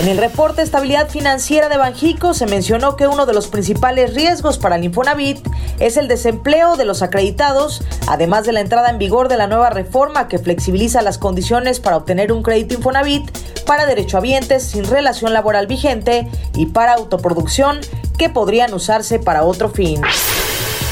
En 0.00 0.08
el 0.08 0.18
reporte 0.18 0.60
Estabilidad 0.60 1.08
Financiera 1.08 1.68
de 1.68 1.76
Banjico 1.76 2.34
se 2.34 2.46
mencionó 2.46 2.96
que 2.96 3.06
uno 3.06 3.26
de 3.26 3.32
los 3.32 3.46
principales 3.46 4.12
riesgos 4.14 4.58
para 4.58 4.74
el 4.74 4.82
Infonavit 4.82 5.38
es 5.78 5.96
el 5.96 6.08
desempleo 6.08 6.76
de 6.76 6.84
los 6.84 7.00
acreditados, 7.02 7.80
además 8.08 8.44
de 8.44 8.52
la 8.52 8.60
entrada 8.60 8.90
en 8.90 8.98
vigor 8.98 9.28
de 9.28 9.36
la 9.36 9.46
nueva 9.46 9.70
reforma 9.70 10.26
que 10.26 10.40
flexibiliza 10.40 11.00
las 11.00 11.18
condiciones 11.18 11.78
para 11.78 11.96
obtener 11.96 12.32
un 12.32 12.42
crédito 12.42 12.74
Infonavit 12.74 13.30
para 13.66 13.86
derechohabientes 13.86 14.64
sin 14.64 14.84
relación 14.84 15.32
laboral 15.32 15.68
vigente 15.68 16.28
y 16.54 16.66
para 16.66 16.94
autoproducción 16.94 17.78
que 18.18 18.28
podrían 18.28 18.74
usarse 18.74 19.20
para 19.20 19.44
otro 19.44 19.68
fin. 19.68 20.02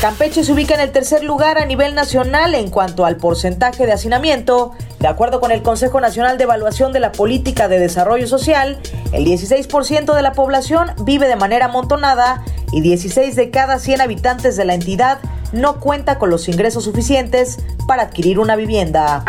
Campeche 0.02 0.42
se 0.42 0.52
ubica 0.52 0.74
en 0.74 0.80
el 0.80 0.90
tercer 0.90 1.22
lugar 1.22 1.58
a 1.58 1.64
nivel 1.64 1.94
nacional 1.94 2.56
en 2.56 2.70
cuanto 2.70 3.04
al 3.04 3.18
porcentaje 3.18 3.86
de 3.86 3.92
hacinamiento. 3.92 4.72
De 4.98 5.06
acuerdo 5.06 5.38
con 5.38 5.52
el 5.52 5.62
Consejo 5.62 6.00
Nacional 6.00 6.38
de 6.38 6.42
Evaluación 6.42 6.92
de 6.92 6.98
la 6.98 7.12
Política 7.12 7.68
de 7.68 7.78
Desarrollo 7.78 8.26
Social, 8.26 8.80
el 9.12 9.24
16% 9.24 10.12
de 10.12 10.22
la 10.22 10.32
población 10.32 10.90
vive 11.04 11.28
de 11.28 11.36
manera 11.36 11.66
amontonada 11.66 12.42
y 12.72 12.80
16 12.80 13.36
de 13.36 13.50
cada 13.50 13.78
100 13.78 14.00
habitantes 14.00 14.56
de 14.56 14.64
la 14.64 14.74
entidad 14.74 15.20
no 15.52 15.78
cuenta 15.78 16.18
con 16.18 16.30
los 16.30 16.48
ingresos 16.48 16.82
suficientes 16.82 17.60
para 17.86 18.02
adquirir 18.02 18.40
una 18.40 18.56
vivienda. 18.56 19.24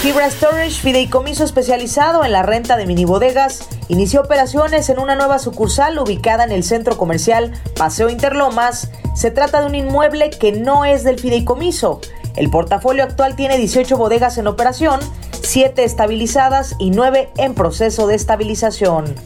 Fibra 0.00 0.30
Storage, 0.30 0.80
fideicomiso 0.80 1.42
especializado 1.42 2.24
en 2.24 2.30
la 2.30 2.44
renta 2.44 2.76
de 2.76 2.86
minibodegas, 2.86 3.68
inició 3.88 4.20
operaciones 4.20 4.88
en 4.90 5.00
una 5.00 5.16
nueva 5.16 5.40
sucursal 5.40 5.98
ubicada 5.98 6.44
en 6.44 6.52
el 6.52 6.62
centro 6.62 6.96
comercial 6.96 7.52
Paseo 7.76 8.08
Interlomas. 8.08 8.92
Se 9.16 9.32
trata 9.32 9.58
de 9.60 9.66
un 9.66 9.74
inmueble 9.74 10.30
que 10.30 10.52
no 10.52 10.84
es 10.84 11.02
del 11.02 11.18
fideicomiso. 11.18 12.00
El 12.36 12.48
portafolio 12.48 13.02
actual 13.02 13.34
tiene 13.34 13.58
18 13.58 13.96
bodegas 13.96 14.38
en 14.38 14.46
operación, 14.46 15.00
7 15.42 15.82
estabilizadas 15.82 16.76
y 16.78 16.90
9 16.90 17.30
en 17.36 17.54
proceso 17.54 18.06
de 18.06 18.14
estabilización. 18.14 19.16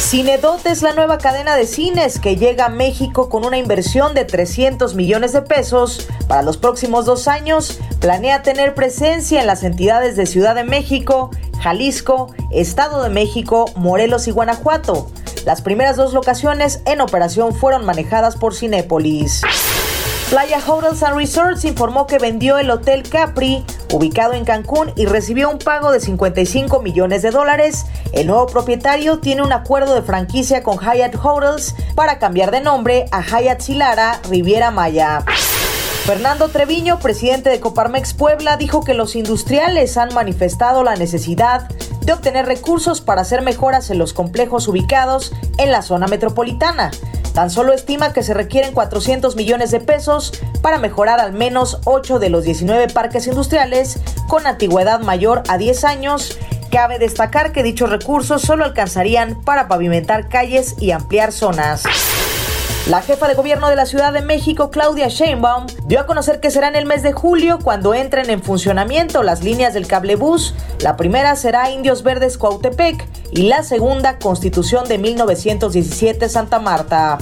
Cinedot 0.00 0.66
es 0.66 0.82
la 0.82 0.92
nueva 0.92 1.18
cadena 1.18 1.54
de 1.54 1.66
cines 1.66 2.18
que 2.18 2.34
llega 2.34 2.64
a 2.64 2.68
México 2.70 3.28
con 3.28 3.44
una 3.44 3.58
inversión 3.58 4.12
de 4.14 4.24
300 4.24 4.94
millones 4.94 5.32
de 5.32 5.42
pesos. 5.42 6.08
Para 6.26 6.42
los 6.42 6.56
próximos 6.56 7.04
dos 7.04 7.28
años, 7.28 7.78
planea 8.00 8.42
tener 8.42 8.74
presencia 8.74 9.40
en 9.40 9.46
las 9.46 9.62
entidades 9.62 10.16
de 10.16 10.26
Ciudad 10.26 10.56
de 10.56 10.64
México, 10.64 11.30
Jalisco, 11.60 12.34
Estado 12.50 13.02
de 13.04 13.10
México, 13.10 13.70
Morelos 13.76 14.26
y 14.26 14.32
Guanajuato. 14.32 15.10
Las 15.44 15.62
primeras 15.62 15.96
dos 15.96 16.12
locaciones 16.12 16.80
en 16.86 17.02
operación 17.02 17.54
fueron 17.54 17.84
manejadas 17.84 18.34
por 18.36 18.54
Cinépolis. 18.54 19.42
Playa 20.30 20.60
Hotels 20.66 21.02
and 21.02 21.16
Resorts 21.16 21.64
informó 21.64 22.06
que 22.06 22.18
vendió 22.18 22.58
el 22.58 22.70
Hotel 22.70 23.02
Capri, 23.08 23.64
ubicado 23.92 24.34
en 24.34 24.44
Cancún, 24.44 24.92
y 24.96 25.06
recibió 25.06 25.50
un 25.50 25.58
pago 25.58 25.92
de 25.92 26.00
55 26.00 26.80
millones 26.82 27.22
de 27.22 27.30
dólares. 27.30 27.86
El 28.12 28.26
nuevo 28.26 28.46
propietario 28.46 29.18
tiene 29.18 29.42
un 29.42 29.52
acuerdo 29.52 29.94
de 29.94 30.02
franquicia 30.02 30.62
con 30.62 30.78
Hyatt 30.78 31.16
Hotels 31.22 31.74
para 31.94 32.18
cambiar 32.18 32.50
de 32.50 32.60
nombre 32.60 33.06
a 33.12 33.22
Hyatt 33.22 33.60
Silara 33.60 34.20
Riviera 34.28 34.70
Maya. 34.70 35.24
Fernando 36.04 36.48
Treviño, 36.48 36.98
presidente 36.98 37.50
de 37.50 37.60
Coparmex 37.60 38.14
Puebla, 38.14 38.56
dijo 38.56 38.82
que 38.82 38.94
los 38.94 39.14
industriales 39.14 39.96
han 39.96 40.12
manifestado 40.14 40.82
la 40.82 40.96
necesidad 40.96 41.68
de 42.00 42.12
obtener 42.12 42.46
recursos 42.46 43.00
para 43.00 43.20
hacer 43.20 43.42
mejoras 43.42 43.90
en 43.90 43.98
los 43.98 44.12
complejos 44.12 44.66
ubicados 44.66 45.32
en 45.58 45.70
la 45.70 45.82
zona 45.82 46.06
metropolitana. 46.08 46.90
Tan 47.34 47.50
solo 47.50 47.72
estima 47.72 48.12
que 48.12 48.22
se 48.22 48.34
requieren 48.34 48.72
400 48.72 49.36
millones 49.36 49.70
de 49.70 49.80
pesos 49.80 50.32
para 50.62 50.78
mejorar 50.78 51.20
al 51.20 51.32
menos 51.32 51.78
8 51.84 52.18
de 52.18 52.30
los 52.30 52.44
19 52.44 52.88
parques 52.88 53.26
industriales 53.26 53.98
con 54.28 54.46
antigüedad 54.46 55.00
mayor 55.00 55.42
a 55.48 55.58
10 55.58 55.84
años. 55.84 56.38
Cabe 56.70 56.98
destacar 56.98 57.52
que 57.52 57.62
dichos 57.62 57.90
recursos 57.90 58.42
solo 58.42 58.64
alcanzarían 58.64 59.40
para 59.42 59.68
pavimentar 59.68 60.28
calles 60.28 60.76
y 60.78 60.92
ampliar 60.92 61.32
zonas. 61.32 61.84
La 62.88 63.02
jefa 63.02 63.28
de 63.28 63.34
gobierno 63.34 63.68
de 63.68 63.76
la 63.76 63.86
Ciudad 63.86 64.12
de 64.12 64.20
México, 64.20 64.70
Claudia 64.70 65.08
Sheinbaum, 65.08 65.66
dio 65.86 66.00
a 66.00 66.06
conocer 66.06 66.40
que 66.40 66.50
será 66.50 66.68
en 66.68 66.76
el 66.76 66.86
mes 66.86 67.02
de 67.02 67.12
julio 67.12 67.58
cuando 67.62 67.94
entren 67.94 68.30
en 68.30 68.42
funcionamiento 68.42 69.22
las 69.22 69.44
líneas 69.44 69.74
del 69.74 69.86
cablebús. 69.86 70.54
La 70.80 70.96
primera 70.96 71.36
será 71.36 71.70
Indios 71.70 72.02
Verdes 72.02 72.38
Cuautepec 72.38 73.06
y 73.32 73.42
la 73.42 73.62
segunda 73.62 74.18
Constitución 74.18 74.88
de 74.88 74.98
1917 74.98 76.28
Santa 76.28 76.58
Marta. 76.58 77.18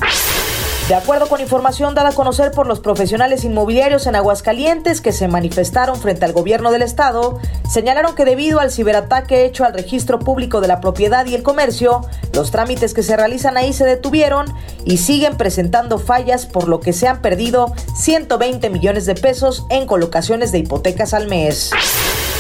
De 0.89 0.95
acuerdo 0.95 1.29
con 1.29 1.43
información 1.43 1.95
dada 1.95 2.09
a 2.09 2.15
conocer 2.15 2.51
por 2.51 2.67
los 2.67 2.81
profesionales 2.81 3.45
inmobiliarios 3.45 4.07
en 4.07 4.17
Aguascalientes 4.17 5.03
que 5.03 5.13
se 5.13 5.29
manifestaron 5.29 6.01
frente 6.01 6.25
al 6.25 6.33
gobierno 6.33 6.71
del 6.71 6.81
estado, 6.81 7.39
señalaron 7.71 8.15
que 8.15 8.25
debido 8.25 8.59
al 8.59 8.71
ciberataque 8.71 9.45
hecho 9.45 9.67
al 9.67 9.75
registro 9.75 10.19
público 10.19 10.63
de 10.63 10.69
la 10.69 10.81
propiedad 10.81 11.27
y 11.27 11.35
el 11.35 11.43
comercio, 11.43 12.01
los 12.33 12.51
trámites 12.51 12.95
que 12.95 13.03
se 13.03 13.19
realizan 13.19 13.59
ahí 13.59 13.75
se 13.75 13.85
detuvieron 13.85 14.47
y 14.87 14.97
siguen 14.97 15.37
presentando 15.37 15.99
fallas 15.99 16.47
por 16.47 16.69
lo 16.69 16.81
que 16.81 16.95
se 16.95 17.07
han 17.07 17.21
perdido 17.21 17.71
120 17.95 18.71
millones 18.71 19.05
de 19.05 19.15
pesos 19.15 19.67
en 19.69 19.87
colocaciones 19.87 20.53
de 20.53 20.61
hipotecas 20.61 21.13
al 21.13 21.29
mes. 21.29 21.71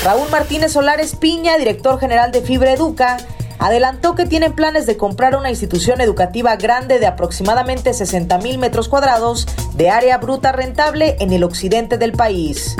Raúl 0.04 0.30
Martínez 0.30 0.72
Solares 0.72 1.16
Piña, 1.16 1.58
director 1.58 2.00
general 2.00 2.32
de 2.32 2.40
Fibra 2.40 2.72
Educa, 2.72 3.18
adelantó 3.58 4.14
que 4.14 4.26
tienen 4.26 4.52
planes 4.52 4.86
de 4.86 4.96
comprar 4.96 5.36
una 5.36 5.50
institución 5.50 6.00
educativa 6.00 6.56
grande 6.56 6.98
de 6.98 7.06
aproximadamente 7.06 7.92
60 7.92 8.38
mil 8.38 8.58
metros 8.58 8.88
cuadrados 8.88 9.46
de 9.74 9.90
área 9.90 10.18
bruta 10.18 10.52
rentable 10.52 11.16
en 11.20 11.32
el 11.32 11.44
occidente 11.44 11.98
del 11.98 12.12
país. 12.12 12.76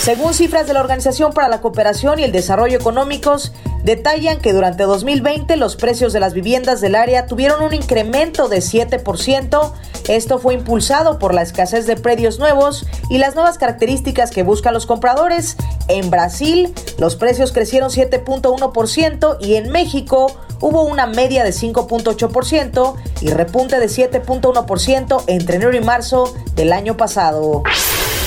Según 0.00 0.32
cifras 0.32 0.66
de 0.66 0.74
la 0.74 0.80
Organización 0.80 1.32
para 1.32 1.48
la 1.48 1.60
Cooperación 1.60 2.18
y 2.18 2.24
el 2.24 2.32
Desarrollo 2.32 2.78
Económicos, 2.78 3.52
detallan 3.84 4.40
que 4.40 4.52
durante 4.52 4.84
2020 4.84 5.56
los 5.56 5.76
precios 5.76 6.12
de 6.12 6.20
las 6.20 6.34
viviendas 6.34 6.80
del 6.80 6.94
área 6.94 7.26
tuvieron 7.26 7.62
un 7.62 7.74
incremento 7.74 8.48
de 8.48 8.58
7%. 8.58 9.72
Esto 10.08 10.38
fue 10.38 10.54
impulsado 10.54 11.18
por 11.18 11.34
la 11.34 11.42
escasez 11.42 11.86
de 11.86 11.96
predios 11.96 12.38
nuevos 12.38 12.86
y 13.10 13.18
las 13.18 13.34
nuevas 13.34 13.58
características 13.58 14.30
que 14.30 14.42
buscan 14.42 14.74
los 14.74 14.86
compradores. 14.86 15.56
En 15.88 16.10
Brasil, 16.10 16.72
los 16.98 17.16
precios 17.16 17.52
crecieron 17.52 17.90
7.1% 17.90 19.36
y 19.40 19.56
en 19.56 19.70
México 19.70 20.34
hubo 20.60 20.82
una 20.82 21.06
media 21.06 21.44
de 21.44 21.50
5.8% 21.50 22.94
y 23.20 23.30
repunte 23.30 23.78
de 23.78 23.86
7.1% 23.86 25.24
entre 25.26 25.56
enero 25.56 25.76
y 25.76 25.80
marzo 25.80 26.34
del 26.54 26.72
año 26.72 26.96
pasado. 26.96 27.62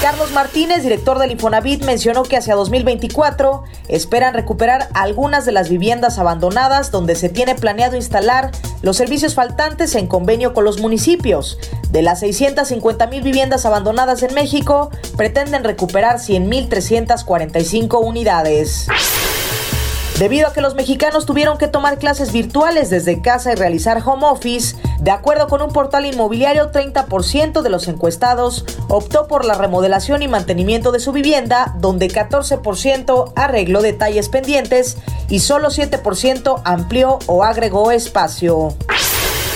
Carlos 0.01 0.31
Martínez, 0.31 0.81
director 0.81 1.19
del 1.19 1.29
Infonavit, 1.29 1.83
mencionó 1.83 2.23
que 2.23 2.35
hacia 2.35 2.55
2024 2.55 3.63
esperan 3.87 4.33
recuperar 4.33 4.89
algunas 4.95 5.45
de 5.45 5.51
las 5.51 5.69
viviendas 5.69 6.17
abandonadas 6.17 6.89
donde 6.89 7.13
se 7.13 7.29
tiene 7.29 7.53
planeado 7.53 7.95
instalar 7.95 8.49
los 8.81 8.97
servicios 8.97 9.35
faltantes 9.35 9.93
en 9.93 10.07
convenio 10.07 10.55
con 10.55 10.63
los 10.63 10.79
municipios. 10.79 11.59
De 11.91 12.01
las 12.01 12.21
650 12.21 13.05
mil 13.07 13.21
viviendas 13.21 13.67
abandonadas 13.67 14.23
en 14.23 14.33
México, 14.33 14.89
pretenden 15.17 15.63
recuperar 15.63 16.17
100.345 16.17 18.03
unidades. 18.03 18.87
Debido 20.21 20.47
a 20.47 20.53
que 20.53 20.61
los 20.61 20.75
mexicanos 20.75 21.25
tuvieron 21.25 21.57
que 21.57 21.67
tomar 21.67 21.97
clases 21.97 22.31
virtuales 22.31 22.91
desde 22.91 23.23
casa 23.23 23.53
y 23.53 23.55
realizar 23.55 24.03
home 24.05 24.27
office, 24.27 24.75
de 24.99 25.09
acuerdo 25.09 25.47
con 25.47 25.63
un 25.63 25.73
portal 25.73 26.05
inmobiliario, 26.05 26.71
30% 26.71 27.63
de 27.63 27.69
los 27.71 27.87
encuestados 27.87 28.63
optó 28.87 29.25
por 29.25 29.45
la 29.45 29.55
remodelación 29.55 30.21
y 30.21 30.27
mantenimiento 30.27 30.91
de 30.91 30.99
su 30.99 31.11
vivienda, 31.11 31.73
donde 31.79 32.07
14% 32.07 33.33
arregló 33.35 33.81
detalles 33.81 34.29
pendientes 34.29 34.97
y 35.27 35.39
solo 35.39 35.69
7% 35.69 36.61
amplió 36.65 37.17
o 37.25 37.43
agregó 37.43 37.89
espacio. 37.89 38.75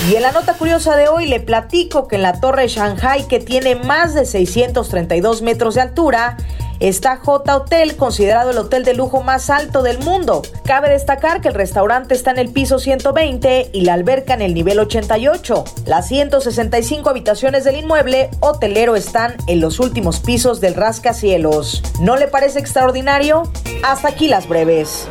Y 0.09 0.16
en 0.16 0.24
la 0.24 0.32
nota 0.32 0.55
curiosa 0.55 0.95
de 0.95 1.09
hoy 1.09 1.28
le 1.28 1.41
platico 1.41 2.07
que 2.07 2.16
en 2.16 2.24
la 2.24 2.39
torre 2.39 2.68
Shanghai, 2.68 3.28
que 3.28 3.39
tiene 3.39 3.76
más 3.76 4.16
de 4.16 4.26
632 4.26 5.43
metros 5.43 5.76
de 5.76 5.82
altura, 5.82 6.38
está 6.80 7.17
J 7.17 7.55
Hotel, 7.55 7.95
considerado 7.95 8.51
el 8.51 8.57
hotel 8.57 8.84
de 8.84 8.93
lujo 8.93 9.21
más 9.21 9.49
alto 9.49 9.84
del 9.84 9.99
mundo. 9.99 10.41
Cabe 10.65 10.89
destacar 10.89 11.41
que 11.41 11.47
el 11.47 11.53
restaurante 11.53 12.15
está 12.15 12.32
en 12.32 12.39
el 12.39 12.49
piso 12.49 12.80
120 12.80 13.69
y 13.73 13.82
la 13.82 13.93
alberca 13.93 14.34
en 14.34 14.41
el 14.41 14.53
nivel 14.53 14.80
88. 14.80 15.63
Las 15.86 16.07
165 16.07 17.09
habitaciones 17.09 17.63
del 17.63 17.78
inmueble 17.78 18.30
hotelero 18.39 18.95
están 18.95 19.36
en 19.47 19.61
los 19.61 19.80
últimos 19.80 20.19
pisos 20.19 20.61
del 20.61 20.76
rascacielos. 20.76 21.84
¿No 21.99 22.15
le 22.15 22.28
parece 22.28 22.59
extraordinario? 22.59 23.43
Hasta 23.84 24.09
aquí 24.09 24.28
las 24.28 24.47
breves. 24.47 25.07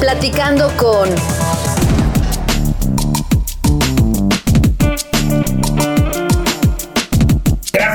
Platicando 0.00 0.70
con 0.76 1.08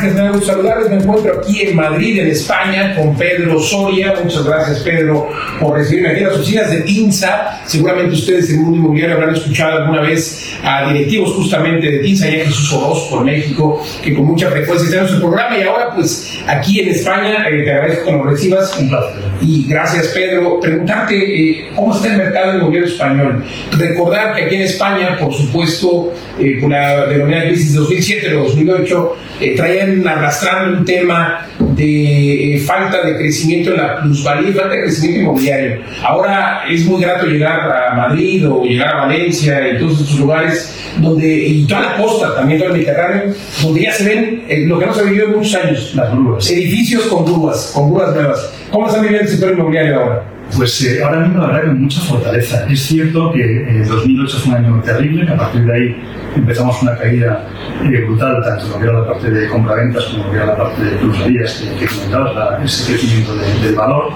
Gracias 0.03 0.21
Me 0.21 0.31
gusta 0.31 0.53
saludarles. 0.53 0.89
Me 0.89 0.95
encuentro 0.97 1.39
aquí 1.39 1.61
en 1.61 1.75
Madrid, 1.77 2.19
en 2.19 2.27
España, 2.27 2.93
con 2.93 3.15
Pedro 3.15 3.57
Soria. 3.61 4.13
Muchas 4.21 4.43
gracias, 4.43 4.79
Pedro, 4.79 5.29
por 5.61 5.77
recibirme 5.77 6.09
aquí 6.09 6.19
en 6.19 6.27
las 6.27 6.35
oficinas 6.35 6.71
de 6.71 6.81
TINSA. 6.81 7.61
Seguramente 7.65 8.13
ustedes 8.13 8.49
en 8.49 8.55
el 8.55 8.61
mundo 8.63 8.77
inmobiliario 8.79 9.15
habrán 9.15 9.35
escuchado 9.35 9.77
alguna 9.83 10.01
vez 10.01 10.57
a 10.61 10.91
directivos 10.91 11.31
justamente 11.35 11.89
de 11.89 11.99
TINSA 11.99 12.29
y 12.29 12.41
a 12.41 12.45
Jesús 12.45 12.73
Orozco 12.73 13.19
en 13.19 13.25
México, 13.25 13.81
que 14.03 14.13
con 14.13 14.25
mucha 14.25 14.49
frecuencia 14.49 14.89
están 14.89 15.05
en 15.05 15.13
su 15.13 15.21
programa. 15.21 15.57
Y 15.57 15.63
ahora, 15.63 15.95
pues, 15.95 16.37
aquí 16.47 16.81
en 16.81 16.89
España, 16.89 17.47
eh, 17.49 17.63
te 17.63 17.71
agradezco 17.71 18.05
que 18.05 18.11
nos 18.11 18.25
recibas. 18.25 18.77
Un 18.77 18.89
placer. 18.89 19.32
Y 19.45 19.65
gracias, 19.67 20.07
Pedro. 20.07 20.59
Preguntarte 20.59 21.15
eh, 21.15 21.69
cómo 21.75 21.93
está 21.93 22.11
el 22.11 22.17
mercado 22.17 22.57
inmobiliario 22.57 22.89
español. 22.89 23.43
Recordar 23.77 24.35
que 24.35 24.43
aquí 24.43 24.55
en 24.55 24.61
España, 24.61 25.17
por 25.19 25.33
supuesto, 25.33 26.13
eh, 26.39 26.59
con 26.59 26.71
la 26.71 27.07
denominada 27.07 27.45
crisis 27.45 27.73
de 27.73 27.79
2007 27.79 28.35
o 28.35 28.43
2008, 28.45 29.15
eh, 29.41 29.55
traían 29.55 30.07
arrastrando 30.07 30.79
un 30.79 30.85
tema 30.85 31.45
de 31.59 32.55
eh, 32.55 32.59
falta 32.59 33.05
de 33.05 33.17
crecimiento 33.17 33.71
en 33.71 33.77
la 33.77 34.01
plusvalía 34.01 34.49
y 34.49 34.53
falta 34.53 34.75
de 34.75 34.81
crecimiento 34.83 35.21
inmobiliario. 35.21 35.81
Ahora 36.01 36.63
es 36.69 36.85
muy 36.85 37.01
grato 37.01 37.25
llegar 37.25 37.59
a 37.59 37.95
Madrid 37.95 38.47
o 38.49 38.63
llegar 38.63 38.95
a 38.95 38.97
Valencia 39.05 39.73
y 39.73 39.79
todos 39.79 40.01
estos 40.01 40.19
lugares 40.19 40.79
donde, 40.97 41.27
y 41.27 41.65
toda 41.65 41.81
la 41.81 41.97
costa, 41.97 42.35
también 42.35 42.59
todo 42.59 42.69
el 42.69 42.75
Mediterráneo, 42.75 43.33
donde 43.61 43.81
ya 43.81 43.91
se 43.91 44.03
ven 44.05 44.69
lo 44.69 44.79
que 44.79 44.85
no 44.85 44.93
se 44.93 45.01
ha 45.01 45.03
vivido 45.03 45.25
en 45.25 45.31
muchos 45.31 45.55
años, 45.55 45.95
las 45.95 46.11
grúas. 46.11 46.49
Edificios 46.49 47.03
con 47.07 47.25
grúas, 47.25 47.71
con 47.73 47.91
grúas 47.91 48.13
nuevas. 48.13 48.53
¿Cómo 48.71 48.87
está 48.87 49.01
viviendo 49.01 49.29
sector 49.33 49.53
inmobiliario 49.53 49.99
ahora? 49.99 50.23
Pues 50.55 50.81
eh, 50.83 51.03
ahora 51.03 51.21
mismo 51.21 51.41
la 51.41 51.47
verdad 51.47 51.67
con 51.67 51.81
mucha 51.81 52.01
fortaleza. 52.01 52.65
Es 52.69 52.81
cierto 52.81 53.31
que 53.31 53.41
eh, 53.41 53.85
2008 53.87 54.37
fue 54.37 54.49
un 54.49 54.65
año 54.65 54.81
terrible, 54.83 55.25
que 55.25 55.33
a 55.33 55.37
partir 55.37 55.65
de 55.65 55.73
ahí 55.73 56.03
empezamos 56.35 56.81
una 56.83 56.95
caída 56.97 57.47
eh, 57.83 58.03
brutal, 58.05 58.43
tanto 58.43 58.67
lo 58.67 58.77
que 58.77 58.83
era 58.83 58.99
la 58.99 59.07
parte 59.07 59.31
de 59.31 59.47
compraventas 59.49 60.03
como 60.05 60.25
lo 60.25 60.31
que 60.31 60.37
era 60.37 60.45
la 60.47 60.57
parte 60.57 60.83
de 60.83 60.91
plusvalías 60.97 61.53
que, 61.53 61.85
que 61.85 61.91
comentabas, 61.91 62.63
ese 62.63 62.91
crecimiento 62.91 63.35
de, 63.35 63.65
del 63.65 63.75
valor. 63.75 64.13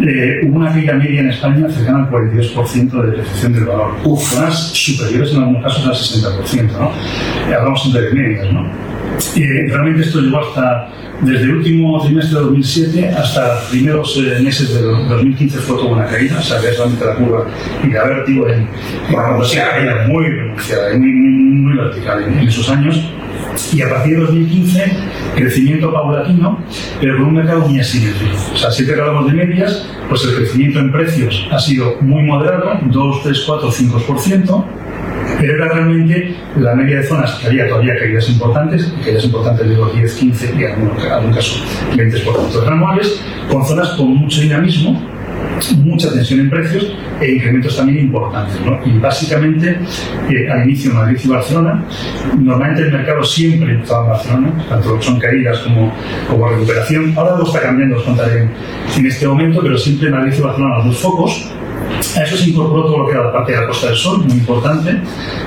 Eh, 0.00 0.40
hubo 0.44 0.56
una 0.56 0.72
caída 0.72 0.94
media 0.94 1.20
en 1.20 1.30
España 1.30 1.68
cercana 1.68 2.04
al 2.04 2.10
42% 2.10 3.02
de 3.02 3.10
depreciación 3.10 3.52
del 3.52 3.64
valor. 3.64 3.94
Uf, 4.04 4.22
zonas 4.22 4.72
superiores 4.72 5.32
en 5.32 5.42
algunos 5.42 5.62
casos 5.62 5.86
al 5.86 5.94
60%, 5.94 6.72
¿no? 6.72 6.90
Eh, 7.48 7.54
hablamos 7.54 7.82
siempre 7.82 8.02
de 8.02 8.14
medias, 8.14 8.52
¿no? 8.52 8.66
Eh, 9.36 9.66
realmente 9.68 10.02
esto 10.02 10.20
llegó 10.20 10.40
hasta 10.40 10.88
desde 11.20 11.44
el 11.44 11.56
último 11.56 12.02
trimestre 12.02 12.38
de 12.38 12.44
2007 12.44 13.08
hasta 13.10 13.54
los 13.54 13.64
primeros 13.64 14.16
eh, 14.18 14.42
meses 14.42 14.74
de 14.74 14.82
2015 14.82 15.58
fue 15.58 15.76
toda 15.76 15.92
una 15.92 16.06
caída, 16.06 16.38
o 16.38 16.42
sea, 16.42 16.60
ves 16.60 16.76
realmente 16.76 17.04
la 17.04 17.14
curva 17.14 17.46
y 17.84 17.88
la 17.88 18.04
vértigo 18.04 18.48
en, 18.48 18.60
en 19.08 19.14
una 19.14 19.38
caída 19.48 20.06
muy 20.08 20.24
pronunciada, 20.24 20.98
muy, 20.98 21.10
muy, 21.10 21.12
muy 21.12 21.76
vertical 21.76 22.24
en, 22.24 22.38
en 22.38 22.48
esos 22.48 22.68
años. 22.70 23.00
Y 23.72 23.82
a 23.82 23.88
partir 23.88 24.16
de 24.16 24.20
2015, 24.22 24.92
crecimiento 25.34 25.92
paulatino, 25.92 26.58
pero 27.00 27.16
con 27.16 27.26
un 27.26 27.34
mercado 27.34 27.60
muy 27.60 27.80
asimétrico. 27.80 28.36
O 28.54 28.56
sea, 28.56 28.70
siempre 28.70 28.94
que 28.94 29.00
hablamos 29.00 29.26
de 29.26 29.32
medias, 29.32 29.88
pues 30.08 30.24
el 30.24 30.36
crecimiento 30.36 30.78
en 30.78 30.92
precios 30.92 31.48
ha 31.50 31.58
sido 31.58 31.96
muy 32.00 32.22
moderado, 32.22 32.78
2, 32.82 33.22
3, 33.22 33.44
4, 33.46 33.70
5%, 33.70 34.64
pero 35.40 35.56
era 35.56 35.74
realmente 35.74 36.36
la 36.56 36.74
media 36.74 36.98
de 36.98 37.02
zonas 37.04 37.32
que 37.34 37.48
había 37.48 37.68
todavía 37.68 37.96
caídas 37.98 38.28
importantes, 38.28 38.92
caídas 39.04 39.24
importantes 39.24 39.68
de 39.68 39.76
los 39.76 39.94
10, 39.94 40.14
15 40.14 40.54
y 40.56 40.64
en 40.64 40.72
algún, 41.10 41.32
caso 41.32 41.64
20% 41.94 42.66
anuales, 42.66 43.20
con 43.50 43.64
zonas 43.64 43.88
con 43.90 44.08
mucho 44.16 44.40
dinamismo, 44.40 45.02
mucha 45.84 46.12
tensión 46.12 46.40
en 46.40 46.50
precios 46.50 46.94
e 47.20 47.32
incrementos 47.32 47.76
también 47.76 48.06
importantes. 48.06 48.56
Y 48.84 48.98
básicamente, 48.98 49.78
eh, 50.30 50.50
al 50.50 50.64
inicio 50.64 50.92
Madrid 50.92 51.18
y 51.22 51.28
Barcelona, 51.28 51.84
normalmente 52.38 52.82
el 52.82 52.92
mercado 52.92 53.22
siempre 53.24 53.80
estaba 53.80 54.04
en 54.04 54.10
Barcelona, 54.10 54.66
tanto 54.68 55.00
son 55.00 55.18
caídas 55.18 55.58
como, 55.60 55.92
como 56.28 56.48
recuperación. 56.48 57.12
Ahora 57.16 57.36
lo 57.38 57.44
está 57.44 57.60
cambiando, 57.60 57.96
os 57.96 58.02
contaré 58.02 58.48
en 58.96 59.06
este 59.06 59.26
momento, 59.26 59.60
pero 59.62 59.78
siempre 59.78 60.10
Madrid 60.10 60.34
y 60.38 60.40
Barcelona 60.40 60.76
los 60.78 60.86
dos 60.86 60.98
focos. 60.98 61.52
A 62.16 62.24
eso 62.24 62.36
se 62.36 62.50
incorporó 62.50 62.84
todo 62.84 62.98
lo 62.98 63.06
que 63.06 63.12
era 63.12 63.24
la 63.24 63.32
parte 63.32 63.52
de 63.52 63.60
la 63.60 63.66
Costa 63.66 63.86
del 63.88 63.96
Sol, 63.96 64.24
muy 64.24 64.38
importante. 64.38 65.00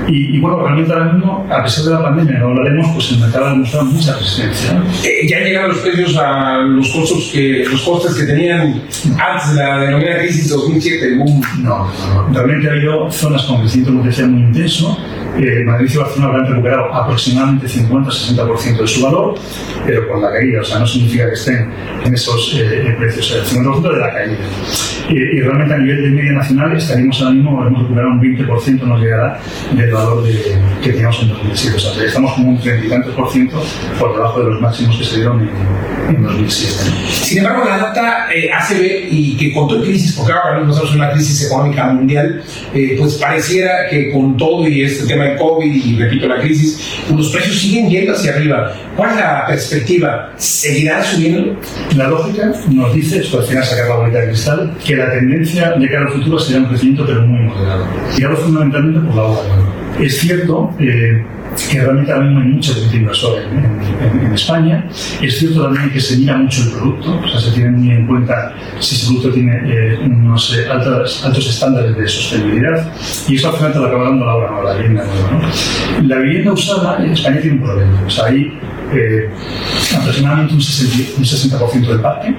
Y, 0.07 0.37
y 0.37 0.39
bueno, 0.39 0.59
realmente 0.61 0.93
ahora 0.93 1.13
mismo, 1.13 1.47
a 1.49 1.63
pesar 1.63 1.85
de 1.85 1.91
la 1.91 2.03
pandemia, 2.03 2.39
no 2.39 2.47
hablaremos, 2.47 2.87
pues 2.93 3.11
el 3.11 3.19
mercado 3.19 3.45
ha 3.45 3.49
demostrado 3.51 3.85
mucha 3.85 4.13
resistencia. 4.13 4.83
Eh, 5.03 5.27
ya 5.27 5.37
han 5.37 5.43
llegado 5.43 5.67
los 5.69 5.77
precios 5.79 6.17
a 6.17 6.57
los 6.57 6.89
costos 6.91 7.29
que, 7.31 7.65
los 7.69 7.81
costes 7.81 8.15
que 8.15 8.23
tenían 8.23 8.81
antes 9.17 9.55
de 9.55 9.61
la 9.61 9.79
denominada 9.79 10.19
crisis 10.19 10.49
de 10.49 10.55
2007, 10.55 11.05
el 11.05 11.17
boom. 11.19 11.41
No, 11.61 11.91
realmente 12.31 12.69
ha 12.69 12.71
habido 12.71 13.11
zonas 13.11 13.43
con 13.43 13.61
crecimiento 13.61 13.97
potencial 13.97 14.29
muy 14.29 14.41
intenso. 14.41 14.97
Eh, 15.37 15.63
Madrid 15.65 15.91
y 15.93 15.97
Barcelona 15.97 16.33
habrán 16.33 16.49
recuperado 16.49 16.93
aproximadamente 16.93 17.67
50-60% 17.67 18.81
de 18.81 18.87
su 18.87 19.01
valor, 19.01 19.35
pero 19.85 20.07
con 20.07 20.21
la 20.21 20.31
caída, 20.31 20.61
o 20.61 20.63
sea, 20.63 20.79
no 20.79 20.87
significa 20.87 21.27
que 21.27 21.33
estén 21.33 21.69
en 22.05 22.13
esos 22.13 22.55
eh, 22.57 22.95
precios, 22.97 23.31
el 23.31 23.43
50% 23.43 23.91
de 23.91 23.99
la 23.99 24.13
caída. 24.13 24.37
y 25.09 25.41
realmente 25.41 25.73
a 25.73 25.77
nivel 25.77 26.03
de 26.03 26.09
media 26.25 26.39
nacional 26.39 26.75
estaríamos 26.75 27.21
ahora 27.21 27.33
mismo, 27.33 27.65
hemos 27.65 27.81
recuperado 27.81 28.11
un 28.13 28.21
20%, 28.21 28.81
nos 28.81 29.01
llegará 29.01 29.39
del 29.73 29.91
valor 29.91 30.23
de, 30.23 30.57
que 30.81 30.89
teníamos 30.91 31.21
en 31.21 31.29
2007. 31.29 31.75
O 31.75 31.79
sea, 31.79 32.05
estamos 32.05 32.33
como 32.33 32.49
un 32.49 32.59
30 32.59 32.85
y 32.85 32.89
tantos 32.89 33.13
por 33.13 33.31
ciento 33.31 33.63
por 33.99 34.13
debajo 34.13 34.43
de 34.43 34.49
los 34.51 34.61
máximos 34.61 34.97
que 34.97 35.03
se 35.03 35.15
dieron 35.17 35.41
en, 35.41 36.15
en 36.15 36.23
2007. 36.23 36.73
Sin 37.07 37.37
embargo, 37.39 37.65
la 37.65 37.77
data 37.77 38.33
eh, 38.33 38.51
ACB 38.51 39.07
y 39.11 39.37
que 39.37 39.53
con 39.53 39.67
toda 39.67 39.81
crisis, 39.81 40.13
porque 40.13 40.33
ahora 40.33 40.57
mismo 40.57 40.73
estamos 40.73 40.93
en 40.93 41.01
una 41.01 41.11
crisis 41.11 41.45
económica 41.45 41.85
mundial, 41.87 42.43
eh, 42.73 42.95
pues 42.97 43.15
pareciera 43.15 43.89
que 43.89 44.11
con 44.11 44.37
todo 44.37 44.67
y 44.67 44.83
este 44.83 45.05
tema 45.05 45.25
del 45.25 45.37
COVID 45.37 45.71
y 45.71 45.97
repito 45.97 46.27
la 46.27 46.39
crisis, 46.39 46.99
los 47.13 47.29
precios 47.29 47.59
siguen 47.59 47.89
yendo 47.89 48.13
hacia 48.13 48.33
arriba. 48.33 48.73
¿Cuál 48.95 49.09
es 49.11 49.15
la 49.17 49.45
perspectiva? 49.47 50.31
¿Seguirán 50.37 51.03
subiendo? 51.03 51.59
La 51.97 52.07
lógica 52.07 52.51
nos 52.71 52.93
dice, 52.93 53.19
esto 53.19 53.39
al 53.39 53.45
final 53.45 53.63
sacar 53.65 53.89
la 53.89 53.95
bolita 53.95 54.19
de 54.19 54.27
cristal, 54.27 54.73
que 54.85 54.95
la 54.95 55.11
tendencia 55.11 55.71
de 55.71 55.89
cara 55.89 56.05
al 56.05 56.13
futuro 56.13 56.39
será 56.39 56.59
un 56.59 56.65
crecimiento 56.67 57.05
pero 57.05 57.21
muy 57.21 57.41
moderado. 57.41 57.85
Y 58.17 58.23
ahora 58.23 58.37
fundamentalmente 58.37 58.99
por 59.01 59.15
la 59.15 59.23
obra. 59.23 59.41
Es 59.99 60.19
cierto 60.19 60.73
eh, 60.79 61.23
que 61.63 61.79
realmente 61.81 62.11
ahora 62.11 62.25
mismo 62.25 62.41
hay 62.41 62.47
mucha 62.47 62.71
actividad 62.71 62.93
inversora 62.93 63.43
en, 63.43 64.25
en, 64.25 64.33
España. 64.33 64.87
Es 65.21 65.39
cierto 65.39 65.63
también 65.63 65.89
que 65.91 65.99
se 65.99 66.17
mira 66.17 66.37
mucho 66.37 66.63
el 66.63 66.71
producto, 66.71 67.19
o 67.23 67.27
sea, 67.27 67.39
se 67.39 67.51
tiene 67.51 67.71
muy 67.71 67.91
en 67.91 68.07
cuenta 68.07 68.53
si 68.79 68.95
ese 68.95 69.05
producto 69.07 69.31
tiene 69.31 69.61
eh, 69.65 69.99
unos 70.03 70.57
eh, 70.57 70.67
altos, 70.69 71.23
altos 71.25 71.47
estándares 71.47 71.95
de 71.95 72.07
sostenibilidad 72.07 72.91
y 73.27 73.35
eso 73.35 73.49
al 73.49 73.55
final 73.55 73.73
te 73.73 73.79
lo 73.79 73.85
acaba 73.85 74.03
dando 74.05 74.25
la 74.25 74.35
obra 74.35 74.51
nueva, 74.51 74.73
la 74.73 74.79
vivienda 74.79 75.05
nueva. 75.05 75.31
¿no? 75.31 76.07
La 76.07 76.17
vivienda 76.17 76.53
usada 76.53 77.03
en 77.03 77.11
España 77.11 77.39
tiene 77.39 77.57
un 77.57 77.63
problema. 77.63 78.03
O 78.05 78.09
sea, 78.09 78.25
hay 78.25 78.59
eh, 78.93 79.29
aproximadamente 79.97 80.53
un 80.53 80.59
60%, 80.59 81.17
un 81.17 81.25
60 81.25 81.87
del 81.87 82.01
parque 82.01 82.35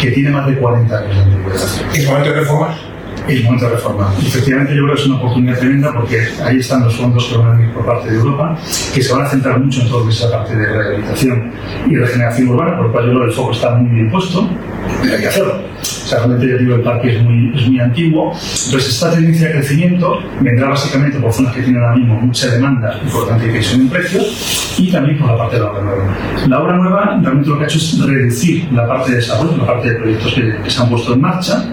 que 0.00 0.10
tiene 0.12 0.30
más 0.30 0.46
de 0.46 0.56
40 0.56 0.98
años 0.98 1.14
de 1.14 1.22
antigüedad. 1.22 1.62
¿Es 1.94 2.06
momento 2.06 2.32
de? 2.32 2.89
Momento 3.44 3.66
de 3.66 3.70
reforma. 3.72 4.12
Efectivamente, 4.20 4.74
yo 4.74 4.82
creo 4.82 4.94
que 4.94 5.00
es 5.00 5.06
una 5.06 5.16
oportunidad 5.16 5.58
tremenda 5.58 5.92
porque 5.92 6.28
ahí 6.44 6.58
están 6.58 6.84
los 6.84 6.96
fondos 6.96 7.26
que 7.26 7.36
van 7.36 7.46
a 7.46 7.50
venir 7.52 7.72
por 7.72 7.84
parte 7.86 8.10
de 8.10 8.16
Europa, 8.16 8.58
que 8.94 9.02
se 9.02 9.12
van 9.12 9.22
a 9.22 9.28
centrar 9.28 9.60
mucho 9.60 9.82
en 9.82 9.88
todo 9.88 10.00
lo 10.00 10.06
que 10.06 10.12
es 10.12 10.20
la 10.22 10.30
parte 10.30 10.56
de 10.56 10.66
rehabilitación 10.66 11.52
y 11.88 11.96
regeneración 11.96 12.48
urbana, 12.48 12.76
por 12.76 12.86
lo 12.86 12.92
cual 12.92 13.04
yo 13.06 13.10
creo 13.10 13.22
que 13.22 13.28
el 13.30 13.36
foco 13.36 13.52
está 13.52 13.74
muy 13.74 13.90
bien 13.90 14.10
puesto, 14.10 14.48
pero 15.02 15.14
hay 15.14 15.20
que 15.20 15.28
hacerlo. 15.28 15.54
O 15.80 15.84
sea, 15.84 16.18
realmente 16.18 16.48
ya 16.48 16.56
digo, 16.56 16.74
el 16.74 16.82
parque 16.82 17.16
es 17.16 17.22
muy, 17.22 17.52
es 17.54 17.68
muy 17.68 17.80
antiguo. 17.80 18.32
Entonces, 18.32 18.88
esta 18.88 19.12
tendencia 19.12 19.48
de 19.48 19.54
crecimiento 19.54 20.18
vendrá 20.40 20.70
básicamente 20.70 21.18
por 21.18 21.32
zonas 21.32 21.54
que 21.54 21.62
tienen 21.62 21.82
ahora 21.82 21.96
mismo 21.96 22.14
mucha 22.20 22.50
demanda 22.50 23.00
y 23.06 23.10
por 23.10 23.28
tanto 23.28 23.44
tensión 23.44 23.82
en 23.82 23.88
precios 23.88 24.74
y 24.78 24.90
también 24.90 25.18
por 25.18 25.28
la 25.28 25.36
parte 25.36 25.56
de 25.56 25.62
la 25.62 25.70
obra 25.70 25.82
nueva. 25.82 26.16
La 26.48 26.62
obra 26.62 26.76
nueva 26.76 27.18
realmente 27.22 27.48
lo 27.48 27.58
que 27.58 27.64
ha 27.64 27.66
hecho 27.66 27.78
es 27.78 27.98
reducir 28.04 28.68
la 28.72 28.86
parte 28.88 29.10
de 29.12 29.16
desarrollo, 29.18 29.56
la 29.56 29.66
parte 29.66 29.90
de 29.90 29.96
proyectos 29.96 30.34
que, 30.34 30.56
que 30.62 30.70
se 30.70 30.82
han 30.82 30.88
puesto 30.88 31.14
en 31.14 31.20
marcha 31.20 31.64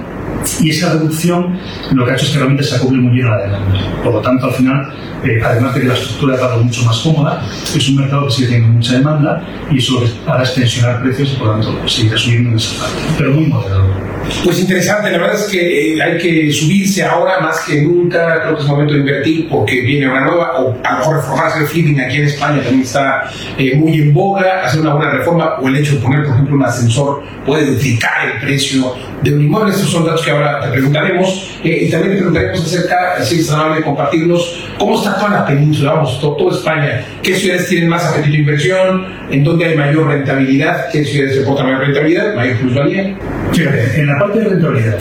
y 0.60 0.70
esa 0.70 0.94
reducción 0.94 1.60
lo 1.92 2.06
que 2.06 2.12
ha 2.12 2.16
hecho 2.16 2.26
es 2.26 2.32
que 2.32 2.38
realmente 2.38 2.64
se 2.64 2.76
acople 2.76 3.00
muy 3.00 3.14
bien 3.14 3.28
a 3.28 3.32
la 3.32 3.44
demanda. 3.44 3.80
Por 4.04 4.14
lo 4.14 4.22
tanto, 4.22 4.48
al 4.48 4.54
final, 4.54 4.94
eh, 5.24 5.42
además 5.44 5.76
de 5.76 5.82
que 5.82 5.88
la 5.88 5.94
estructura 5.94 6.36
de 6.36 6.42
pago 6.42 6.60
es 6.60 6.66
mucho 6.66 6.84
más 6.84 7.00
cómoda, 7.00 7.44
es 7.76 7.90
un 7.90 7.96
mercado 7.96 8.28
que 8.28 8.34
sigue 8.34 8.48
teniendo 8.48 8.74
mucha 8.74 8.94
demanda 8.94 9.44
y 9.72 9.78
eso 9.78 10.04
hará 10.26 10.44
es 10.44 10.54
tensionar 10.54 11.02
precios 11.02 11.34
y 11.34 11.36
por 11.36 11.48
lo 11.48 11.54
tanto 11.54 11.88
seguirá 11.88 12.18
subiendo 12.18 12.52
en 12.52 12.56
esa 12.58 12.84
parte, 12.84 13.02
pero 13.18 13.32
muy 13.32 13.46
moderado. 13.46 14.08
Pues 14.44 14.60
interesante, 14.60 15.10
la 15.12 15.20
verdad 15.20 15.36
es 15.36 15.48
que 15.48 15.94
eh, 15.94 16.02
hay 16.02 16.18
que 16.18 16.52
subirse 16.52 17.04
ahora 17.04 17.40
más 17.40 17.62
que 17.62 17.82
nunca, 17.82 18.42
creo 18.42 18.56
que 18.56 18.62
es 18.62 18.68
momento 18.68 18.94
de 18.94 19.00
invertir 19.00 19.48
porque 19.50 19.82
viene 19.82 20.10
una 20.10 20.26
nueva, 20.26 20.60
o 20.60 20.78
a 20.84 20.92
lo 20.92 20.98
mejor 21.00 21.16
reformarse 21.18 21.60
el 21.60 21.68
flipping 21.68 22.00
aquí 22.02 22.18
en 22.18 22.26
España 22.26 22.62
también 22.62 22.82
está 22.82 23.30
eh, 23.58 23.76
muy 23.76 24.02
en 24.02 24.14
boga, 24.14 24.66
hacer 24.66 24.82
una 24.82 24.94
buena 24.94 25.12
reforma 25.12 25.56
o 25.62 25.68
el 25.68 25.78
hecho 25.78 25.96
de 25.96 26.02
poner, 26.02 26.24
por 26.24 26.34
ejemplo, 26.34 26.56
un 26.56 26.64
ascensor 26.64 27.24
puede 27.46 27.66
duplicar 27.66 28.30
el 28.30 28.42
precio 28.42 28.94
de 29.22 29.34
un 29.34 29.42
inmueble, 29.42 29.72
estos 29.72 29.90
son 29.90 30.06
datos 30.06 30.24
que 30.24 30.32
ahora 30.32 30.62
te 30.62 30.70
preguntaremos 30.70 31.60
eh, 31.64 31.86
y 31.88 31.90
también 31.90 32.14
te 32.14 32.18
preguntaremos 32.18 32.66
acerca, 32.66 33.24
si 33.24 33.40
es 33.40 33.52
amable 33.52 33.84
compartirnos, 33.84 34.64
cómo 34.78 34.98
está 34.98 35.16
toda 35.16 35.30
la 35.30 35.46
península, 35.46 35.94
vamos, 35.94 36.20
todo, 36.22 36.36
toda 36.36 36.56
España, 36.56 37.04
qué 37.24 37.36
ciudades 37.36 37.68
tienen 37.68 37.90
más 37.90 38.06
apetito 38.06 38.34
de 38.34 38.40
inversión, 38.40 39.06
en 39.32 39.44
dónde 39.44 39.66
hay 39.66 39.76
mayor 39.76 40.08
rentabilidad, 40.08 40.90
qué 40.92 41.04
ciudades 41.04 41.40
reportan 41.40 41.66
mayor 41.66 41.82
rentabilidad, 41.82 42.36
mayor 42.36 42.58
plusvalía. 42.58 43.18
Fíjate, 43.52 44.02
en 44.02 44.08
la 44.08 44.20
parte 44.20 44.40
de 44.40 44.50
rentabilidad, 44.50 44.98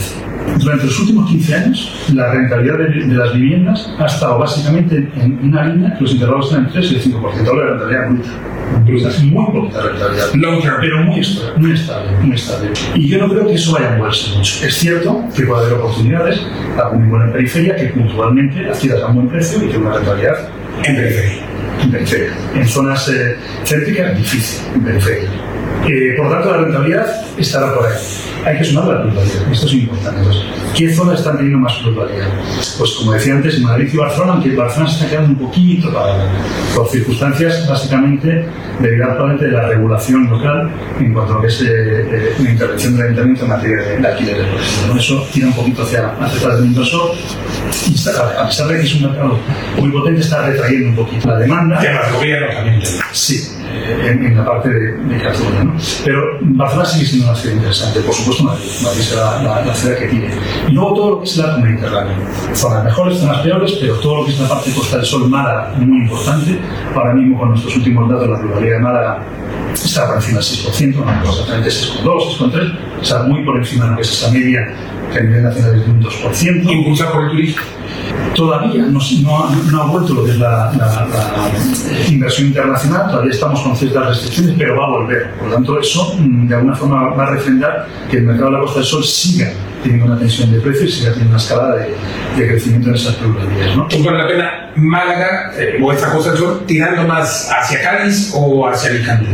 Durante 0.59 0.86
los 0.86 1.01
últimos 1.01 1.30
15 1.30 1.55
años, 1.55 2.11
la 2.14 2.32
rentabilidad 2.32 2.78
de, 2.78 3.14
las 3.14 3.34
viviendas 3.34 3.90
ha 3.99 4.07
estado 4.07 4.38
básicamente 4.38 5.09
en 5.16 5.38
una 5.42 5.66
línea 5.66 5.94
que 5.94 6.03
los 6.03 6.12
intervalos 6.12 6.47
están 6.47 6.66
entre 6.66 6.80
3 6.80 6.92
y 6.92 6.94
el 6.94 7.03
5%. 7.03 7.49
Ahora 7.49 7.64
la 7.64 7.70
rentabilidad 7.70 8.09
bruta. 8.11 9.09
Es 9.09 9.22
muy 9.22 9.47
poquita 9.47 9.82
rentabilidad. 9.82 10.80
Pero 10.80 11.03
muy 11.03 11.20
estable, 11.20 11.53
muy 11.59 11.72
estable, 11.72 12.11
muy 12.22 12.34
estable. 12.34 12.70
Y 12.94 13.09
yo 13.09 13.18
no 13.18 13.28
creo 13.28 13.47
que 13.47 13.55
eso 13.55 13.72
vaya 13.72 13.94
a 13.94 13.99
moverse 13.99 14.36
mucho. 14.36 14.66
Es 14.66 14.74
cierto 14.74 15.24
que 15.34 15.44
puede 15.44 15.66
haber 15.66 15.78
oportunidades, 15.78 16.40
muy 16.94 17.09
buena 17.09 17.26
en 17.26 17.32
periferia, 17.32 17.76
que 17.76 17.86
puntualmente 17.86 18.68
adquieras 18.68 19.03
a 19.03 19.07
un 19.07 19.14
buen 19.16 19.28
precio 19.28 19.64
y 19.64 19.68
que 19.68 19.78
una 19.78 19.94
rentabilidad 19.94 20.49
en 20.84 20.97
periferia. 20.97 21.42
En 21.82 21.90
periferia. 21.90 22.32
En 22.55 22.66
zonas 22.66 23.09
eh, 23.09 23.36
céntricas, 23.64 24.16
difícil, 24.16 24.66
en 24.74 24.84
periferia. 24.84 25.28
Eh, 25.87 26.14
por 26.16 26.30
tanto, 26.30 26.51
la 26.51 26.57
rentabilidad 26.59 27.07
estará 27.39 27.74
por 27.74 27.87
ahí 27.87 27.95
hay 28.47 28.59
que 28.59 28.64
sumar 28.64 28.87
la 28.87 29.03
pluralidad. 29.03 29.53
Esto 29.53 29.66
es 29.66 29.72
importante. 29.74 30.30
¿Qué 30.74 30.95
zonas 30.95 31.18
están 31.18 31.37
teniendo 31.37 31.59
más 31.59 31.74
pluralidad? 31.82 32.28
Pues 32.78 32.93
como 32.93 33.12
decía 33.12 33.34
antes, 33.34 33.59
Madrid 33.61 33.89
y 33.93 33.97
Barcelona, 33.97 34.34
aunque 34.34 34.55
Barcelona 34.55 34.89
se 34.89 34.97
está 34.97 35.11
quedando 35.11 35.30
un 35.30 35.49
poquito 35.49 35.93
para, 35.93 36.28
por 36.74 36.89
circunstancias 36.89 37.66
básicamente 37.68 38.47
debido 38.78 39.05
actualmente 39.07 39.47
de 39.47 39.53
la 39.53 39.66
regulación 39.66 40.30
local 40.30 40.70
en 41.01 41.12
cuanto 41.12 41.32
a 41.32 41.37
lo 41.37 41.41
que 41.43 41.49
es 41.49 41.62
eh, 41.62 41.66
eh, 41.66 42.34
la 42.39 42.51
intervención 42.51 42.97
del 42.97 43.07
ayuntamiento 43.07 43.45
en 43.45 43.49
materia 43.49 43.76
de, 43.76 44.07
alquiler 44.07 44.37
de 44.37 44.99
Eso 44.99 45.26
tira 45.32 45.49
un 45.49 45.55
poquito 45.55 45.82
hacia, 45.82 46.09
hacia 46.20 46.55
el 46.55 46.66
inversor 46.66 47.12
y 47.91 47.95
está, 47.95 48.43
a 48.43 48.47
pesar 48.47 48.68
de 48.68 48.76
que 48.76 48.82
es 48.82 48.95
un 48.95 49.03
mercado 49.03 49.39
muy 49.78 49.91
potente, 49.91 50.20
está 50.20 50.47
retrayendo 50.47 50.91
un 50.91 50.97
poquito 50.97 51.28
la 51.28 51.39
demanda. 51.39 51.78
Que 51.80 51.89
el 51.89 52.14
gobierno 52.14 52.47
también. 52.55 52.82
Sí, 53.12 53.55
en, 54.08 54.36
la 54.36 54.44
parte 54.44 54.68
de, 54.68 54.92
de 54.92 55.22
Cataluña. 55.22 55.64
¿no? 55.64 55.74
Pero 56.04 56.38
Barcelona 56.40 56.88
sigue 56.88 57.06
siendo 57.06 57.28
una 57.28 57.36
ciudad 57.36 57.56
interesante, 57.56 58.00
por 58.00 58.14
supuesto 58.14 58.44
Madrid, 58.44 58.70
Madrid 58.82 59.00
será 59.02 59.42
la, 59.42 59.64
la, 59.64 59.74
ciudad 59.74 59.98
que 59.98 60.06
tiene. 60.06 60.30
Y 60.68 60.72
luego 60.72 60.94
todo 60.94 61.10
lo 61.10 61.18
que 61.20 61.24
es 61.24 61.38
el 61.38 61.44
arco 61.44 61.60
mediterráneo, 61.60 62.14
zonas 62.54 62.84
mejores, 62.84 63.18
zonas 63.18 63.40
peores, 63.40 63.72
pero 63.80 63.94
todo 63.96 64.16
lo 64.18 64.24
que 64.24 64.32
es 64.32 64.40
la 64.40 64.48
parte 64.48 64.72
Costa 64.72 64.96
del 64.96 65.06
Sol, 65.06 65.28
Málaga, 65.28 65.72
muy 65.78 66.02
importante. 66.02 66.58
Ahora 66.94 67.14
mismo 67.14 67.38
con 67.38 67.50
nuestros 67.50 67.76
últimos 67.76 68.10
datos, 68.10 68.28
la 68.28 68.38
ruralidad 68.38 68.76
de 68.76 68.82
Málaga 68.82 69.22
está 69.72 70.06
por 70.06 70.16
encima 70.16 70.38
del 70.38 70.46
6%, 70.46 70.94
no 71.04 71.30
exactamente 71.30 71.68
6,2, 71.70 72.38
6,3, 72.38 72.78
o 73.00 73.04
sea, 73.04 73.22
muy 73.22 73.44
por 73.44 73.56
encima 73.58 73.84
de 73.84 73.90
lo 73.90 73.96
que 73.96 74.02
es 74.02 74.12
esa 74.12 74.30
media 74.30 74.74
que 75.12 75.18
a 75.18 75.22
nivel 75.22 75.42
nacional 75.42 75.74
es 75.76 75.84
de 75.84 75.90
un 75.90 76.02
2%. 76.02 76.72
Impulsar 76.72 77.12
por 77.12 77.24
el 77.24 77.30
turismo 77.30 77.62
todavía 78.34 78.82
no, 78.82 79.01
no, 79.70 79.82
ha 79.82 79.87
vuelto 79.87 80.14
lo 80.14 80.24
que 80.24 80.32
es 80.32 80.39
la, 80.39 80.72
inversión 82.09 82.49
internacional, 82.49 83.11
todavía 83.11 83.32
estamos 83.32 83.61
con 83.61 83.76
ciertas 83.76 84.09
restricciones, 84.09 84.55
pero 84.59 84.78
va 84.78 84.84
a 84.87 84.91
volver. 84.91 85.30
Por 85.34 85.49
lo 85.49 85.55
tanto, 85.55 85.80
eso 85.80 86.14
mm, 86.18 86.49
de 86.49 86.55
alguna 86.55 86.74
forma 86.74 87.09
va 87.11 87.26
a 87.26 87.30
refrendar 87.30 87.87
que 88.11 88.18
el 88.18 88.24
mercado 88.24 88.51
de 88.51 88.57
la 88.57 88.61
Costa 88.61 88.80
del 88.80 88.89
Sol 88.89 89.05
siga 89.05 89.51
teniendo 89.82 90.07
una 90.07 90.18
tensión 90.18 90.51
de 90.51 90.61
precios 90.61 90.91
y 90.91 90.93
siga 90.93 91.11
teniendo 91.11 91.30
una 91.30 91.43
escalada 91.43 91.76
de, 91.76 91.95
crecimiento 92.37 92.89
en 92.89 92.95
esas 92.95 93.14
pluralidades. 93.14 93.76
¿no? 93.76 93.89
Vale 94.05 94.18
la 94.18 94.28
pena 94.28 94.72
Málaga 94.76 95.53
eh, 95.57 95.80
o 95.82 95.93
esta 95.93 96.12
Costa 96.12 96.30
del 96.30 96.39
Sol 96.41 96.62
tirando 96.66 97.05
más 97.05 97.51
hacia 97.51 97.82
Cádiz 97.82 98.32
o 98.34 98.66
hacia 98.66 98.91
Alicante? 98.91 99.26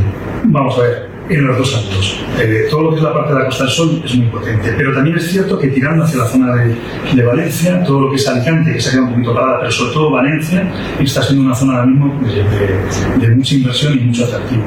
Vamos 0.45 0.79
a 0.79 0.83
ver 0.83 1.12
en 1.29 1.47
los 1.47 1.59
dos 1.59 1.75
ámbitos. 1.77 2.21
Eh, 2.39 2.67
todo 2.71 2.83
lo 2.83 2.91
que 2.91 2.97
es 2.97 3.03
la 3.03 3.13
parte 3.13 3.33
de 3.33 3.39
la 3.39 3.45
Costa 3.47 3.65
del 3.65 3.73
Sol 3.73 4.03
es 4.05 4.15
muy 4.15 4.27
potente, 4.27 4.75
pero 4.77 4.93
también 4.93 5.17
es 5.17 5.31
cierto 5.31 5.59
que 5.59 5.69
tirando 5.69 6.05
hacia 6.05 6.19
la 6.19 6.27
zona 6.27 6.55
de, 6.57 7.23
Valencia, 7.23 7.83
todo 7.85 8.01
lo 8.03 8.11
que 8.11 8.17
es 8.17 8.29
Alicante, 8.29 8.73
que 8.73 8.81
se 8.81 8.89
ha 8.89 8.93
quedado 8.93 9.07
un 9.09 9.13
poquito 9.15 9.35
parada, 9.35 9.61
pero 9.61 9.71
sobre 9.71 9.93
todo 9.93 10.11
Valencia, 10.11 10.73
está 10.99 11.23
siendo 11.23 11.45
una 11.45 11.55
zona 11.55 11.75
ahora 11.75 11.87
mismo 11.87 12.21
de, 12.23 13.27
de 13.27 13.35
mucha 13.35 13.55
inversión 13.55 13.95
y 13.95 14.01
mucho 14.01 14.25
atractivo. 14.25 14.65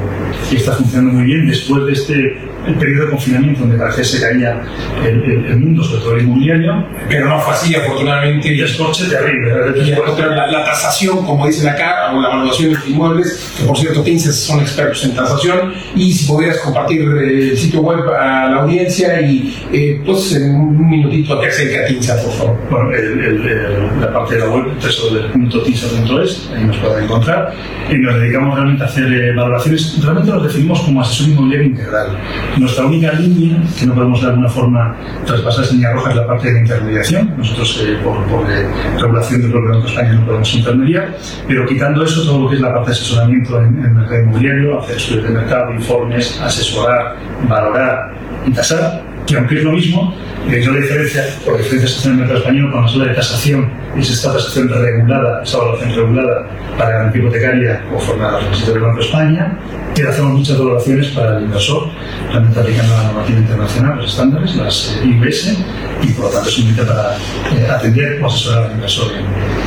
Y 0.50 0.56
está 0.56 0.72
funcionando 0.72 1.12
muy 1.12 1.24
bien 1.24 1.46
después 1.46 1.84
de 1.84 1.92
este 1.92 2.55
el 2.66 2.74
periodo 2.74 3.04
de 3.04 3.10
confinamiento 3.10 3.60
donde 3.60 3.78
parecía 3.78 4.04
se 4.04 4.20
caía 4.20 4.62
el, 5.04 5.46
el, 5.46 5.56
mundo, 5.58 5.84
sobre 5.84 6.02
todo 6.02 6.16
el 6.16 6.22
inmobiliario. 6.24 6.84
Pero 7.08 7.28
no 7.28 7.40
fue 7.40 7.54
así, 7.54 7.74
afortunadamente. 7.74 8.48
Y 8.48 8.58
descorche 8.58 9.04
terrible. 9.06 9.52
Y 9.76 9.90
la, 9.90 10.46
la, 10.46 10.64
tasación, 10.64 11.24
como 11.24 11.46
dicen 11.46 11.68
acá, 11.68 12.12
o 12.12 12.20
la 12.20 12.28
evaluación 12.28 12.70
de 12.70 12.74
los 12.76 12.88
inmuebles, 12.88 13.54
que 13.58 13.64
por 13.64 13.76
cierto, 13.76 14.02
Tinces 14.02 14.36
son 14.36 14.60
expertos 14.60 15.04
en 15.04 15.14
tasación, 15.14 15.74
y 15.94 16.12
si 16.12 16.26
pudieras 16.26 16.58
compartir 16.58 17.02
eh, 17.02 17.50
el 17.50 17.56
sitio 17.56 17.80
web 17.80 18.08
a 18.08 18.48
la 18.48 18.56
audiencia 18.62 19.20
y 19.20 19.54
eh, 19.72 20.00
pues 20.04 20.34
en 20.34 20.54
un 20.54 20.88
minutito 20.88 21.40
qué 21.40 21.48
acerca 21.48 21.82
de 21.82 21.86
Tinza, 21.88 22.20
por 22.22 22.32
favor. 22.32 22.58
Bueno, 22.70 22.90
el, 22.92 24.00
la 24.00 24.12
parte 24.12 24.34
de 24.34 24.40
la 24.40 24.48
web, 24.48 24.78
tesorodel.tinza.es, 24.80 26.50
ahí 26.54 26.64
nos 26.64 26.76
pueden 26.78 27.04
encontrar, 27.04 27.52
y 27.90 27.94
nos 27.94 28.20
dedicamos 28.20 28.54
realmente 28.54 28.82
a 28.82 28.86
hacer 28.86 29.12
eh, 29.12 29.34
valoraciones, 29.34 30.02
realmente 30.02 30.30
nos 30.30 30.42
definimos 30.42 30.80
como 30.80 31.00
asesor 31.00 31.28
inmobiliario 31.28 31.66
integral 31.68 32.16
nuestra 32.56 32.86
única 32.86 33.12
línea, 33.12 33.62
que 33.78 33.86
no 33.86 33.94
podemos 33.94 34.20
de 34.20 34.28
alguna 34.28 34.48
forma 34.48 34.96
traspasar 35.24 35.64
esa 35.64 35.74
línea 35.74 35.92
roja, 35.92 36.10
es 36.10 36.16
la 36.16 36.26
parte 36.26 36.52
de 36.52 36.60
intermediación. 36.60 37.34
Nosotros, 37.36 37.84
eh, 37.84 37.98
por, 38.02 38.16
eh, 38.50 38.68
regulación 38.98 39.42
del 39.42 39.50
propio 39.50 39.70
Banco 39.70 39.86
de 39.86 39.92
España, 39.92 40.12
no 40.14 40.26
podemos 40.26 40.54
intermediar, 40.54 41.16
pero 41.46 41.66
quitando 41.66 42.04
eso, 42.04 42.24
todo 42.24 42.44
lo 42.44 42.48
que 42.48 42.56
es 42.56 42.60
la 42.60 42.72
parte 42.72 42.90
de 42.90 42.96
asesoramiento 42.96 43.60
en, 43.60 43.84
el 43.84 43.90
mercado 43.92 44.22
inmobiliario, 44.22 44.80
hacer 44.80 44.96
estudios 44.96 45.24
de 45.24 45.30
mercado, 45.30 45.74
informes, 45.74 46.40
asesorar, 46.40 47.16
valorar 47.48 48.12
y 48.46 48.52
tasar, 48.52 49.02
que 49.26 49.36
aunque 49.36 49.56
es 49.56 49.64
lo 49.64 49.72
mismo, 49.72 50.14
hay 50.48 50.66
una 50.66 50.78
diferencia, 50.78 51.24
por 51.44 51.58
diferencias 51.58 52.06
en 52.06 52.12
el 52.12 52.18
mercado 52.18 52.38
español, 52.38 52.70
cuando 52.70 52.88
se 52.88 52.94
habla 52.94 53.08
de 53.08 53.14
tasación, 53.16 53.72
es 53.96 54.10
esta 54.10 54.32
tasación 54.32 54.68
regulada, 54.68 55.42
esa 55.42 55.58
valoración 55.58 55.94
regulada 55.96 56.48
para 56.78 56.90
garantía 56.90 57.22
hipotecaria 57.22 57.84
conforme 57.90 58.24
a 58.24 58.32
los 58.32 58.44
requisitos 58.44 58.74
del 58.74 58.82
Banco 58.82 58.98
de 58.98 59.04
España, 59.04 59.58
que 59.94 60.02
hacemos 60.02 60.32
muchas 60.32 60.58
valoraciones 60.58 61.08
para 61.08 61.38
el 61.38 61.44
inversor, 61.44 61.88
realmente 62.30 62.60
aplicando 62.60 62.94
la 62.94 63.02
normativa 63.04 63.38
internacional, 63.38 63.96
los 63.96 64.10
estándares, 64.10 64.56
las 64.56 65.00
eh, 65.02 65.06
IBS, 65.06 65.58
y 66.02 66.06
por 66.12 66.26
lo 66.26 66.30
tanto 66.30 66.48
es 66.48 66.58
un 66.58 66.76
para 66.76 67.16
eh, 67.16 67.66
atender 67.68 68.22
o 68.22 68.26
asesorar 68.26 68.64
al 68.64 68.72
inversor 68.72 69.12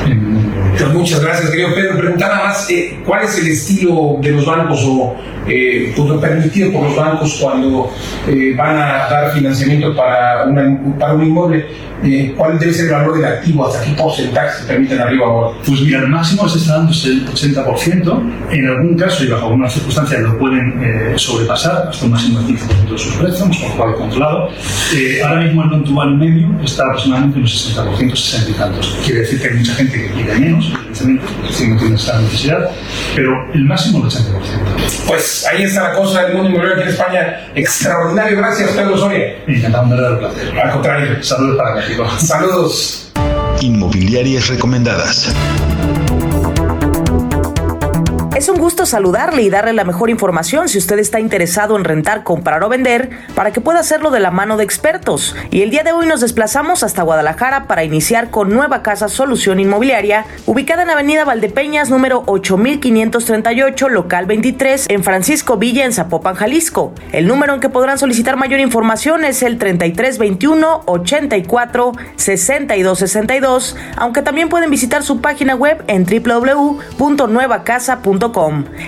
en, 0.06 0.12
en 0.12 0.49
pues 0.80 0.94
muchas 0.94 1.22
gracias, 1.22 1.50
querido 1.50 1.74
Pedro. 1.76 1.98
Preguntar 1.98 2.30
nada 2.30 2.48
más, 2.48 2.70
eh, 2.70 3.00
¿cuál 3.06 3.26
es 3.26 3.38
el 3.38 3.48
estilo 3.50 4.18
de 4.22 4.32
los 4.32 4.46
bancos 4.46 4.82
o 4.86 5.16
eh, 5.48 5.94
pues, 5.96 6.20
permitido 6.20 6.72
por 6.72 6.84
los 6.84 6.96
bancos 6.96 7.38
cuando 7.42 7.92
eh, 8.28 8.54
van 8.56 8.78
a 8.78 9.10
dar 9.10 9.32
financiamiento 9.34 9.96
para, 9.96 10.46
una, 10.46 10.80
para 10.98 11.14
un 11.14 11.26
inmueble? 11.26 11.66
Eh, 12.02 12.34
¿Cuál 12.38 12.58
debe 12.58 12.74
ser 12.74 12.86
el 12.86 12.92
valor 12.92 13.18
del 13.18 13.26
activo? 13.26 13.68
¿Hasta 13.68 13.84
qué 13.84 13.92
porcentaje 13.92 14.62
se 14.62 14.68
permiten 14.68 15.02
arriba 15.02 15.26
abajo? 15.26 15.58
Pues 15.66 15.82
mira, 15.82 16.00
el 16.00 16.08
máximo 16.08 16.48
se 16.48 16.60
está 16.60 16.78
dando 16.78 16.94
el 16.94 17.28
80%. 17.28 18.32
En 18.52 18.68
algún 18.68 18.96
caso 18.96 19.24
y 19.26 19.28
bajo 19.28 19.48
algunas 19.48 19.74
circunstancias 19.74 20.22
lo 20.22 20.38
pueden 20.38 21.18
sobrepasar 21.18 21.90
hasta 21.90 22.06
un 22.06 22.12
máximo 22.12 22.40
del 22.40 22.56
15% 22.56 22.92
de 22.92 22.98
sus 22.98 23.14
préstamos, 23.16 23.58
con 23.58 23.70
lo 23.70 23.76
cual 23.76 23.96
controlado. 23.96 24.50
ahora 25.26 25.42
mismo 25.42 25.64
el 25.64 25.94
non 25.94 26.18
medio 26.18 26.48
está 26.64 26.84
aproximadamente 26.84 27.38
en 27.38 27.44
un 27.44 27.50
60%, 27.50 28.16
60 28.16 28.52
y 28.52 28.54
tantos. 28.54 28.98
Quiere 29.04 29.20
decir 29.22 29.42
que 29.42 29.48
hay 29.50 29.56
mucha 29.56 29.74
gente 29.74 29.94
que 30.02 30.08
quiere 30.14 30.40
menos 30.40 30.69
evidentemente, 30.74 31.26
si 31.52 31.68
no 31.68 31.78
tiene 31.78 31.96
esa 31.96 32.20
necesidad, 32.22 32.70
pero 33.16 33.52
el 33.54 33.66
máximo 33.66 34.00
del 34.00 34.12
80%. 34.12 34.40
Pues 35.08 35.46
ahí 35.52 35.64
está 35.64 35.90
la 35.90 35.94
cosa 35.96 36.24
del 36.24 36.34
mundo 36.36 36.50
inmobiliario 36.50 36.82
aquí 36.82 36.84
en 36.84 36.90
España. 36.90 37.48
Extraordinario, 37.56 38.38
gracias 38.38 38.72
Pedro 38.72 38.98
Soria. 38.98 39.36
Encantado, 39.48 39.86
me 39.88 39.96
da 39.96 40.10
el 40.10 40.18
placer. 40.18 40.60
Al 40.60 40.72
contrario. 40.72 41.24
Saludos 41.24 41.58
para 41.58 41.76
México. 41.76 42.08
Saludos. 42.20 43.12
Inmobiliarias 43.62 44.48
recomendadas. 44.48 45.34
Es 48.40 48.48
un 48.48 48.58
gusto 48.58 48.86
saludarle 48.86 49.42
y 49.42 49.50
darle 49.50 49.74
la 49.74 49.84
mejor 49.84 50.10
información 50.10 50.70
si 50.70 50.78
usted 50.78 50.98
está 50.98 51.20
interesado 51.20 51.76
en 51.76 51.84
rentar, 51.84 52.24
comprar 52.24 52.64
o 52.64 52.70
vender 52.70 53.10
para 53.36 53.52
que 53.52 53.60
pueda 53.60 53.82
hacerlo 53.82 54.12
de 54.12 54.22
la 54.22 54.32
mano 54.32 54.56
de 54.56 54.64
expertos. 54.64 55.36
Y 55.52 55.62
el 55.62 55.72
día 55.72 55.84
de 55.84 55.92
hoy 55.92 56.08
nos 56.08 56.22
desplazamos 56.22 56.84
hasta 56.84 57.04
Guadalajara 57.04 57.68
para 57.68 57.84
iniciar 57.84 58.30
con 58.30 58.50
Nueva 58.50 58.82
Casa 58.82 59.10
Solución 59.10 59.60
Inmobiliaria, 59.60 60.26
ubicada 60.46 60.84
en 60.84 60.90
Avenida 60.90 61.26
Valdepeñas 61.26 61.90
número 61.90 62.24
8538, 62.28 63.90
local 63.90 64.26
23, 64.26 64.86
en 64.88 65.04
Francisco 65.04 65.58
Villa, 65.58 65.84
en 65.84 65.92
Zapopan, 65.92 66.36
Jalisco. 66.36 66.94
El 67.12 67.28
número 67.28 67.56
en 67.56 67.60
que 67.60 67.68
podrán 67.68 67.98
solicitar 67.98 68.38
mayor 68.38 68.62
información 68.62 69.26
es 69.26 69.44
el 69.44 69.58
3321 69.58 70.84
84 70.86 71.92
6262, 72.16 73.76
aunque 73.98 74.22
también 74.22 74.48
pueden 74.48 74.70
visitar 74.70 75.04
su 75.04 75.20
página 75.20 75.56
web 75.56 75.84
en 75.88 76.06
www.nuevacasa.com 76.06 78.29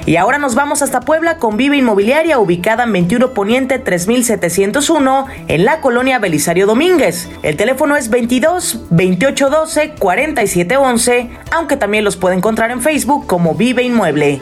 y 0.05 0.15
ahora 0.17 0.37
nos 0.37 0.55
vamos 0.55 0.81
hasta 0.81 1.01
Puebla 1.01 1.37
con 1.37 1.57
Viva 1.57 1.75
Inmobiliaria, 1.75 2.39
ubicada 2.39 2.83
en 2.83 2.93
21 2.93 3.33
Poniente 3.33 3.79
3701, 3.79 5.25
en 5.47 5.65
la 5.65 5.81
colonia 5.81 6.19
Belisario 6.19 6.67
Domínguez. 6.67 7.29
El 7.43 7.57
teléfono 7.57 7.95
es 7.95 8.09
22 8.09 8.87
2812 8.89 9.95
4711, 9.97 11.29
aunque 11.51 11.77
también 11.77 12.03
los 12.03 12.17
puede 12.17 12.35
encontrar 12.35 12.71
en 12.71 12.81
Facebook 12.81 13.25
como 13.25 13.55
Vive 13.55 13.83
Inmueble. 13.83 14.41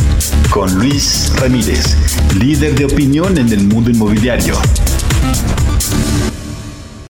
con 0.51 0.75
Luis 0.75 1.31
Ramírez, 1.37 1.95
líder 2.37 2.75
de 2.75 2.85
opinión 2.85 3.37
en 3.37 3.53
el 3.53 3.63
mundo 3.63 3.89
inmobiliario. 3.89 4.55